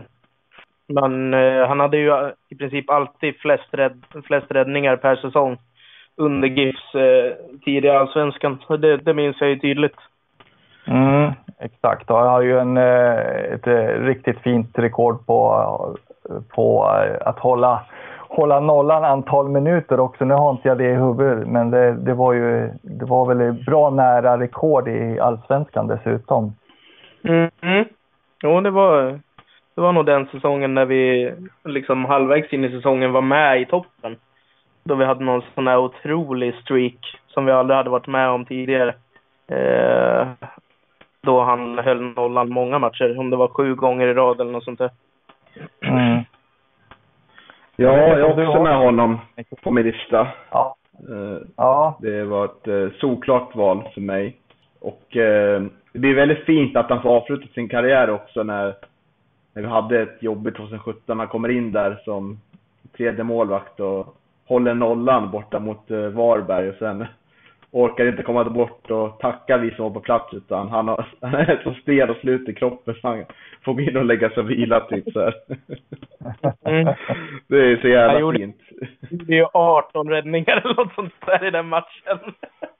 Men 0.88 1.34
eh, 1.34 1.68
han 1.68 1.80
hade 1.80 1.98
ju 1.98 2.10
eh, 2.10 2.30
i 2.50 2.56
princip 2.56 2.90
alltid 2.90 3.36
flest, 3.36 3.68
rädd, 3.72 4.04
flest 4.26 4.52
räddningar 4.52 4.96
per 4.96 5.16
säsong 5.16 5.58
under 6.16 6.48
GIFs 6.48 6.96
eh, 6.96 7.34
tid 7.66 7.86
i 7.86 7.90
Allsvenskan. 7.90 8.60
Det, 8.68 8.98
det 8.98 9.14
minns 9.14 9.42
jag 9.42 9.50
ju 9.50 9.60
tydligt. 9.60 9.98
Mm, 10.88 11.32
exakt. 11.60 12.04
Jag 12.08 12.30
har 12.30 12.42
ju 12.42 12.60
en, 12.60 12.78
eh, 12.78 13.54
ett 13.54 13.68
eh, 13.68 14.02
riktigt 14.02 14.40
fint 14.40 14.80
rekord 14.80 15.26
på, 15.26 15.98
på 16.56 16.90
eh, 17.04 17.28
att 17.28 17.40
hålla, 17.40 17.86
hålla 18.30 18.60
nollan 18.60 19.04
antal 19.04 19.50
minuter 19.50 20.00
också. 20.00 20.26
Nu 20.26 20.34
har 20.34 20.52
inte 20.52 20.68
jag 20.68 20.78
det 20.78 20.92
i 20.92 20.96
huvudet, 20.96 21.48
men 21.48 21.72
det, 21.72 21.94
det 21.94 22.14
var 22.14 22.34
ju 22.34 22.70
det 22.82 23.06
var 23.06 23.36
väl 23.36 23.54
bra 23.54 23.90
nära 23.90 24.40
rekord 24.40 24.88
i 24.88 25.20
Allsvenskan 25.20 25.88
dessutom. 25.88 26.54
Mm. 27.24 27.86
Jo, 28.44 28.62
det 28.62 28.70
var, 28.70 29.20
det 29.76 29.82
var 29.82 29.94
nog 29.94 30.06
den 30.06 30.28
säsongen 30.28 30.74
när 30.74 30.86
vi 30.86 31.34
liksom 31.64 32.06
halvvägs 32.06 32.54
in 32.54 32.66
i 32.66 32.72
säsongen 32.72 33.12
var 33.12 33.22
med 33.22 33.62
i 33.62 33.66
toppen. 33.66 34.16
Då 34.84 34.96
vi 34.96 35.06
hade 35.06 35.24
någon 35.24 35.42
sån 35.56 35.68
här 35.68 35.78
otrolig 35.78 36.56
streak 36.56 37.20
som 37.28 37.46
vi 37.46 37.52
aldrig 37.52 37.78
hade 37.78 37.90
varit 37.90 38.08
med 38.08 38.30
om 38.30 38.46
tidigare. 38.46 38.96
Eh, 39.52 40.28
då 41.22 41.42
han 41.42 41.78
höll 41.78 42.02
nollan 42.02 42.50
många 42.50 42.80
matcher, 42.80 43.20
om 43.20 43.30
det 43.30 43.38
var 43.38 43.48
sju 43.48 43.76
gånger 43.76 44.08
i 44.08 44.14
rad 44.14 44.42
eller 44.42 44.52
något 44.52 44.64
sånt 44.64 44.80
där. 44.80 44.92
Mm. 45.82 46.24
Ja, 47.76 47.98
jag 47.98 48.20
är 48.20 48.48
också 48.48 48.64
med 48.64 48.78
honom 48.78 49.20
på 49.64 49.72
min 49.72 49.86
lista. 49.86 50.28
Ja. 50.52 50.76
Eh, 51.10 51.48
ja. 51.56 51.98
Det 52.02 52.24
var 52.24 52.46
ett 52.46 52.68
eh, 52.68 53.00
solklart 53.00 53.56
val 53.56 53.90
för 53.94 54.02
mig. 54.02 54.38
Och 54.80 55.18
eh, 55.18 55.62
det 55.94 56.00
blir 56.00 56.16
väldigt 56.16 56.46
fint 56.46 56.76
att 56.76 56.90
han 56.90 57.02
får 57.02 57.10
avsluta 57.10 57.48
sin 57.48 57.70
karriär 57.70 58.10
också 58.10 58.44
när, 58.44 58.76
när 59.54 59.62
vi 59.62 59.68
hade 59.68 60.02
ett 60.02 60.24
jobbigt 60.24 60.56
2017. 60.56 61.20
Han 61.20 61.28
kommer 61.28 61.50
in 61.50 61.72
där 61.72 62.02
som 62.06 62.40
tredje 62.98 63.24
målvakt 63.24 63.80
och 63.80 64.16
håller 64.48 64.74
nollan 64.74 65.32
borta 65.32 65.60
mot 65.60 65.90
Varberg 65.90 66.70
och 66.70 66.76
sen 66.76 67.06
orkar 67.72 68.08
inte 68.08 68.24
komma 68.24 68.44
bort 68.44 68.92
och 68.92 69.20
tacka 69.20 69.58
vi 69.58 69.72
som 69.72 69.84
var 69.84 69.92
på 69.92 70.00
plats 70.00 70.34
utan 70.34 70.70
han, 70.70 70.88
har, 70.88 71.08
han 71.22 71.34
är 71.34 71.62
så 71.64 71.74
stel 71.74 72.10
och 72.10 72.18
slut 72.18 72.50
i 72.50 72.54
kroppen 72.54 72.96
så 73.02 73.08
han 73.08 73.26
får 73.66 73.74
gå 73.74 73.82
in 73.82 73.98
och 73.98 74.06
lägga 74.06 74.30
sig 74.30 74.40
och 74.40 74.50
vila 74.50 74.80
typ 74.80 75.12
så 75.14 75.20
här. 75.20 75.34
Mm. 76.66 76.86
Det 77.48 77.58
är 77.58 77.78
så 77.82 77.88
jävla 77.88 78.20
gjorde, 78.20 78.40
fint. 78.40 78.62
Det 79.10 79.34
är 79.34 79.38
ju 79.38 79.48
18 79.54 80.10
räddningar 80.10 80.58
eller 80.58 80.76
något 80.76 80.94
sånt 80.94 81.14
där 81.26 81.48
i 81.48 81.52
den 81.52 81.68
matchen. 81.68 82.20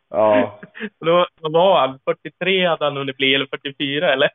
Ja. 0.10 0.60
Då, 1.06 1.28
vad 1.42 1.52
var 1.52 1.80
han? 1.80 2.00
43 2.06 2.68
hade 2.68 2.86
han 2.86 2.98
hunnit 2.98 3.18
bli, 3.18 3.36
eller 3.36 3.46
44 3.46 4.14
eller? 4.14 4.30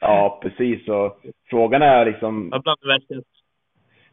Ja, 0.00 0.38
precis. 0.42 0.88
Och 0.88 1.20
frågan 1.50 1.82
är 1.82 2.04
liksom... 2.04 2.48
Ja, 2.52 2.60
bland 2.64 2.78
det 3.08 3.22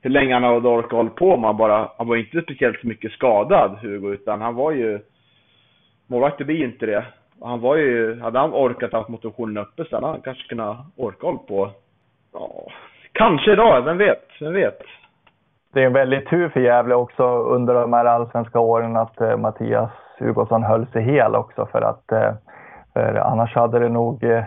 hur 0.02 0.10
länge 0.10 0.34
han 0.34 0.44
hade 0.44 0.68
orkat 0.68 0.92
hålla 0.92 1.10
på. 1.10 1.38
Man 1.38 1.58
bara, 1.58 1.90
han 1.98 2.08
var 2.08 2.16
inte 2.16 2.42
speciellt 2.42 2.84
mycket 2.84 3.12
skadad, 3.12 3.78
Hugo, 3.82 4.14
utan 4.14 4.42
han 4.42 4.56
var 4.56 4.72
ju... 4.72 5.00
Målvakter 6.08 6.46
blir 6.46 6.64
inte 6.64 6.86
det. 6.86 7.06
Han 7.42 7.62
var 7.62 7.76
ju, 7.76 8.20
hade 8.22 8.40
han 8.40 8.54
orkat 8.54 8.94
haft 8.94 9.10
motivationen 9.10 9.58
uppe 9.58 9.86
så 9.86 9.96
hade 9.96 10.08
han 10.08 10.22
kanske 10.22 10.48
kunnat 10.50 10.78
orka 10.98 11.28
hålla 11.28 11.38
på. 11.38 11.72
Ja, 12.34 12.68
kanske 13.12 13.54
idag, 13.54 13.82
vem 13.82 13.98
vet? 13.98 14.28
Vem 14.40 14.54
vet? 14.54 14.80
Det 15.74 15.82
är 15.82 15.86
en 15.86 15.94
väldigt 15.94 16.30
tur 16.30 16.50
för 16.50 16.60
Gävle 16.60 16.96
också 16.96 17.24
under 17.28 17.74
de 17.74 17.94
här 17.94 18.06
allsvenska 18.06 18.60
åren 18.60 18.98
att 18.98 19.22
eh, 19.22 19.38
Mattias 19.38 19.92
Hugosson 20.20 20.64
höll 20.64 20.88
sig 20.88 21.04
hel 21.04 21.36
också 21.36 21.66
för 21.72 21.82
att 21.82 22.12
eh, 22.12 22.34
för 22.94 23.16
annars 23.16 23.56
hade 23.56 23.80
det 23.80 23.90
nog 23.90 24.24
eh, 24.24 24.44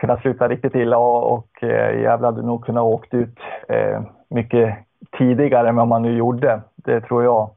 kunnat 0.00 0.20
sluta 0.20 0.48
riktigt 0.48 0.74
illa 0.74 0.98
och, 0.98 1.32
och 1.32 1.62
eh, 1.62 2.00
Gävle 2.02 2.26
hade 2.26 2.42
nog 2.42 2.64
kunnat 2.64 2.84
åkt 2.84 3.14
ut 3.14 3.38
eh, 3.68 4.00
mycket 4.28 4.78
tidigare 5.18 5.68
än 5.68 5.76
vad 5.76 5.88
man 5.88 6.02
nu 6.02 6.16
gjorde. 6.16 6.60
Det 6.76 7.00
tror 7.00 7.24
jag. 7.24 7.50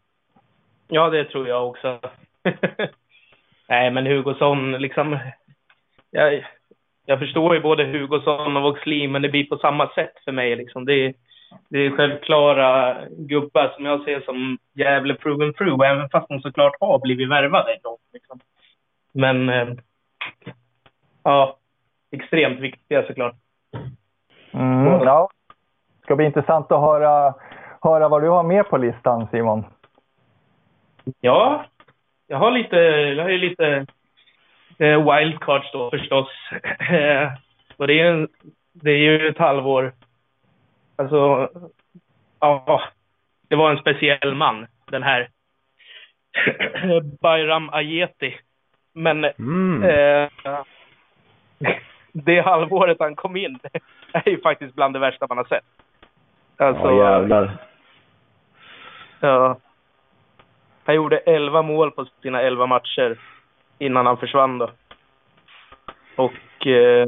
Ja, 0.88 1.10
det 1.10 1.24
tror 1.24 1.48
jag 1.48 1.70
också. 1.70 2.00
Nej, 3.70 3.92
men 3.92 4.06
Hugosson 4.06 4.72
liksom... 4.72 5.20
Jag, 6.12 6.46
jag 7.06 7.20
förstår 7.20 7.56
ju 7.56 7.62
både 7.62 7.86
Hugosson 7.86 8.58
och 8.58 8.64
Voxlin, 8.64 9.12
men 9.12 9.22
det 9.22 9.30
blir 9.30 9.44
på 9.44 9.58
samma 9.58 9.90
sätt 9.90 10.14
för 10.26 10.32
mig. 10.32 10.56
Liksom. 10.56 10.86
Det, 10.86 10.94
är, 10.94 11.14
det 11.70 11.86
är 11.86 11.92
självklara 11.92 12.98
gubbar 13.10 13.74
som 13.76 13.86
jag 13.86 14.04
ser 14.04 14.22
som 14.22 14.58
jävla 14.74 15.16
proven 15.16 15.54
through, 15.54 15.88
även 15.88 16.10
fast 16.10 16.30
de 16.30 16.42
såklart 16.42 16.76
har 16.80 17.00
blivit 17.00 17.30
värvade. 17.30 17.78
Liksom. 18.14 18.40
Men... 19.12 19.50
Eh, 19.50 19.68
ja, 21.24 21.58
extremt 22.12 22.60
viktiga 22.60 23.08
såklart. 23.08 23.36
Mm, 24.54 24.86
ja. 24.86 25.30
Det 26.12 26.14
ska 26.14 26.18
bli 26.18 26.26
intressant 26.26 26.72
att 26.72 26.82
höra, 26.82 27.34
höra 27.82 28.10
vad 28.10 28.22
du 28.22 28.30
har 28.30 28.44
med 28.44 28.70
på 28.70 28.78
listan, 28.78 29.28
Simon. 29.32 29.66
Ja, 31.22 31.66
jag 32.28 32.38
har 32.38 32.52
lite, 32.52 32.76
jag 32.76 33.24
har 33.24 33.30
ju 33.30 33.38
lite 33.38 33.86
eh, 34.78 35.16
wildcards 35.16 35.72
då 35.72 35.90
förstås. 35.90 36.28
och 37.78 37.88
det 37.88 38.00
är, 38.00 38.06
en, 38.06 38.28
det 38.74 38.92
är 38.92 38.98
ju 38.98 39.28
ett 39.28 39.38
halvår. 39.38 39.94
Alltså, 40.96 41.50
ja, 42.40 42.82
det 43.50 43.56
var 43.56 43.72
en 43.72 43.78
speciell 43.78 44.36
man, 44.36 44.68
den 44.86 45.04
här 45.04 45.30
Bayram 47.22 47.70
Ayeti. 47.70 48.38
Men 48.94 49.26
mm. 49.26 49.84
eh, 49.84 50.30
det 52.12 52.42
halvåret 52.42 52.98
han 53.00 53.16
kom 53.16 53.36
in 53.36 53.60
är 54.14 54.30
ju 54.30 54.42
faktiskt 54.42 54.76
bland 54.76 54.96
det 54.96 55.00
värsta 55.00 55.28
man 55.30 55.38
har 55.38 55.46
sett. 55.46 55.66
Alltså, 56.62 56.92
ja, 56.92 57.12
jävlar. 57.12 57.58
Ja. 59.20 59.58
Han 60.84 60.96
gjorde 60.96 61.18
11 61.18 61.62
mål 61.62 61.92
på 61.92 62.06
sina 62.22 62.42
11 62.42 62.66
matcher 62.66 63.20
innan 63.80 64.06
han 64.06 64.18
försvann 64.18 64.58
då. 64.58 64.70
Och 66.16 66.68
eh, 66.68 67.08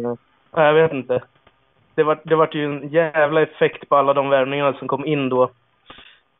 jag 0.51 0.73
vet 0.73 0.93
inte. 0.93 1.21
Det 1.95 2.03
var, 2.03 2.19
det 2.23 2.35
var 2.35 2.49
ju 2.51 2.65
en 2.65 2.87
jävla 2.89 3.41
effekt 3.41 3.89
på 3.89 3.95
alla 3.95 4.13
de 4.13 4.29
värvningarna 4.29 4.73
som 4.73 4.87
kom 4.87 5.05
in 5.05 5.29
då. 5.29 5.49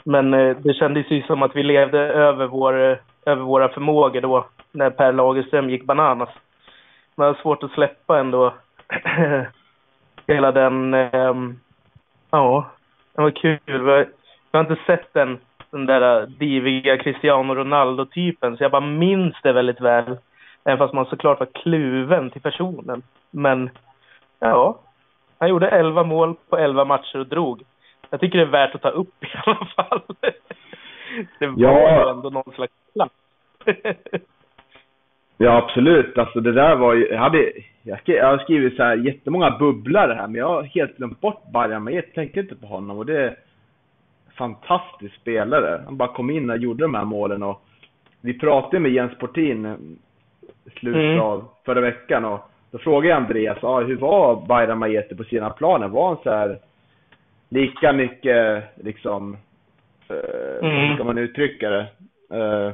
Men 0.04 0.34
eh, 0.34 0.58
det 0.58 0.74
kändes 0.74 1.12
ju 1.12 1.22
som 1.22 1.44
att 1.44 1.56
vi 1.56 1.64
levde 1.64 2.00
över, 2.00 2.48
vår, 2.48 2.74
över 3.26 3.44
våra 3.44 3.70
förmågor 3.70 4.22
då 4.22 4.46
när 4.72 4.90
Per 4.90 5.14
Lagerström 5.14 5.70
gick 5.70 5.86
bananas. 5.86 6.30
Men 7.16 7.28
det 7.28 7.34
var 7.34 7.42
svårt 7.42 7.64
att 7.64 7.72
släppa 7.72 8.20
ändå 8.20 8.54
hela 10.28 10.52
den... 10.52 10.94
Eh, 10.94 11.36
ja, 12.32 12.70
det 13.16 13.22
var 13.22 13.32
kul. 13.32 13.60
Jag 13.66 14.60
har 14.60 14.72
inte 14.72 14.84
sett 14.86 15.14
den, 15.14 15.40
den 15.72 15.86
där 15.86 16.26
diviga 16.26 16.98
Cristiano 16.98 17.56
Ronaldo-typen, 17.56 18.58
så 18.58 18.64
jag 18.64 18.72
bara 18.72 18.82
minns 18.82 19.36
det 19.44 19.54
väldigt 19.54 19.82
väl. 19.82 20.18
Även 20.66 20.78
fast 20.78 20.94
man 20.94 21.06
såklart 21.06 21.40
var 21.40 21.48
kluven 21.64 22.30
till 22.30 22.42
personen. 22.42 23.02
Men 23.32 23.70
ja, 24.40 24.80
han 25.38 25.50
gjorde 25.50 25.70
11 25.70 26.04
mål 26.04 26.36
på 26.50 26.58
11 26.58 26.86
matcher 26.86 27.20
och 27.20 27.28
drog. 27.28 27.64
Jag 28.10 28.20
tycker 28.20 28.38
det 28.38 28.44
är 28.44 28.50
värt 28.50 28.76
att 28.76 28.82
ta 28.82 28.90
upp 28.90 29.24
i 29.24 29.28
alla 29.46 29.68
fall. 29.76 30.02
Det 31.40 31.48
var 31.48 31.56
ja. 31.58 32.04
ju 32.06 32.10
ändå 32.10 32.30
någon 32.30 32.54
slags 32.54 32.74
plats. 32.94 33.16
Ja, 35.38 35.58
absolut. 35.58 36.18
Alltså 36.18 36.40
det 36.40 36.52
där 36.52 36.76
var 36.76 36.94
ju... 36.94 37.08
Jag, 37.08 37.18
hade, 37.18 37.52
jag, 37.84 38.26
har 38.26 38.38
skrivit 38.38 38.76
så 38.76 38.84
här 38.84 38.96
jättemånga 38.96 39.58
bubblare 39.60 40.14
här, 40.14 40.28
men 40.28 40.36
jag 40.36 40.48
har 40.48 40.64
helt 40.64 40.98
glömt 40.98 41.22
bort 41.22 41.52
Bayern. 41.54 41.94
Jag 41.94 42.14
tänker 42.14 42.42
inte 42.42 42.56
på 42.56 42.68
honom 42.68 42.98
och 42.98 43.06
det 43.06 43.22
är 43.22 43.36
fantastisk 44.38 45.16
spelare. 45.16 45.82
Han 45.86 45.98
bara 45.98 46.14
kom 46.14 46.30
in 46.30 46.50
och 46.50 46.58
gjorde 46.58 46.84
de 46.84 46.96
här 46.96 47.06
målen 47.06 47.44
och 47.44 47.62
vi 48.22 48.40
pratade 48.40 48.80
med 48.80 48.92
Jens 48.92 49.18
Portin 49.18 49.66
i 50.66 50.80
slutet 50.80 51.02
mm. 51.02 51.20
av 51.20 51.48
förra 51.66 51.82
veckan 51.82 52.26
och 52.26 52.40
då 52.72 52.78
frågade 52.78 53.08
jag 53.08 53.18
Andreas, 53.18 53.64
ah, 53.64 53.82
hur 53.82 53.98
var 53.98 54.46
Bayram 54.48 54.80
Majete 54.80 55.16
på 55.16 55.24
sina 55.24 55.50
planer? 55.50 55.88
Var 55.88 56.08
han 56.08 56.18
så 56.24 56.30
här 56.30 56.58
lika 57.50 57.94
mycket 57.94 58.64
liksom, 58.76 59.38
eh, 60.10 60.70
mm. 60.70 60.90
hur 60.90 60.96
ska 60.96 61.04
man 61.04 61.18
uttrycka 61.18 61.70
det? 61.70 61.88
Eh, 62.32 62.74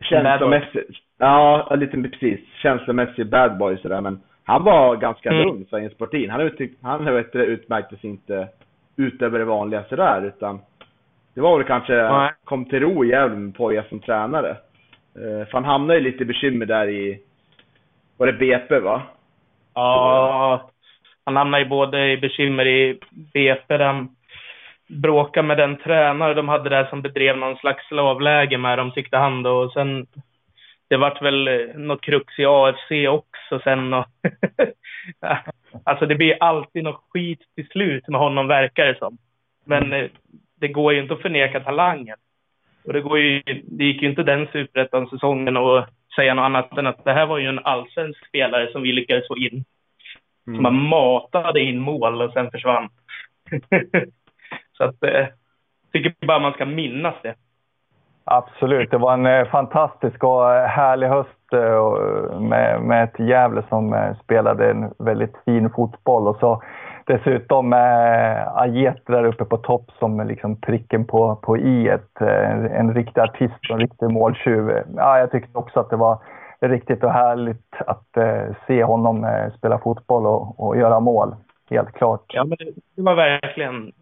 känslomässigt, 0.00 0.90
Ja, 1.22 1.74
lite 1.76 2.02
precis. 2.02 2.40
Känslomässig 2.62 3.26
bad 3.26 3.58
boy 3.58 3.76
sådär. 3.76 4.00
Men 4.00 4.20
Han 4.44 4.64
var 4.64 4.96
ganska 4.96 5.30
Mm. 5.30 5.42
lugn, 5.46 5.64
Svein 5.70 5.90
Sportin. 5.90 6.30
Han, 6.30 6.40
uttyck, 6.40 6.72
han 6.82 7.04
vet, 7.04 7.32
du, 7.32 7.44
utmärkte 7.44 7.96
sig 7.96 8.10
inte 8.10 8.48
utöver 8.96 9.38
det 9.38 9.44
vanliga 9.44 9.84
sådär, 9.84 10.22
utan 10.26 10.60
det 11.34 11.40
var 11.40 11.58
väl 11.58 11.66
kanske, 11.66 11.92
Nej. 11.92 12.30
kom 12.44 12.64
till 12.64 12.80
ro 12.80 13.04
i 13.04 13.08
Gävle 13.08 13.36
med 13.36 13.54
Poja 13.54 13.84
som 13.88 14.00
tränare. 14.00 14.50
Eh, 15.16 15.46
för 15.46 15.52
han 15.52 15.64
hamnade 15.64 15.98
ju 15.98 16.04
lite 16.04 16.24
bekymmer 16.24 16.66
där 16.66 16.88
i, 16.88 17.20
var 18.18 18.26
det 18.26 18.32
BP 18.32 18.78
va? 18.78 19.02
Ja, 19.74 20.70
han 21.24 21.36
hamnade 21.36 21.62
ju 21.62 21.68
både 21.68 22.12
i 22.12 22.16
bekymmer 22.16 22.66
i 22.66 22.98
BP, 23.34 23.76
de 23.76 24.16
bråkade 24.88 25.46
med 25.48 25.58
den 25.58 25.76
tränare 25.76 26.34
de 26.34 26.48
hade 26.48 26.70
där 26.70 26.84
som 26.84 27.02
bedrev 27.02 27.36
någon 27.38 27.56
slags 27.56 27.88
slavläge 27.88 28.58
med 28.58 28.78
dem, 28.78 28.90
tyckte 28.90 29.16
han 29.16 29.42
då. 29.42 29.50
Och 29.50 29.72
sen, 29.72 30.06
det 30.92 30.98
vart 30.98 31.22
väl 31.22 31.48
eh, 31.48 31.74
något 31.74 32.00
krux 32.00 32.38
i 32.38 32.44
AFC 32.46 32.90
också 33.08 33.60
sen. 33.64 33.94
Och 33.94 34.06
alltså 35.84 36.06
det 36.06 36.14
blir 36.14 36.36
alltid 36.40 36.84
något 36.84 37.04
skit 37.10 37.40
till 37.54 37.68
slut 37.68 38.08
med 38.08 38.20
honom, 38.20 38.48
verkar 38.48 38.86
det 38.86 38.98
som. 38.98 39.18
Men 39.64 39.92
eh, 39.92 40.10
det 40.60 40.68
går 40.68 40.92
ju 40.92 41.02
inte 41.02 41.14
att 41.14 41.22
förneka 41.22 41.60
talangen. 41.60 42.16
Och 42.84 42.92
det, 42.92 43.00
går 43.00 43.18
ju, 43.18 43.42
det 43.64 43.84
gick 43.84 44.02
ju 44.02 44.08
inte 44.08 44.22
den 44.22 44.48
superettan-säsongen 44.52 45.56
att 45.56 45.88
säga 46.16 46.34
något 46.34 46.42
annat 46.42 46.78
än 46.78 46.86
att 46.86 47.04
det 47.04 47.12
här 47.12 47.26
var 47.26 47.38
ju 47.38 47.46
en 47.46 47.64
allsvensk 47.64 48.28
spelare 48.28 48.72
som 48.72 48.82
vi 48.82 48.92
lyckades 48.92 49.28
få 49.28 49.38
in. 49.38 49.64
Som 50.44 50.62
man 50.62 50.74
matade 50.74 51.60
in 51.60 51.78
mål 51.78 52.22
och 52.22 52.32
sen 52.32 52.50
försvann. 52.50 52.88
Så 54.76 54.84
att 54.84 55.02
eh, 55.02 55.26
tycker 55.92 56.26
bara 56.26 56.38
man 56.38 56.52
ska 56.52 56.64
minnas 56.64 57.14
det. 57.22 57.34
Absolut, 58.24 58.90
det 58.90 58.98
var 58.98 59.12
en 59.12 59.26
eh, 59.26 59.44
fantastisk 59.44 60.24
och 60.24 60.54
eh, 60.54 60.66
härlig 60.66 61.08
höst 61.08 61.52
eh, 61.52 62.40
med, 62.40 62.82
med 62.82 63.04
ett 63.04 63.18
Gävle 63.18 63.62
som 63.68 64.14
spelade 64.24 64.70
en 64.70 64.94
väldigt 64.98 65.36
fin 65.44 65.70
fotboll 65.70 66.28
och 66.28 66.36
så 66.36 66.62
dessutom 67.06 67.72
eh, 67.72 68.56
Ajet 68.56 69.06
där 69.06 69.24
uppe 69.24 69.44
på 69.44 69.56
topp 69.56 69.90
som 69.98 70.20
är 70.20 70.24
liksom 70.24 70.60
pricken 70.60 71.04
på, 71.04 71.36
på 71.36 71.58
i 71.58 71.88
ett, 71.88 72.20
en 72.20 72.94
riktig 72.94 73.20
artist 73.20 73.70
och 73.70 73.74
en 73.74 73.80
riktig 73.80 74.10
måltjuv. 74.10 74.70
Ja, 74.96 75.18
jag 75.18 75.30
tyckte 75.30 75.58
också 75.58 75.80
att 75.80 75.90
det 75.90 75.96
var 75.96 76.18
riktigt 76.68 77.04
och 77.04 77.12
härligt 77.12 77.74
att 77.86 78.16
eh, 78.16 78.56
se 78.66 78.84
honom 78.84 79.24
eh, 79.24 79.52
spela 79.58 79.78
fotboll 79.78 80.26
och, 80.26 80.60
och 80.60 80.76
göra 80.76 81.00
mål. 81.00 81.34
Helt 81.70 81.92
klart. 81.92 82.24
Ja, 82.28 82.44
men 82.44 82.58
det 82.96 83.02
var 83.02 83.14
verkligen... 83.14 83.92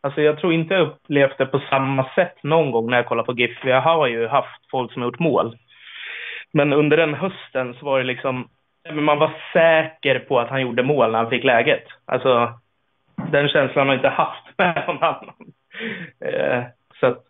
Alltså 0.00 0.20
jag 0.20 0.38
tror 0.38 0.52
inte 0.52 0.74
jag 0.74 0.88
upplevt 0.88 1.38
det 1.38 1.46
på 1.46 1.60
samma 1.70 2.04
sätt 2.14 2.42
någon 2.42 2.70
gång 2.70 2.90
när 2.90 2.96
jag 2.96 3.06
kollar 3.06 3.24
på 3.24 3.32
GIF. 3.32 3.64
Jag 3.64 3.80
har 3.80 4.06
ju 4.06 4.28
haft 4.28 4.70
folk 4.70 4.92
som 4.92 5.02
har 5.02 5.08
gjort 5.08 5.18
mål. 5.18 5.56
Men 6.52 6.72
under 6.72 6.96
den 6.96 7.14
hösten 7.14 7.74
så 7.74 7.86
var 7.86 7.98
det 7.98 8.04
liksom... 8.04 8.48
Man 8.92 9.18
var 9.18 9.32
säker 9.52 10.18
på 10.18 10.40
att 10.40 10.48
han 10.48 10.62
gjorde 10.62 10.82
mål 10.82 11.12
när 11.12 11.18
han 11.18 11.30
fick 11.30 11.44
läget. 11.44 11.84
Alltså, 12.04 12.52
den 13.30 13.48
känslan 13.48 13.86
har 13.86 13.94
jag 13.94 13.98
inte 13.98 14.08
haft 14.08 14.44
med 14.58 14.84
någon 14.86 15.02
annan. 15.02 15.34
Eh, 16.24 16.62
så 17.00 17.06
att, 17.06 17.24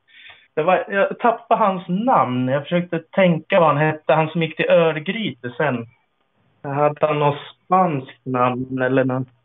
det 0.55 0.63
var, 0.63 0.85
jag 0.89 1.19
tappade 1.19 1.65
hans 1.65 1.89
namn. 1.89 2.49
Jag 2.49 2.63
försökte 2.63 2.99
tänka 2.99 3.61
vad 3.61 3.69
han 3.69 3.87
hette. 3.87 4.13
Han 4.13 4.29
som 4.29 4.43
gick 4.43 4.57
till 4.57 4.71
Örgryte 4.71 5.51
sen. 5.57 5.87
Hade 6.63 7.07
han 7.07 7.19
något 7.19 7.39
spanskt 7.65 8.27
namn 8.27 8.83
eller 8.83 9.05
något? 9.05 9.38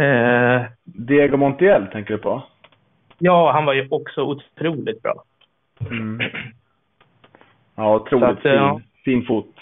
Eh, 0.00 0.62
Diego 0.84 1.36
Montiel 1.36 1.86
tänker 1.86 2.14
du 2.14 2.18
på? 2.18 2.42
ja, 3.18 3.52
han 3.52 3.64
var 3.64 3.72
ju 3.72 3.88
också 3.90 4.22
otroligt 4.22 5.02
bra. 5.02 5.14
Ja, 7.76 7.94
otroligt 7.94 8.28
att, 8.28 8.44
ja. 8.44 8.80
fin, 9.04 9.18
fin 9.18 9.26
fot. 9.26 9.54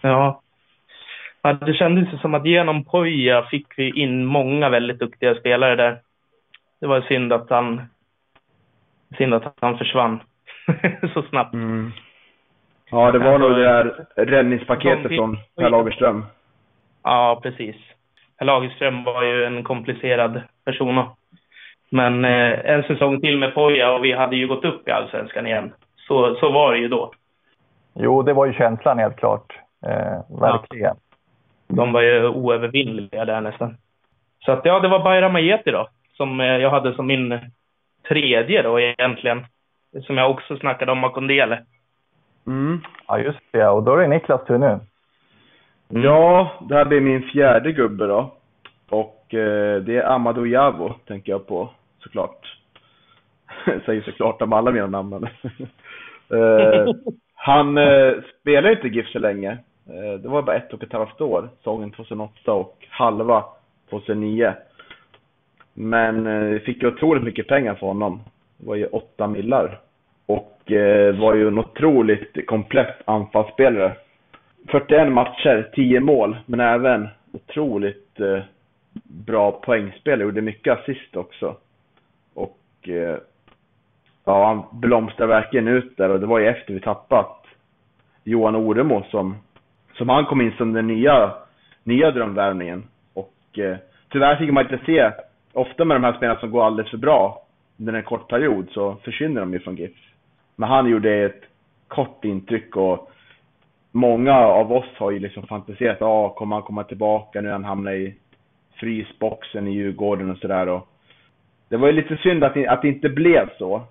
Ja. 0.00 0.40
ja. 1.42 1.52
Det 1.52 1.74
kändes 1.74 2.20
som 2.20 2.34
att 2.34 2.46
genom 2.46 2.84
Poja 2.84 3.42
fick 3.42 3.78
vi 3.78 3.90
in 3.90 4.24
många 4.24 4.68
väldigt 4.68 4.98
duktiga 4.98 5.34
spelare 5.34 5.76
där. 5.76 6.00
Det 6.80 6.86
var 6.86 7.00
synd 7.00 7.32
att 7.32 7.50
han, 7.50 7.82
synd 9.18 9.34
att 9.34 9.54
han 9.60 9.78
försvann 9.78 10.20
så 11.14 11.22
snabbt. 11.22 11.54
Mm. 11.54 11.92
Ja, 12.90 13.12
det 13.12 13.18
var 13.18 13.38
nog 13.38 13.50
det 13.50 13.62
där 13.62 14.06
räddningspaketet 14.16 15.16
från 15.16 15.38
Per 15.56 15.70
Lagerström. 15.70 16.24
Ja, 17.02 17.40
precis. 17.42 17.76
Herr 18.36 18.46
Lagerström 18.46 19.04
var 19.04 19.22
ju 19.22 19.44
en 19.44 19.64
komplicerad 19.64 20.42
person. 20.64 21.04
Men 21.90 22.24
eh, 22.24 22.70
en 22.70 22.82
säsong 22.82 23.20
till 23.20 23.38
med 23.38 23.54
Poja 23.54 23.92
och 23.92 24.04
vi 24.04 24.12
hade 24.12 24.36
ju 24.36 24.48
gått 24.48 24.64
upp 24.64 24.88
i 24.88 24.90
Allsvenskan 24.90 25.46
igen. 25.46 25.72
Så, 25.96 26.34
så 26.34 26.50
var 26.50 26.72
det 26.72 26.78
ju 26.78 26.88
då. 26.88 27.12
Jo, 27.94 28.22
det 28.22 28.32
var 28.32 28.46
ju 28.46 28.52
känslan 28.52 28.98
helt 28.98 29.16
klart. 29.16 29.52
Eh, 29.86 30.40
verkligen. 30.40 30.96
De 31.68 31.92
var 31.92 32.00
ju 32.02 32.28
oövervinnliga 32.28 33.24
där 33.24 33.40
nästan. 33.40 33.76
Så 34.44 34.52
att 34.52 34.64
ja, 34.64 34.80
det 34.80 34.88
var 34.88 35.04
Bayram 35.04 35.36
Ajeti 35.36 35.70
då. 35.70 35.88
Som 36.12 36.40
eh, 36.40 36.46
jag 36.46 36.70
hade 36.70 36.94
som 36.94 37.06
min 37.06 37.40
tredje 38.08 38.62
då 38.62 38.80
egentligen. 38.80 39.46
Som 40.02 40.18
jag 40.18 40.30
också 40.30 40.56
snackade 40.56 40.92
om 40.92 40.98
Makondele. 40.98 41.62
Mm. 42.46 42.80
Ja, 43.08 43.18
just 43.18 43.38
det. 43.50 43.68
Och 43.68 43.82
då 43.82 43.94
är 43.94 44.00
det 44.00 44.08
Niklas 44.08 44.44
tur 44.44 44.58
nu. 44.58 44.80
Mm. 45.92 46.04
Ja, 46.04 46.52
det 46.68 46.74
här 46.74 46.84
blir 46.84 47.00
min 47.00 47.22
fjärde 47.22 47.72
gubbe 47.72 48.06
då. 48.06 48.34
Och 48.90 49.34
eh, 49.34 49.82
det 49.82 49.96
är 49.96 50.12
Amadou 50.12 50.46
Javo, 50.46 50.94
tänker 51.06 51.32
jag 51.32 51.46
på, 51.46 51.70
såklart. 51.98 52.58
Säger 53.86 54.02
såklart 54.02 54.42
om 54.42 54.52
alla 54.52 54.70
mina 54.70 54.86
namn. 54.86 55.14
eh, 56.30 56.94
han 57.34 57.78
eh, 57.78 58.12
spelade 58.40 58.72
inte 58.72 58.86
i 58.86 58.90
GIF 58.90 59.08
så 59.08 59.18
länge. 59.18 59.50
Eh, 59.86 60.20
det 60.22 60.28
var 60.28 60.42
bara 60.42 60.56
ett 60.56 60.72
och 60.72 60.82
ett 60.82 60.92
halvt 60.92 61.20
år, 61.20 61.48
säsongen 61.56 61.90
2008 61.90 62.52
och 62.52 62.86
halva 62.88 63.44
2009. 63.90 64.52
Men 65.74 66.26
eh, 66.26 66.42
vi 66.42 66.60
fick 66.60 66.82
ju 66.82 66.88
otroligt 66.88 67.24
mycket 67.24 67.48
pengar 67.48 67.74
för 67.74 67.86
honom. 67.86 68.20
Det 68.58 68.66
var 68.66 68.74
ju 68.74 68.86
åtta 68.86 69.28
millar. 69.28 69.80
Och 70.26 70.72
eh, 70.72 71.20
var 71.20 71.34
ju 71.34 71.48
en 71.48 71.58
otroligt 71.58 72.46
komplett 72.46 72.96
anfallsspelare. 73.04 73.96
41 74.66 75.12
matcher, 75.12 75.70
10 75.74 76.00
mål, 76.00 76.36
men 76.46 76.60
även 76.60 77.08
otroligt 77.32 78.20
eh, 78.20 78.42
bra 79.02 79.52
poängspel. 79.52 80.20
Gjorde 80.20 80.40
mycket 80.40 80.78
assist 80.78 81.16
också. 81.16 81.56
Och 82.34 82.88
eh, 82.88 83.16
ja, 84.24 84.46
han 84.46 84.80
blomstrade 84.80 85.32
verkligen 85.32 85.68
ut 85.68 85.96
där 85.96 86.08
och 86.08 86.20
det 86.20 86.26
var 86.26 86.38
ju 86.38 86.46
efter 86.46 86.74
vi 86.74 86.80
tappat 86.80 87.46
Johan 88.24 88.56
Oremo 88.56 89.02
som, 89.10 89.36
som 89.94 90.08
han 90.08 90.24
kom 90.24 90.40
in 90.40 90.52
som 90.52 90.72
den 90.72 90.86
nya, 90.86 91.32
nya 91.84 92.10
drömvärvningen. 92.10 92.84
Och 93.14 93.58
eh, 93.58 93.76
tyvärr 94.08 94.36
fick 94.36 94.52
man 94.52 94.64
inte 94.64 94.84
se, 94.86 95.10
ofta 95.52 95.84
med 95.84 95.94
de 95.96 96.04
här 96.04 96.12
spelarna 96.12 96.40
som 96.40 96.50
går 96.50 96.66
alldeles 96.66 96.90
för 96.90 96.98
bra 96.98 97.42
under 97.78 97.92
en 97.92 98.02
kort 98.02 98.28
period 98.28 98.68
så 98.70 98.96
försvinner 99.04 99.40
de 99.40 99.52
ju 99.52 99.60
från 99.60 99.76
GIF. 99.76 99.96
Men 100.56 100.68
han 100.68 100.90
gjorde 100.90 101.14
ett 101.14 101.42
kort 101.88 102.24
intryck 102.24 102.76
och 102.76 103.11
många 103.92 104.38
av 104.38 104.72
oss 104.72 104.88
har 104.96 105.10
ju 105.10 105.18
liksom 105.18 105.46
fantiserat, 105.46 105.96
ja, 106.00 106.06
ah, 106.06 106.28
kommer 106.28 106.56
han 106.56 106.62
komma 106.62 106.84
tillbaka 106.84 107.40
nu 107.40 107.50
han 107.50 107.64
hamnar 107.64 107.92
i 107.92 108.14
frysboxen 108.74 109.68
i 109.68 109.70
Djurgården 109.70 110.30
och 110.30 110.38
sådär. 110.38 110.68
Och 110.68 110.88
det 111.68 111.76
var 111.76 111.86
ju 111.86 111.92
lite 111.92 112.16
synd 112.16 112.44
att 112.44 112.66
att 112.68 112.82
det 112.82 112.88
inte 112.88 113.08
blev 113.08 113.48
så. 113.58 113.82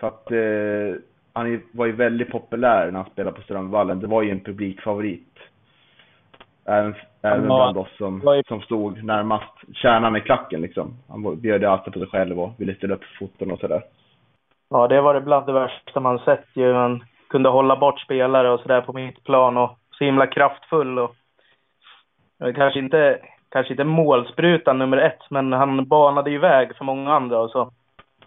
För 0.00 0.06
att 0.06 0.30
eh, 0.30 1.00
han 1.32 1.62
var 1.72 1.86
ju 1.86 1.92
väldigt 1.92 2.30
populär 2.30 2.90
när 2.90 3.00
han 3.00 3.10
spelade 3.10 3.36
på 3.36 3.42
Strömvallen. 3.42 4.00
Det 4.00 4.06
var 4.06 4.22
ju 4.22 4.30
en 4.30 4.40
publikfavorit. 4.40 5.38
Även, 6.64 6.94
även 7.22 7.48
var- 7.48 7.72
bland 7.72 7.78
oss 7.78 7.96
som, 7.96 8.42
som 8.48 8.60
stod 8.60 9.04
närmast 9.04 9.52
kärnan 9.74 10.16
i 10.16 10.20
klacken 10.20 10.60
liksom. 10.60 10.94
Han 11.08 11.40
bjöd 11.40 11.64
alltid 11.64 11.92
på 11.92 11.98
sig 11.98 12.08
själv 12.08 12.40
och 12.40 12.52
ville 12.58 12.74
ställa 12.74 12.94
upp 12.94 13.04
foton 13.18 13.50
och 13.50 13.58
sådär. 13.58 13.82
Ja, 14.70 14.88
det 14.88 15.00
var 15.00 15.14
det 15.14 15.20
bland 15.20 15.46
det 15.46 15.52
värsta 15.52 16.00
man 16.00 16.18
sett 16.18 16.46
ju. 16.54 16.72
Man 16.72 17.04
kunde 17.28 17.48
hålla 17.48 17.76
bort 17.76 18.00
spelare 18.00 18.50
och 18.50 18.60
sådär 18.60 18.80
på 18.80 18.92
mitt 18.92 19.24
plan 19.24 19.56
och 19.56 19.78
så 19.90 20.04
himla 20.04 20.26
kraftfull 20.26 20.98
och 20.98 21.14
kanske 22.54 22.78
inte, 22.78 23.18
kanske 23.48 23.72
inte 23.72 23.84
målsprutan 23.84 24.78
nummer 24.78 24.96
ett, 24.96 25.30
men 25.30 25.52
han 25.52 25.88
banade 25.88 26.30
ju 26.30 26.38
väg 26.38 26.76
för 26.76 26.84
många 26.84 27.12
andra 27.12 27.38
och 27.38 27.50
så. 27.50 27.72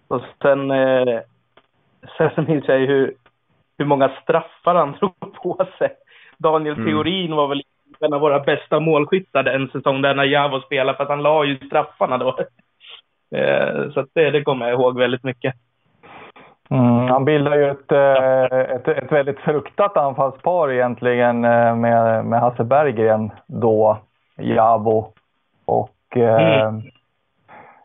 Och 0.08 0.22
sen, 0.42 0.72
eh, 0.72 1.20
sen 2.18 2.46
minns 2.48 2.68
jag 2.68 2.80
ju 2.80 2.86
hur, 2.86 3.14
hur 3.78 3.86
många 3.86 4.10
straffar 4.24 4.76
han 4.76 4.92
drog 5.00 5.34
på 5.44 5.68
sig. 5.78 5.90
Daniel 6.38 6.76
Mm. 6.76 6.86
Theorin 6.86 7.36
var 7.36 7.48
väl 7.48 7.64
en 8.00 8.14
av 8.14 8.22
våra 8.22 8.40
bästa 8.40 8.80
målskyttar 8.80 9.46
en 9.46 9.70
säsong 9.70 10.02
där 10.02 10.16
när 10.16 10.24
Javo 10.24 10.62
spelade 10.62 10.98
för 10.98 11.04
att 11.04 11.10
han 11.10 11.24
la 11.24 11.46
ju 11.46 11.58
straffarna 11.58 12.18
då. 12.18 12.38
Eh, 13.36 13.92
så 13.92 14.06
det, 14.14 14.32
det 14.32 14.44
kommer 14.44 14.70
jag 14.70 14.80
ihåg 14.80 14.98
väldigt 14.98 15.24
mycket. 15.24 15.54
Mm, 16.72 17.08
han 17.08 17.26
bildar 17.26 17.56
ju 17.56 17.70
ett, 17.70 17.92
eh, 17.92 18.60
ett, 18.60 18.88
ett 18.88 19.12
väldigt 19.12 19.40
fruktat 19.40 19.98
anfallspar 19.98 20.72
egentligen 20.72 21.46
eh, 21.46 21.76
med, 21.76 22.26
med 22.26 22.40
Hasse 22.40 22.64
Berggren 22.64 23.32
då, 23.48 23.98
Javo. 24.38 25.08
Och, 25.66 26.18
eh, 26.18 26.74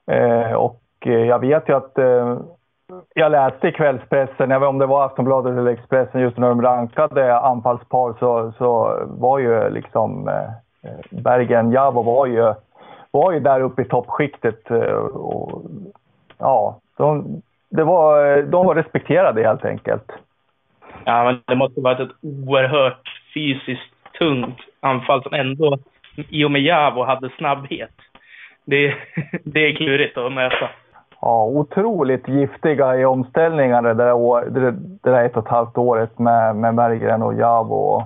eh, 0.06 0.52
och 0.52 0.80
jag 1.00 1.38
vet 1.38 1.68
ju 1.68 1.76
att 1.76 1.98
eh, 1.98 2.38
jag 3.14 3.32
läste 3.32 3.68
i 3.68 3.72
kvällspressen, 3.72 4.50
jag 4.50 4.60
vet 4.60 4.68
om 4.68 4.78
det 4.78 4.86
var 4.86 5.04
Aftonbladet 5.04 5.58
eller 5.58 5.70
Expressen, 5.70 6.20
just 6.20 6.36
när 6.38 6.48
de 6.48 6.62
rankade 6.62 7.38
anfallspar 7.38 8.14
så, 8.18 8.52
så 8.58 8.98
var 9.06 9.38
ju 9.38 9.70
liksom 9.70 10.28
eh, 10.28 10.90
Bergen 11.10 11.72
Javo 11.72 12.02
var 12.02 12.26
ju, 12.26 12.54
var 13.10 13.32
ju 13.32 13.40
där 13.40 13.60
uppe 13.60 13.82
i 13.82 13.84
toppskiktet. 13.84 14.70
Och, 15.12 15.62
ja, 16.38 16.76
de, 16.96 17.42
det 17.76 17.84
var, 17.84 18.42
de 18.42 18.66
var 18.66 18.74
respekterade 18.74 19.42
helt 19.42 19.64
enkelt. 19.64 20.12
Ja, 21.04 21.24
men 21.24 21.40
det 21.46 21.56
måste 21.56 21.80
varit 21.80 22.00
ett 22.00 22.16
oerhört 22.22 23.08
fysiskt 23.34 23.94
tungt 24.18 24.58
anfall 24.80 25.22
som 25.22 25.34
ändå, 25.34 25.78
i 26.28 26.44
och 26.44 26.50
med 26.50 26.62
Javo, 26.62 27.04
hade 27.04 27.30
snabbhet. 27.38 27.94
Det, 28.64 28.94
det 29.44 29.60
är 29.60 29.76
klurigt 29.76 30.18
att 30.18 30.32
möta. 30.32 30.68
Ja, 31.20 31.44
otroligt 31.44 32.28
giftiga 32.28 32.96
i 32.96 33.04
omställningarna 33.04 33.94
det 33.94 34.04
där, 34.04 34.12
år, 34.12 34.40
det, 34.50 34.70
det 35.02 35.10
där 35.10 35.24
ett 35.24 35.36
och 35.36 35.44
ett 35.44 35.50
halvt 35.50 35.78
året 35.78 36.18
med, 36.18 36.56
med 36.56 36.74
Berggren 36.74 37.22
och 37.22 37.34
Javo. 37.34 37.74
Och, 37.74 38.02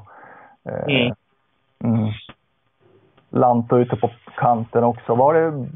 eh, 0.73 0.97
mm. 0.97 1.14
Mm. 1.85 2.12
Lanto 3.31 3.79
ute 3.79 3.97
på 3.97 4.11
kanten 4.37 4.85
också. 4.85 5.14
Var 5.14 5.35
det 5.35 5.66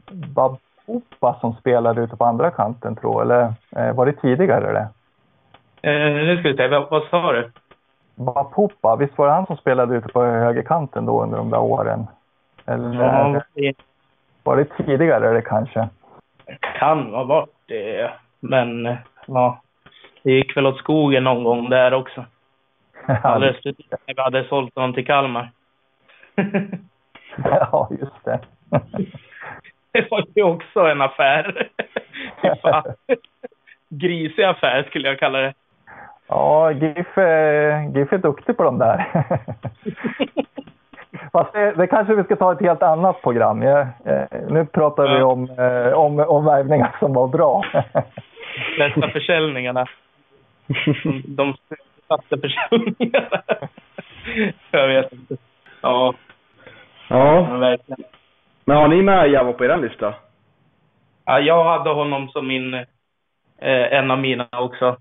Babupa 0.86 1.36
som 1.40 1.54
spelade 1.54 2.02
ute 2.02 2.16
på 2.16 2.24
andra 2.24 2.50
kanten 2.50 2.96
tror 2.96 3.14
jag? 3.14 3.22
Eller 3.22 3.54
eh, 3.76 3.94
var 3.94 4.06
det 4.06 4.12
tidigare 4.12 4.72
det? 4.72 4.88
Eh, 5.90 6.14
nu 6.14 6.38
ska 6.38 6.48
vi 6.48 6.56
se, 6.56 6.68
vad, 6.68 6.90
vad 6.90 7.02
sa 7.10 7.32
du? 7.32 7.50
Bapupa, 8.14 8.96
visst 8.96 9.18
var 9.18 9.26
det 9.26 9.32
han 9.32 9.46
som 9.46 9.56
spelade 9.56 9.96
ute 9.96 10.08
på 10.08 10.24
högerkanten 10.24 11.06
då 11.06 11.22
under 11.22 11.38
de 11.38 11.50
där 11.50 11.60
åren? 11.60 12.06
Eller 12.66 13.04
ja, 13.04 13.42
det... 13.54 13.74
var 14.42 14.56
det 14.56 14.64
tidigare 14.64 15.32
det 15.32 15.42
kanske? 15.42 15.88
Kan 16.60 17.14
ha 17.14 17.24
varit 17.24 17.50
det, 17.66 18.10
men 18.40 18.96
ja, 19.26 19.60
det 20.22 20.32
gick 20.32 20.56
väl 20.56 20.66
åt 20.66 20.78
skogen 20.78 21.24
någon 21.24 21.44
gång 21.44 21.70
där 21.70 21.94
också. 21.94 22.24
Alldeles 23.22 23.64
när 23.64 24.14
vi 24.14 24.22
hade 24.22 24.44
sålt 24.48 24.74
honom 24.74 24.94
till 24.94 25.06
Kalmar. 25.06 25.50
ja, 27.44 27.88
just 27.90 28.24
det. 28.24 28.40
det 29.99 30.11
var 30.11 30.24
ju 30.34 30.43
också 30.43 30.80
en 30.80 31.01
affär. 31.01 31.68
Grisig 33.88 34.43
affär 34.43 34.82
skulle 34.82 35.09
jag 35.09 35.18
kalla 35.18 35.38
det. 35.38 35.55
Ja, 36.28 36.72
GIF 36.72 37.18
är, 37.18 37.97
GIF 37.99 38.12
är 38.12 38.18
duktig 38.18 38.57
på 38.57 38.62
de 38.62 38.78
där. 38.78 39.07
Fast 41.32 41.53
det, 41.53 41.72
det, 41.72 41.86
kanske 41.86 42.14
vi 42.14 42.24
ska 42.24 42.36
ta 42.36 42.53
ett 42.53 42.61
helt 42.61 42.82
annat 42.82 43.22
program. 43.22 43.62
Ja, 43.62 43.80
eh, 43.80 44.24
nu 44.49 44.66
pratar 44.66 45.05
ja. 45.05 45.16
vi 45.16 45.22
om, 45.22 45.51
eh, 45.51 45.93
om, 45.93 46.20
om 46.20 46.45
värvningar 46.45 46.97
som 46.99 47.14
var 47.14 47.28
bra. 47.28 47.64
Bästa 48.78 49.09
försäljningarna. 49.09 49.86
De 51.26 51.55
bästa 52.09 52.36
försäljningarna. 52.36 53.43
Jag 54.70 54.88
vet 54.88 55.12
inte. 55.12 55.36
Ja. 55.80 56.14
Ja. 57.09 57.43
Verkligen. 57.43 58.05
Men 58.64 58.76
har 58.76 58.88
ni 58.88 59.02
med 59.02 59.30
Javo 59.30 59.52
på 59.52 59.64
er 59.64 59.76
lista? 59.76 60.14
Ja, 61.24 61.40
jag 61.40 61.64
hade 61.64 61.90
honom 61.90 62.28
som 62.28 62.46
min, 62.46 62.74
eh, 62.74 63.92
en 63.92 64.10
av 64.10 64.18
mina 64.18 64.48
också. 64.52 64.96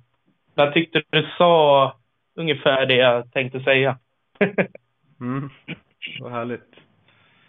Jag 0.55 0.74
tyckte 0.74 1.01
du 1.09 1.28
sa 1.38 1.93
ungefär 2.36 2.86
det 2.86 2.95
jag 2.95 3.32
tänkte 3.32 3.59
säga. 3.59 3.97
mm. 5.22 5.49
Vad 6.20 6.32
härligt. 6.32 6.76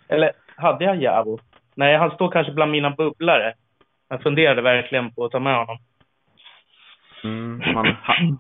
Eller 0.09 0.33
hade 0.57 0.85
jag 0.85 1.03
Javo? 1.03 1.39
Nej, 1.75 1.97
han 1.97 2.11
står 2.11 2.31
kanske 2.31 2.53
bland 2.53 2.73
mina 2.73 2.91
bubblare. 2.91 3.55
Jag 4.09 4.23
funderade 4.23 4.63
verkligen 4.63 5.11
på 5.15 5.25
att 5.25 5.33
ta 5.33 5.41
med 5.41 5.57
honom. 5.57 5.79
Mm, 7.25 7.61
han, 7.61 7.97
han, 8.03 8.39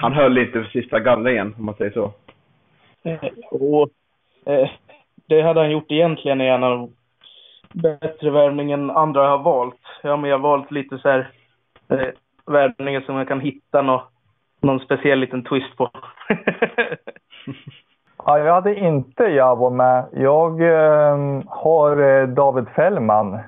han 0.00 0.12
höll 0.12 0.38
inte 0.38 0.52
för 0.62 0.70
sista 0.70 1.00
gallringen, 1.00 1.54
om 1.58 1.64
man 1.64 1.74
säger 1.74 1.90
så. 1.90 2.12
Eh, 3.04 3.24
och, 3.50 3.88
eh, 4.46 4.70
det 5.26 5.42
hade 5.42 5.60
han 5.60 5.70
gjort 5.70 5.90
egentligen 5.90 6.40
i 6.40 6.46
en 6.46 6.64
av 6.64 6.90
bättre 7.74 8.30
värvning 8.30 8.72
än 8.72 8.90
andra 8.90 9.28
har 9.28 9.38
valt. 9.38 9.80
Jag 10.02 10.16
har 10.16 10.38
valt 10.38 10.70
lite 10.70 10.98
så 10.98 11.08
här 11.08 11.30
eh, 11.88 12.08
värvningar 12.46 13.00
som 13.00 13.16
jag 13.16 13.28
kan 13.28 13.40
hitta 13.40 13.82
nå, 13.82 14.04
någon 14.60 14.80
speciell 14.80 15.18
liten 15.18 15.44
twist 15.44 15.76
på. 15.76 15.90
Ja, 18.26 18.38
jag 18.38 18.54
hade 18.54 18.74
inte 18.74 19.24
Javo 19.24 19.70
med. 19.70 20.04
Jag 20.12 20.60
ehm, 20.60 21.38
eh, 21.38 21.44
har 21.46 22.26
David 22.26 22.68
Fällman. 22.68 23.38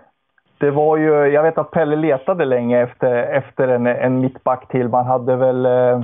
Det 0.59 0.71
var 0.71 0.97
ju, 0.97 1.27
jag 1.27 1.43
vet 1.43 1.59
att 1.59 1.71
Pelle 1.71 1.97
letade 1.97 2.45
länge 2.45 2.83
efter, 2.83 3.17
efter 3.17 3.69
en, 3.69 3.87
en 3.87 4.21
mittback 4.21 4.69
till. 4.69 4.89
Man 4.89 5.07
hade 5.07 5.37
väl, 5.37 5.67
eh, 5.67 6.01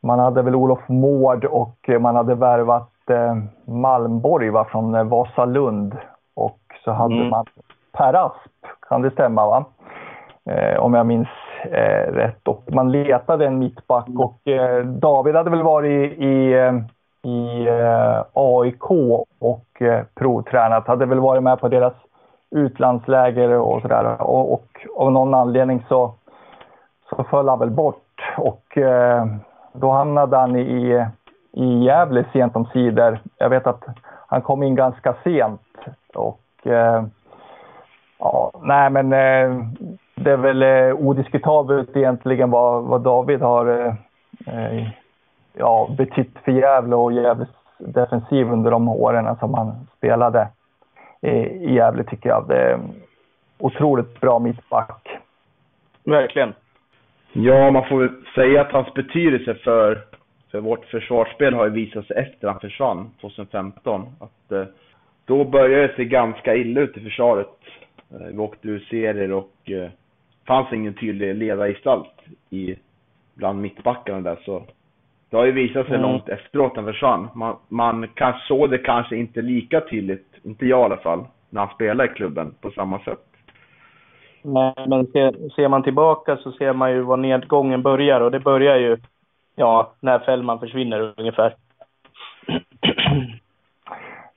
man 0.00 0.18
hade 0.18 0.42
väl 0.42 0.54
Olof 0.54 0.88
Mård 0.88 1.44
och 1.44 1.90
man 2.00 2.16
hade 2.16 2.34
värvat 2.34 3.10
eh, 3.10 3.36
Malmborg 3.64 4.50
va, 4.50 4.64
från 4.64 4.94
eh, 4.94 5.04
Vasalund. 5.04 5.96
Så 6.84 6.92
hade 6.92 7.14
mm. 7.14 7.30
man 7.30 7.46
Per 7.92 8.14
Asp, 8.26 8.66
kan 8.88 9.02
det 9.02 9.10
stämma 9.10 9.46
va? 9.46 9.64
Eh, 10.50 10.80
om 10.80 10.94
jag 10.94 11.06
minns 11.06 11.28
eh, 11.64 12.12
rätt. 12.12 12.48
Och 12.48 12.62
man 12.72 12.92
letade 12.92 13.46
en 13.46 13.58
mittback 13.58 14.08
och 14.18 14.48
eh, 14.48 14.84
David 14.84 15.34
hade 15.34 15.50
väl 15.50 15.62
varit 15.62 15.90
i, 15.90 16.24
i 16.24 16.54
i 17.24 17.68
eh, 17.68 18.24
AIK 18.32 18.90
och 19.38 19.82
eh, 19.82 20.04
provtränat. 20.14 20.86
Hade 20.86 21.06
väl 21.06 21.20
varit 21.20 21.42
med 21.42 21.60
på 21.60 21.68
deras 21.68 21.92
utlandsläger 22.50 23.48
och 23.48 23.82
sådär. 23.82 24.22
Och, 24.22 24.52
och 24.52 24.86
av 24.96 25.12
någon 25.12 25.34
anledning 25.34 25.84
så, 25.88 26.14
så 27.10 27.24
föll 27.24 27.48
han 27.48 27.58
väl 27.58 27.70
bort. 27.70 28.34
Och 28.36 28.78
eh, 28.78 29.26
då 29.72 29.90
hamnade 29.90 30.36
han 30.36 30.56
i, 30.56 31.06
i 31.52 31.84
Gävle 31.84 32.24
sent 32.32 32.56
om 32.56 32.66
sidor. 32.66 33.18
Jag 33.38 33.50
vet 33.50 33.66
att 33.66 33.84
han 34.26 34.42
kom 34.42 34.62
in 34.62 34.74
ganska 34.74 35.14
sent. 35.24 35.60
Och 36.14 36.24
eh, 36.24 36.43
ja, 38.18 38.52
nej 38.62 38.90
men 38.90 39.12
eh, 39.12 39.66
det 40.14 40.30
är 40.30 40.36
väl 40.36 40.62
eh, 40.62 40.94
odiskutabelt 40.94 41.96
egentligen 41.96 42.50
vad, 42.50 42.84
vad 42.84 43.00
David 43.00 43.40
har 43.40 43.96
eh, 44.46 44.88
ja, 45.52 45.88
betytt 45.98 46.38
för 46.44 46.52
Gävle 46.52 46.96
och 46.96 47.12
Gävles 47.12 47.48
defensiv 47.78 48.52
under 48.52 48.70
de 48.70 48.88
åren 48.88 49.36
som 49.36 49.54
han 49.54 49.86
spelade 49.96 50.48
i 51.22 51.74
Gävle 51.74 52.04
tycker 52.04 52.28
jag. 52.28 52.44
Det 52.48 52.56
är 52.56 52.78
otroligt 53.58 54.20
bra 54.20 54.38
mittback. 54.38 55.18
Verkligen. 56.04 56.54
Ja, 57.32 57.70
man 57.70 57.88
får 57.88 58.12
säga 58.34 58.60
att 58.60 58.72
hans 58.72 58.94
betydelse 58.94 59.54
för, 59.54 60.04
för 60.50 60.60
vårt 60.60 60.84
försvarsspel 60.84 61.54
har 61.54 61.64
ju 61.64 61.70
visat 61.70 62.06
sig 62.06 62.16
efter 62.16 62.48
han 62.48 62.60
försvann 62.60 63.10
2015. 63.20 64.06
Att, 64.20 64.52
eh, 64.52 64.64
då 65.26 65.44
började 65.44 65.86
det 65.86 65.96
se 65.96 66.04
ganska 66.04 66.56
illa 66.56 66.80
ut 66.80 66.96
i 66.96 67.00
försvaret. 67.00 67.58
Eh, 68.10 68.26
vi 68.26 68.38
åkte 68.38 68.68
ur 68.68 68.86
serier 68.90 69.32
och 69.32 69.70
eh, 69.70 69.90
fanns 70.46 70.72
ingen 70.72 70.94
tydlig 70.94 71.34
ledargestalt 71.34 72.22
i, 72.50 72.76
bland 73.34 73.60
mittbackarna 73.60 74.20
där. 74.20 74.38
Så 74.44 74.62
det 75.30 75.36
har 75.36 75.44
ju 75.44 75.52
visat 75.52 75.86
sig 75.86 75.94
mm. 75.94 76.10
långt 76.10 76.28
efteråt 76.28 76.76
han 76.76 76.84
försvann. 76.84 77.28
Man, 77.34 77.56
man 77.68 78.08
såg 78.48 78.70
det 78.70 78.78
kanske 78.78 79.16
inte 79.16 79.42
lika 79.42 79.80
tydligt, 79.80 80.26
inte 80.42 80.66
jag 80.66 80.80
i 80.80 80.84
alla 80.84 80.96
fall, 80.96 81.24
när 81.50 81.60
han 81.60 81.74
spelade 81.74 82.10
i 82.10 82.14
klubben 82.14 82.54
på 82.60 82.70
samma 82.70 82.98
sätt. 82.98 83.20
Nej, 84.42 84.74
men 84.88 85.06
ser, 85.06 85.48
ser 85.56 85.68
man 85.68 85.82
tillbaka 85.82 86.36
så 86.36 86.52
ser 86.52 86.72
man 86.72 86.92
ju 86.92 87.00
var 87.00 87.16
nedgången 87.16 87.82
börjar 87.82 88.20
och 88.20 88.30
det 88.30 88.40
börjar 88.40 88.76
ju 88.76 88.96
ja, 89.56 89.92
när 90.00 90.18
Fällman 90.18 90.60
försvinner 90.60 91.14
ungefär. 91.16 91.54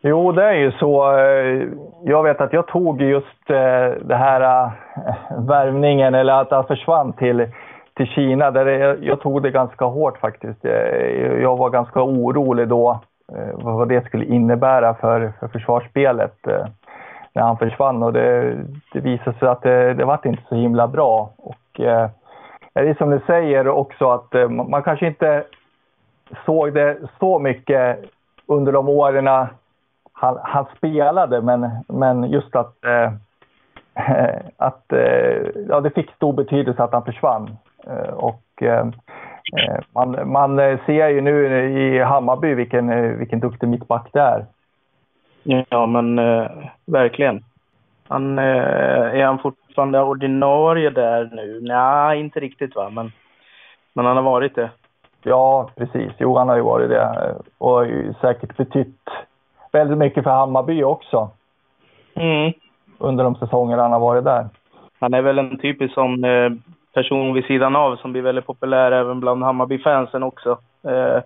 Jo, 0.02 0.32
det 0.32 0.43
är 0.43 0.54
ju 0.54 0.72
så. 0.72 1.18
Eh, 1.18 1.68
jag 2.04 2.24
vet 2.24 2.41
att 2.41 2.54
jag 2.54 2.68
tog 2.68 3.02
just 3.02 3.50
eh, 3.50 3.89
det 4.02 4.16
här 4.16 4.41
eh, 4.41 4.72
värvningen, 5.48 6.16
eller 6.16 6.34
att 6.34 6.52
han 6.52 6.68
försvann 6.68 7.14
till 7.14 7.48
till 7.95 8.08
Kina. 8.08 8.52
Där 8.52 8.66
jag, 9.02 9.22
tog 9.22 9.43
det 9.43 9.52
ganska 9.52 9.86
hårt 9.86 10.18
faktiskt. 10.18 10.64
Jag 11.41 11.58
var 11.58 11.70
ganska 11.70 12.02
orolig 12.02 12.68
då 12.68 13.00
vad 13.54 13.89
det 13.89 14.06
skulle 14.06 14.26
innebära 14.26 14.93
för, 14.93 15.34
för 15.39 15.48
försvarsspelet 15.48 16.36
när 17.34 17.43
han 17.43 17.58
försvann. 17.58 18.04
Och 18.04 18.14
det, 18.14 18.56
det 18.93 19.00
visade 19.00 19.38
sig 19.38 19.48
att 19.48 19.62
det, 19.62 19.93
det 19.93 20.06
var 20.06 20.20
inte 20.26 20.43
så 20.50 20.56
himla 20.56 20.88
bra. 20.88 21.30
Och, 21.38 21.80
eh, 21.80 22.10
det 22.74 22.89
är 22.89 22.93
som 22.93 23.10
du 23.10 23.20
säger 23.28 23.68
också 23.68 24.10
att 24.10 24.50
man 24.68 24.84
kanske 24.84 25.08
inte 25.08 25.43
såg 26.45 26.74
det 26.74 26.98
så 27.20 27.39
mycket 27.39 28.00
under 28.48 28.72
de 28.72 28.89
åren 28.89 29.28
han, 30.20 30.39
han 30.43 30.65
spelade, 30.78 31.41
men, 31.41 31.70
men 31.88 32.24
just 32.24 32.55
att, 32.55 32.76
att 34.57 34.86
ja, 35.70 35.82
det 35.82 35.89
fick 35.95 36.11
stor 36.11 36.34
betydelse 36.34 36.84
att 36.84 36.93
han 36.93 37.05
försvann. 37.05 37.57
Eh, 37.88 38.13
och 38.13 38.43
eh, 38.61 38.88
eh, 39.57 39.80
man, 39.95 40.30
man 40.32 40.57
ser 40.86 41.07
ju 41.07 41.22
nu 41.22 41.45
i 41.80 42.03
Hammarby 42.03 42.53
vilken, 42.53 43.18
vilken 43.18 43.39
duktig 43.39 43.70
mittback 43.70 44.09
det 44.13 44.20
är. 44.20 44.45
Ja, 45.70 45.86
men 45.86 46.15
verkligen. 46.86 47.43
Han, 48.07 48.39
är 48.39 49.26
han 49.26 49.39
fortfarande 49.39 50.01
ordinarie 50.01 50.89
där 50.89 51.30
nu? 51.34 51.61
Nej, 51.61 52.20
inte 52.20 52.39
riktigt 52.39 52.76
va, 52.76 52.89
men, 52.89 53.11
men 53.93 54.05
han 54.05 54.15
har 54.15 54.24
varit 54.24 54.55
det. 54.55 54.70
Ja, 55.24 55.70
precis. 55.76 56.11
Jo, 56.18 56.38
han 56.38 56.49
har 56.49 56.55
ju 56.55 56.61
varit 56.61 56.89
det 56.89 57.36
och 57.57 57.86
säkert 58.22 58.57
betytt 58.57 59.09
väldigt 59.78 59.97
mycket 59.97 60.23
för 60.23 60.32
Hammarby 60.32 60.84
också. 60.84 61.30
Mm. 62.15 62.53
Under 62.97 63.23
de 63.23 63.36
säsonger 63.36 63.78
han 63.78 63.91
har 63.91 63.99
varit 63.99 64.23
där. 64.23 64.49
Han 64.99 65.13
är 65.13 65.21
väl 65.21 65.39
en 65.39 65.57
typisk 65.57 65.93
sån 65.93 66.23
eh, 66.23 66.51
person 66.93 67.34
vid 67.34 67.45
sidan 67.45 67.75
av 67.75 67.95
som 67.95 68.11
blir 68.11 68.21
väldigt 68.21 68.45
populär 68.45 68.91
även 68.91 69.19
bland 69.19 69.43
Hammarby-fansen 69.43 70.23
också. 70.23 70.57
Eh, 70.84 71.21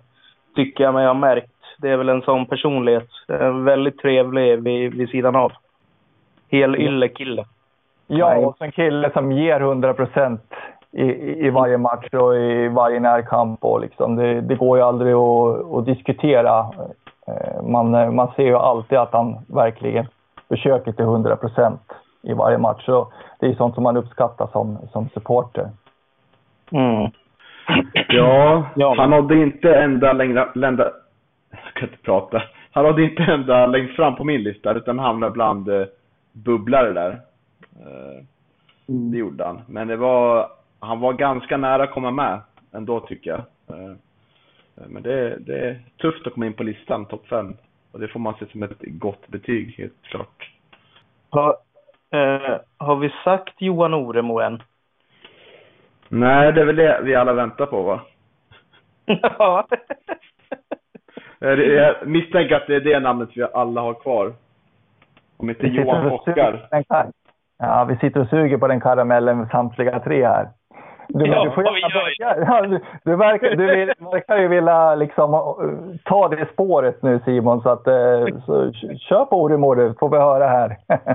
tycker 0.54 0.84
jag 0.84 0.94
mig 0.94 1.06
ha 1.06 1.14
märkt. 1.14 1.52
Det 1.78 1.90
är 1.90 1.96
väl 1.96 2.08
en 2.08 2.22
sån 2.22 2.46
personlighet. 2.46 3.08
Eh, 3.28 3.56
väldigt 3.56 3.98
trevlig 3.98 4.62
vid, 4.62 4.94
vid 4.94 5.08
sidan 5.08 5.36
av. 5.36 5.52
Hel 6.50 6.76
ylle 6.76 7.08
kille. 7.08 7.44
Ja, 8.06 8.36
och 8.36 8.62
en 8.62 8.72
kille 8.72 9.10
som 9.12 9.32
ger 9.32 9.60
100 9.60 9.94
procent 9.94 10.54
i, 10.92 11.04
i 11.46 11.50
varje 11.50 11.78
match 11.78 12.08
och 12.12 12.36
i 12.36 12.68
varje 12.68 13.00
närkamp. 13.00 13.64
Och 13.64 13.80
liksom. 13.80 14.16
det, 14.16 14.40
det 14.40 14.54
går 14.54 14.78
ju 14.78 14.84
aldrig 14.84 15.14
att, 15.14 15.72
att 15.74 15.86
diskutera. 15.86 16.66
Man, 17.62 18.14
man 18.14 18.32
ser 18.36 18.42
ju 18.42 18.56
alltid 18.56 18.98
att 18.98 19.12
han 19.12 19.38
verkligen 19.48 20.06
försöker 20.48 20.92
till 20.92 21.04
100 21.04 21.36
procent 21.36 21.80
i 22.22 22.32
varje 22.32 22.58
match. 22.58 22.84
Så 22.84 23.12
det 23.40 23.46
är 23.46 23.54
sånt 23.54 23.74
som 23.74 23.82
man 23.84 23.96
uppskattar 23.96 24.46
som, 24.52 24.78
som 24.92 25.08
supporter. 25.08 25.70
Mm. 26.70 27.10
Ja, 28.08 28.64
Ja. 28.76 28.94
han 28.98 29.12
hade 29.12 29.34
inte 29.42 29.74
ända 29.74 30.12
längre, 30.12 30.48
lända, 30.54 30.90
jag 31.50 31.74
kan 31.74 31.88
inte 31.88 32.02
prata. 32.02 32.42
Han 32.72 32.84
hade 32.84 33.02
inte 33.02 33.22
ända 33.22 33.66
längst 33.66 33.96
fram 33.96 34.16
på 34.16 34.24
min 34.24 34.42
lista 34.42 34.72
utan 34.74 34.98
hamnade 34.98 35.32
bland 35.32 35.68
eh, 35.68 35.86
bubblare 36.32 36.92
där. 36.92 37.10
Eh, 37.80 38.24
Det 38.86 39.16
gjorde 39.18 39.44
han. 39.44 39.60
Men 39.66 39.88
det 39.88 39.96
var, 39.96 40.46
han 40.80 41.00
var 41.00 41.12
ganska 41.12 41.56
nära 41.56 41.82
att 41.82 41.90
komma 41.90 42.10
med 42.10 42.40
ändå 42.72 43.00
tycker 43.00 43.30
jag. 43.30 43.38
Eh, 43.78 43.94
Men 44.74 45.02
det, 45.02 45.36
det 45.38 45.58
är 45.58 45.80
tufft 45.96 46.26
att 46.26 46.32
komma 46.34 46.46
in 46.46 46.52
på 46.52 46.62
listan, 46.62 47.06
topp 47.06 47.26
fem. 47.26 47.56
Och 47.92 48.00
det 48.00 48.08
får 48.08 48.20
man 48.20 48.34
se 48.38 48.46
som 48.46 48.62
ett 48.62 48.78
gott 48.80 49.28
betyg, 49.28 49.74
helt 49.78 50.02
klart. 50.02 50.50
Har, 51.30 51.56
eh, 52.12 52.58
har 52.76 52.96
vi 52.96 53.12
sagt 53.24 53.54
Johan 53.62 53.94
Oremo 53.94 54.38
än? 54.40 54.62
Nej, 56.08 56.52
det 56.52 56.60
är 56.60 56.64
väl 56.64 56.76
det 56.76 57.00
vi 57.04 57.14
alla 57.14 57.32
väntar 57.32 57.66
på 57.66 57.82
va? 57.82 58.00
Ja. 59.38 59.66
Jag 61.38 61.58
jag 61.58 62.06
misstänker 62.08 62.54
att 62.56 62.66
det 62.66 62.74
är 62.76 62.80
det 62.80 63.00
namnet 63.00 63.28
vi 63.34 63.42
alla 63.42 63.80
har 63.80 63.94
kvar. 63.94 64.32
Om 65.36 65.50
inte 65.50 65.66
Johan 65.66 66.06
och 66.12 66.24
suger 66.24 66.52
Fockar. 66.52 66.52
på 66.52 66.66
den 66.76 66.84
kar- 66.84 67.10
Ja, 67.58 67.84
vi 67.84 67.96
sitter 67.96 68.20
och 68.20 68.28
suger 68.28 68.58
på 68.58 68.68
den 68.68 68.80
karamellen 68.80 69.48
samtliga 69.48 70.00
tre 70.00 70.26
här. 70.26 70.48
Du, 71.08 71.26
Ja, 71.26 71.44
du, 71.44 71.50
får 71.50 71.64
gärna 71.64 71.88
börja. 71.88 72.46
Ja, 72.46 72.62
du, 72.62 72.80
du, 73.04 73.16
verkar, 73.16 73.56
du 73.56 73.76
vill, 73.76 73.92
verkar 73.98 74.38
ju 74.38 74.48
vilja 74.48 74.94
liksom, 74.94 75.34
eh, 75.34 76.00
ta 76.04 76.28
det 76.28 76.48
spåret 76.52 77.02
nu 77.02 77.20
Simon, 77.24 77.62
så, 77.62 77.68
att, 77.68 77.86
eh, 77.86 78.26
så 78.46 78.72
kör 79.08 79.24
på 79.24 79.42
Oremo 79.42 79.74
du, 79.74 79.94
får 80.00 80.08
vi 80.08 80.16
höra 80.16 80.46
här. 80.46 80.76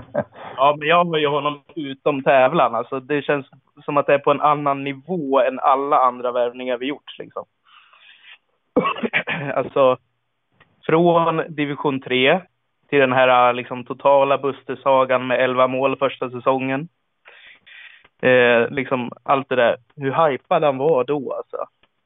Ja, 0.58 0.76
men 0.80 0.88
jag 0.88 1.06
har 1.06 1.18
ju 1.18 1.28
honom 1.28 1.62
utom 1.76 2.24
tävlan. 2.24 2.76
Alltså, 2.76 3.00
det 3.00 3.22
känns 3.22 3.46
som 3.86 3.98
att 3.98 4.06
det 4.06 4.14
är 4.14 4.20
på 4.20 4.32
en 4.32 4.42
annan 4.42 4.84
nivå 4.84 5.42
än 5.42 5.60
alla 5.60 5.98
andra 5.98 6.32
värvningar 6.32 6.78
vi 6.78 6.86
gjort. 6.86 7.20
Liksom. 7.20 7.46
alltså, 9.54 9.98
från 10.86 11.44
division 11.50 12.02
3 12.02 12.42
till 12.90 13.00
den 13.00 13.14
här 13.14 13.54
liksom, 13.54 13.86
totala 13.86 14.38
Buster-sagan 14.38 15.28
med 15.28 15.44
11 15.44 15.68
mål 15.68 15.98
första 15.98 16.30
säsongen. 16.30 16.88
Eh, 18.22 18.70
liksom 18.70 19.12
allt 19.24 19.50
det 19.50 19.56
där. 19.56 19.78
Hur 19.96 20.30
hypad 20.30 20.64
han 20.64 20.78
var 20.78 21.04
då 21.04 21.34
alltså. 21.34 21.58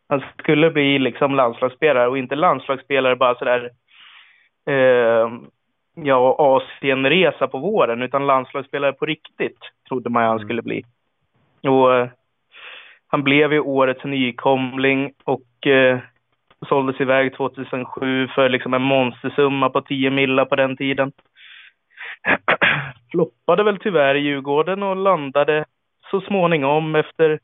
Han 0.09 0.23
skulle 0.39 0.71
bli 0.71 0.99
liksom 0.99 1.35
landslagsspelare 1.35 2.07
och 2.07 2.17
inte 2.17 2.35
landslagsspelare 2.35 3.15
bara 3.15 3.35
sådär 3.35 3.69
eh, 4.69 5.29
ja, 5.95 6.35
Asienresa 6.39 7.47
på 7.47 7.57
våren, 7.57 8.01
utan 8.01 8.27
landslagsspelare 8.27 8.93
på 8.93 9.05
riktigt, 9.05 9.59
trodde 9.87 10.09
man 10.09 10.23
han 10.23 10.39
skulle 10.39 10.61
bli. 10.61 10.83
Och 11.63 11.95
eh, 11.95 12.07
han 13.07 13.23
blev 13.23 13.53
ju 13.53 13.59
årets 13.59 14.03
nykomling 14.03 15.13
och 15.23 15.67
eh, 15.67 15.99
såldes 16.67 17.01
iväg 17.01 17.35
2007 17.35 18.27
för 18.27 18.49
liksom 18.49 18.73
en 18.73 18.81
monstersumma 18.81 19.69
på 19.69 19.81
10 19.81 20.09
millar 20.09 20.45
på 20.45 20.55
den 20.55 20.77
tiden. 20.77 21.11
Floppade 23.11 23.63
väl 23.63 23.77
tyvärr 23.77 24.15
i 24.15 24.19
Djurgården 24.19 24.83
och 24.83 24.95
landade 24.95 25.65
så 26.11 26.21
småningom 26.21 26.95
efter 26.95 27.39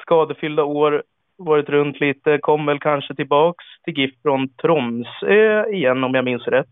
skadefyllda 0.00 0.64
år 0.64 1.02
varit 1.36 1.68
runt 1.68 2.00
lite, 2.00 2.38
kom 2.38 2.66
väl 2.66 2.80
kanske 2.80 3.14
tillbaks 3.14 3.64
till 3.84 3.98
GIF 3.98 4.14
från 4.22 4.48
Tromsö 4.48 5.66
igen 5.70 6.04
om 6.04 6.14
jag 6.14 6.24
minns 6.24 6.48
rätt 6.48 6.68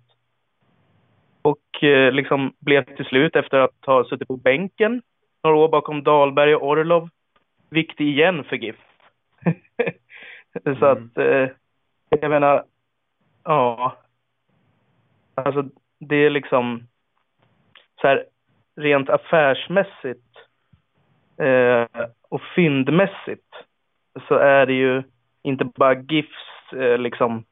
och 1.43 1.85
eh, 1.85 2.13
liksom 2.13 2.53
blev 2.59 2.97
till 2.97 3.05
slut 3.05 3.37
efter 3.37 3.59
att 3.59 3.87
ha 3.87 4.05
suttit 4.05 4.29
på 4.29 4.37
bänken 4.37 5.03
några 5.43 5.57
år 5.57 5.69
bakom 5.69 6.03
Dahlberg 6.03 6.55
och 6.55 6.69
Orlov 6.69 7.09
viktig 7.71 8.09
igen 8.09 8.45
för 8.45 8.57
GIF. 8.57 8.77
Så 10.79 10.87
att 10.87 11.19
eh, 11.19 11.49
jag 12.09 12.31
menar, 12.31 12.65
ja. 13.45 13.97
Alltså 15.35 15.65
det 15.99 16.17
är 16.17 16.31
liksom 16.31 16.83
så 18.01 18.07
här 18.07 18.25
rent 18.77 19.11
affärsmässigt 19.11 20.30
eh, 21.41 21.87
och 22.29 22.43
fyndmässigt 22.55 23.55
så 24.29 24.35
är 24.35 24.67
det 24.67 24.73
ju 24.73 25.03
inte 25.43 25.65
bara 25.65 25.95
GIFs 25.95 26.73
eh, 26.73 26.99
liksom 26.99 27.45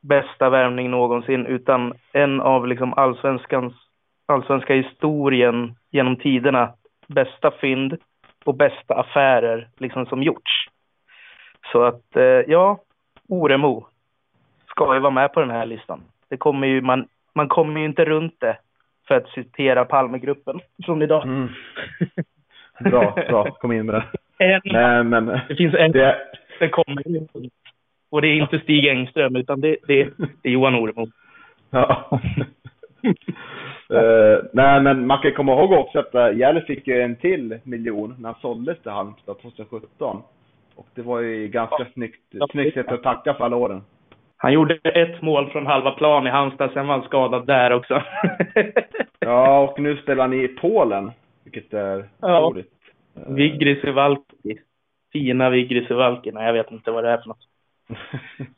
bästa 0.00 0.50
värvning 0.50 0.90
någonsin 0.90 1.46
utan 1.46 1.94
en 2.12 2.40
av 2.40 2.66
liksom 2.66 2.94
allsvenskans 2.94 3.74
allsvenska 4.26 4.74
historien 4.74 5.74
genom 5.90 6.16
tiderna 6.16 6.72
bästa 7.06 7.50
fynd 7.60 7.96
och 8.44 8.54
bästa 8.54 8.94
affärer 8.94 9.68
liksom 9.78 10.06
som 10.06 10.22
gjorts. 10.22 10.68
Så 11.72 11.82
att 11.82 12.16
eh, 12.16 12.22
ja, 12.22 12.78
Oremo 13.28 13.86
ska 14.66 14.94
ju 14.94 15.00
vara 15.00 15.10
med 15.10 15.32
på 15.32 15.40
den 15.40 15.50
här 15.50 15.66
listan. 15.66 16.02
Det 16.28 16.36
kommer 16.36 16.66
ju, 16.66 16.80
man, 16.80 17.08
man 17.34 17.48
kommer 17.48 17.80
ju 17.80 17.86
inte 17.86 18.04
runt 18.04 18.40
det 18.40 18.58
för 19.08 19.14
att 19.14 19.28
citera 19.28 19.84
Palmegruppen 19.84 20.60
från 20.84 21.02
idag. 21.02 21.24
Mm. 21.24 21.48
Bra, 22.80 23.14
bra. 23.28 23.44
Kom 23.50 23.72
in 23.72 23.86
med 23.86 23.94
det. 23.94 24.04
En, 24.44 24.60
Nej, 24.64 25.04
men 25.04 25.26
det 25.48 25.56
finns 25.56 25.74
en 25.74 25.92
det, 25.92 26.16
det 26.60 26.68
kommer. 26.68 27.02
Och 28.10 28.22
det 28.22 28.28
är 28.28 28.42
inte 28.42 28.58
Stig 28.58 28.86
Engström 28.86 29.36
utan 29.36 29.60
det, 29.60 29.76
det, 29.86 30.08
det 30.42 30.48
är 30.48 30.52
Johan 30.52 30.74
Oremo. 30.74 31.06
Ja. 31.70 32.20
Eh, 33.92 34.38
nej, 34.52 34.80
men 34.80 35.06
man 35.06 35.18
kan 35.18 35.32
komma 35.32 35.52
ihåg 35.52 35.72
också 35.72 35.98
att 35.98 36.14
uh, 36.14 36.38
Gävle 36.38 36.60
fick 36.60 36.86
ju 36.86 37.00
en 37.00 37.16
till 37.16 37.58
miljon 37.64 38.16
när 38.18 38.28
han 38.28 38.40
såldes 38.40 38.82
till 38.82 38.90
Halmstad 38.90 39.38
2017. 39.42 40.22
Och 40.76 40.86
det 40.94 41.02
var 41.02 41.20
ju 41.20 41.48
ganska 41.48 41.86
snyggt, 41.94 42.34
snyggt 42.50 42.74
sätt 42.74 42.92
att 42.92 43.02
tacka 43.02 43.34
för 43.34 43.44
alla 43.44 43.56
åren. 43.56 43.82
Han 44.36 44.52
gjorde 44.52 44.74
ett 44.74 45.22
mål 45.22 45.50
från 45.50 45.66
halva 45.66 45.90
plan 45.90 46.26
i 46.26 46.30
Halmstad, 46.30 46.70
sen 46.72 46.86
var 46.86 46.94
han 46.94 47.04
skadad 47.04 47.46
där 47.46 47.72
också. 47.72 48.02
Ja, 49.18 49.60
och 49.60 49.80
nu 49.80 49.96
spelar 49.96 50.24
han 50.24 50.32
i 50.32 50.48
Polen, 50.48 51.12
vilket 51.52 51.74
är 51.74 52.08
Ja. 52.20 52.28
roligt. 52.40 52.72
Vigri 53.26 53.80
Suvalki. 53.80 54.58
Fina 55.12 55.50
Vigri 55.50 55.86
Suvalki. 55.86 56.32
Nej, 56.32 56.46
jag 56.46 56.52
vet 56.52 56.70
inte 56.70 56.90
vad 56.90 57.04
det 57.04 57.10
är 57.10 57.18
för 57.18 57.28
något. 57.28 57.46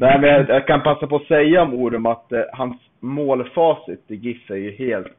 Nej, 0.00 0.20
men 0.20 0.30
jag, 0.30 0.48
jag 0.48 0.66
kan 0.66 0.82
passa 0.82 1.06
på 1.06 1.16
att 1.16 1.26
säga 1.26 1.62
om 1.62 1.74
Orum 1.74 2.06
att 2.06 2.32
eh, 2.32 2.42
hans 2.52 2.76
målfacit 3.00 4.10
i 4.10 4.14
GIF 4.14 4.50
är 4.50 4.56
ju 4.56 4.70
helt, 4.70 5.16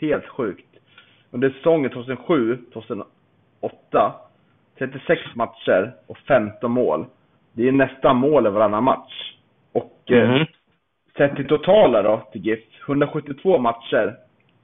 helt 0.00 0.26
sjukt. 0.28 0.66
Under 1.30 1.50
säsongen 1.50 1.90
2007-2008, 1.90 3.04
36 4.78 5.20
matcher 5.34 5.94
och 6.06 6.18
15 6.18 6.70
mål. 6.70 7.06
Det 7.52 7.68
är 7.68 7.72
nästan 7.72 8.16
mål 8.16 8.46
i 8.46 8.50
varannan 8.50 8.84
match. 8.84 9.32
Och 9.72 10.02
eh, 10.12 10.30
Mhm. 10.30 10.46
sett 11.16 11.36
till 11.36 11.48
totala 11.48 12.02
då 12.02 12.22
till 12.32 12.46
GIF, 12.46 12.60
172 12.88 13.58
matcher, 13.58 14.16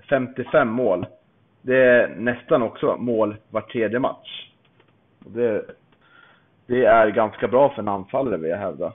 55 0.08 0.68
mål. 0.68 1.06
Det 1.62 1.76
är 1.76 2.08
nästan 2.08 2.62
också 2.62 2.96
mål 2.98 3.36
var 3.50 3.60
tredje 3.60 3.98
match. 3.98 4.50
Och 5.24 5.30
det, 5.30 5.62
det 6.66 6.84
är 6.84 7.10
ganska 7.10 7.48
bra 7.48 7.68
för 7.68 7.82
en 7.82 7.88
anfallare 7.88 8.36
vill 8.36 8.50
jag 8.50 8.58
hävda. 8.58 8.92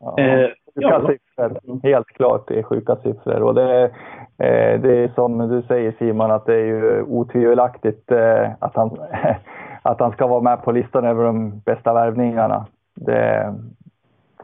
Ja. 0.00 0.18
Eh, 0.18 0.48
Sjuka 0.74 0.88
ja. 0.88 1.08
siffror. 1.08 1.80
Helt 1.82 2.06
klart, 2.06 2.48
det 2.48 2.58
är 2.58 2.62
sjuka 2.62 2.96
siffror. 2.96 3.42
Och 3.42 3.54
det, 3.54 3.84
eh, 4.38 4.80
det 4.80 4.96
är 4.96 5.14
som 5.14 5.48
du 5.48 5.62
säger 5.62 5.94
Simon, 5.98 6.30
att 6.30 6.46
det 6.46 6.54
är 6.54 6.66
ju 6.66 7.02
otvivelaktigt 7.02 8.12
eh, 8.12 8.50
att, 8.58 8.76
han, 8.76 8.98
att 9.82 10.00
han 10.00 10.12
ska 10.12 10.26
vara 10.26 10.40
med 10.40 10.62
på 10.62 10.72
listan 10.72 11.04
över 11.04 11.24
de 11.24 11.60
bästa 11.60 11.94
värvningarna. 11.94 12.66
Det 12.94 13.54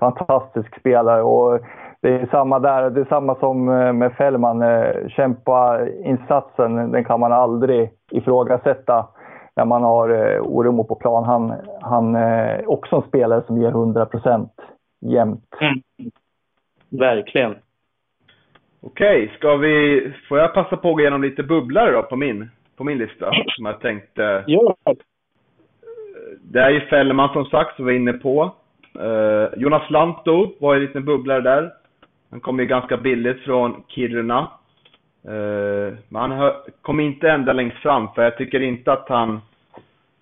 fantastisk 0.02 0.80
spelare. 0.80 1.22
Och 1.22 1.60
det 2.02 2.08
är 2.08 2.26
samma 2.26 2.58
där. 2.58 2.90
Det 2.90 3.00
är 3.00 3.04
samma 3.04 3.34
som 3.34 3.68
eh, 3.68 3.92
med 3.92 4.12
Fällman. 4.12 4.62
Eh, 4.62 5.08
kämpa 5.08 5.86
insatsen, 6.04 6.92
den 6.92 7.04
kan 7.04 7.20
man 7.20 7.32
aldrig 7.32 7.90
ifrågasätta 8.10 9.08
när 9.56 9.64
man 9.64 9.82
har 9.82 10.08
eh, 10.08 10.40
Oremo 10.40 10.84
på 10.84 10.94
plan. 10.94 11.24
Han, 11.24 11.54
han 11.80 12.14
är 12.14 12.70
också 12.70 12.96
en 12.96 13.08
spelare 13.08 13.42
som 13.46 13.62
ger 13.62 13.68
100 13.68 14.06
procent 14.06 14.52
jämt. 15.00 15.54
Mm. 15.60 15.82
Verkligen. 16.88 17.54
Okej, 18.82 19.32
ska 19.36 19.56
vi... 19.56 20.12
Får 20.28 20.38
jag 20.38 20.54
passa 20.54 20.76
på 20.76 20.88
att 20.88 20.94
gå 20.94 21.00
igenom 21.00 21.22
lite 21.22 21.42
bubblare 21.42 21.92
då 21.92 22.02
på 22.02 22.16
min, 22.16 22.50
på 22.76 22.84
min 22.84 22.98
lista? 22.98 23.30
Som 23.56 23.66
jag 23.66 23.80
tänkte... 23.80 24.44
Ja. 24.46 24.74
Det 26.42 26.60
är 26.60 26.70
ju 26.70 26.80
Fällman 26.80 27.32
som 27.32 27.44
sagt, 27.44 27.76
som 27.76 27.84
vi 27.84 27.92
var 27.92 28.00
inne 28.00 28.12
på. 28.12 28.54
Uh, 29.00 29.48
Jonas 29.56 29.90
Lantto 29.90 30.54
var 30.58 30.74
ju 30.74 30.80
en 30.80 30.86
liten 30.86 31.04
bubblare 31.04 31.40
där. 31.40 31.72
Han 32.30 32.40
kom 32.40 32.58
ju 32.58 32.66
ganska 32.66 32.96
billigt 32.96 33.40
från 33.40 33.84
Kiruna. 33.88 34.48
Uh, 35.28 35.94
men 36.08 36.30
han 36.30 36.52
kom 36.82 37.00
inte 37.00 37.30
ända 37.30 37.52
längst 37.52 37.76
fram, 37.76 38.08
för 38.14 38.22
jag 38.22 38.36
tycker 38.36 38.60
inte 38.60 38.92
att 38.92 39.08
han... 39.08 39.40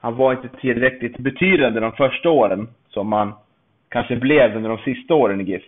Han 0.03 0.16
var 0.16 0.33
inte 0.33 0.49
tillräckligt 0.49 1.18
betydande 1.18 1.81
de 1.81 1.93
första 1.93 2.31
åren, 2.31 2.68
som 2.89 3.12
han 3.12 3.33
kanske 3.89 4.16
blev 4.16 4.57
under 4.57 4.71
de 4.71 4.79
sista 4.79 5.14
åren 5.14 5.41
i 5.41 5.45
GIF. 5.45 5.62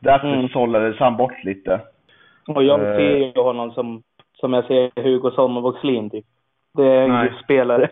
Därför 0.00 0.34
mm. 0.34 0.48
sållades 0.48 0.98
han 0.98 1.16
bort 1.16 1.44
lite. 1.44 1.80
Och 2.48 2.64
jag 2.64 2.80
uh, 2.80 2.96
ser 2.96 3.16
ju 3.16 3.32
honom 3.42 3.70
som, 3.70 4.02
som 4.34 4.52
jag 4.52 4.64
ser 4.64 5.02
Hugosson 5.02 5.56
och 5.56 5.62
Voxlin 5.62 6.10
typ. 6.10 6.24
Det 6.74 6.84
är 6.84 7.08
en 7.08 7.24
GIF-spelare 7.24 7.88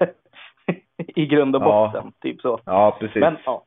i 1.16 1.26
grund 1.26 1.56
och 1.56 1.62
botten, 1.62 2.02
ja. 2.04 2.12
typ 2.20 2.40
så. 2.40 2.60
Ja, 2.64 2.96
precis. 3.00 3.20
Men, 3.20 3.36
ja. 3.46 3.64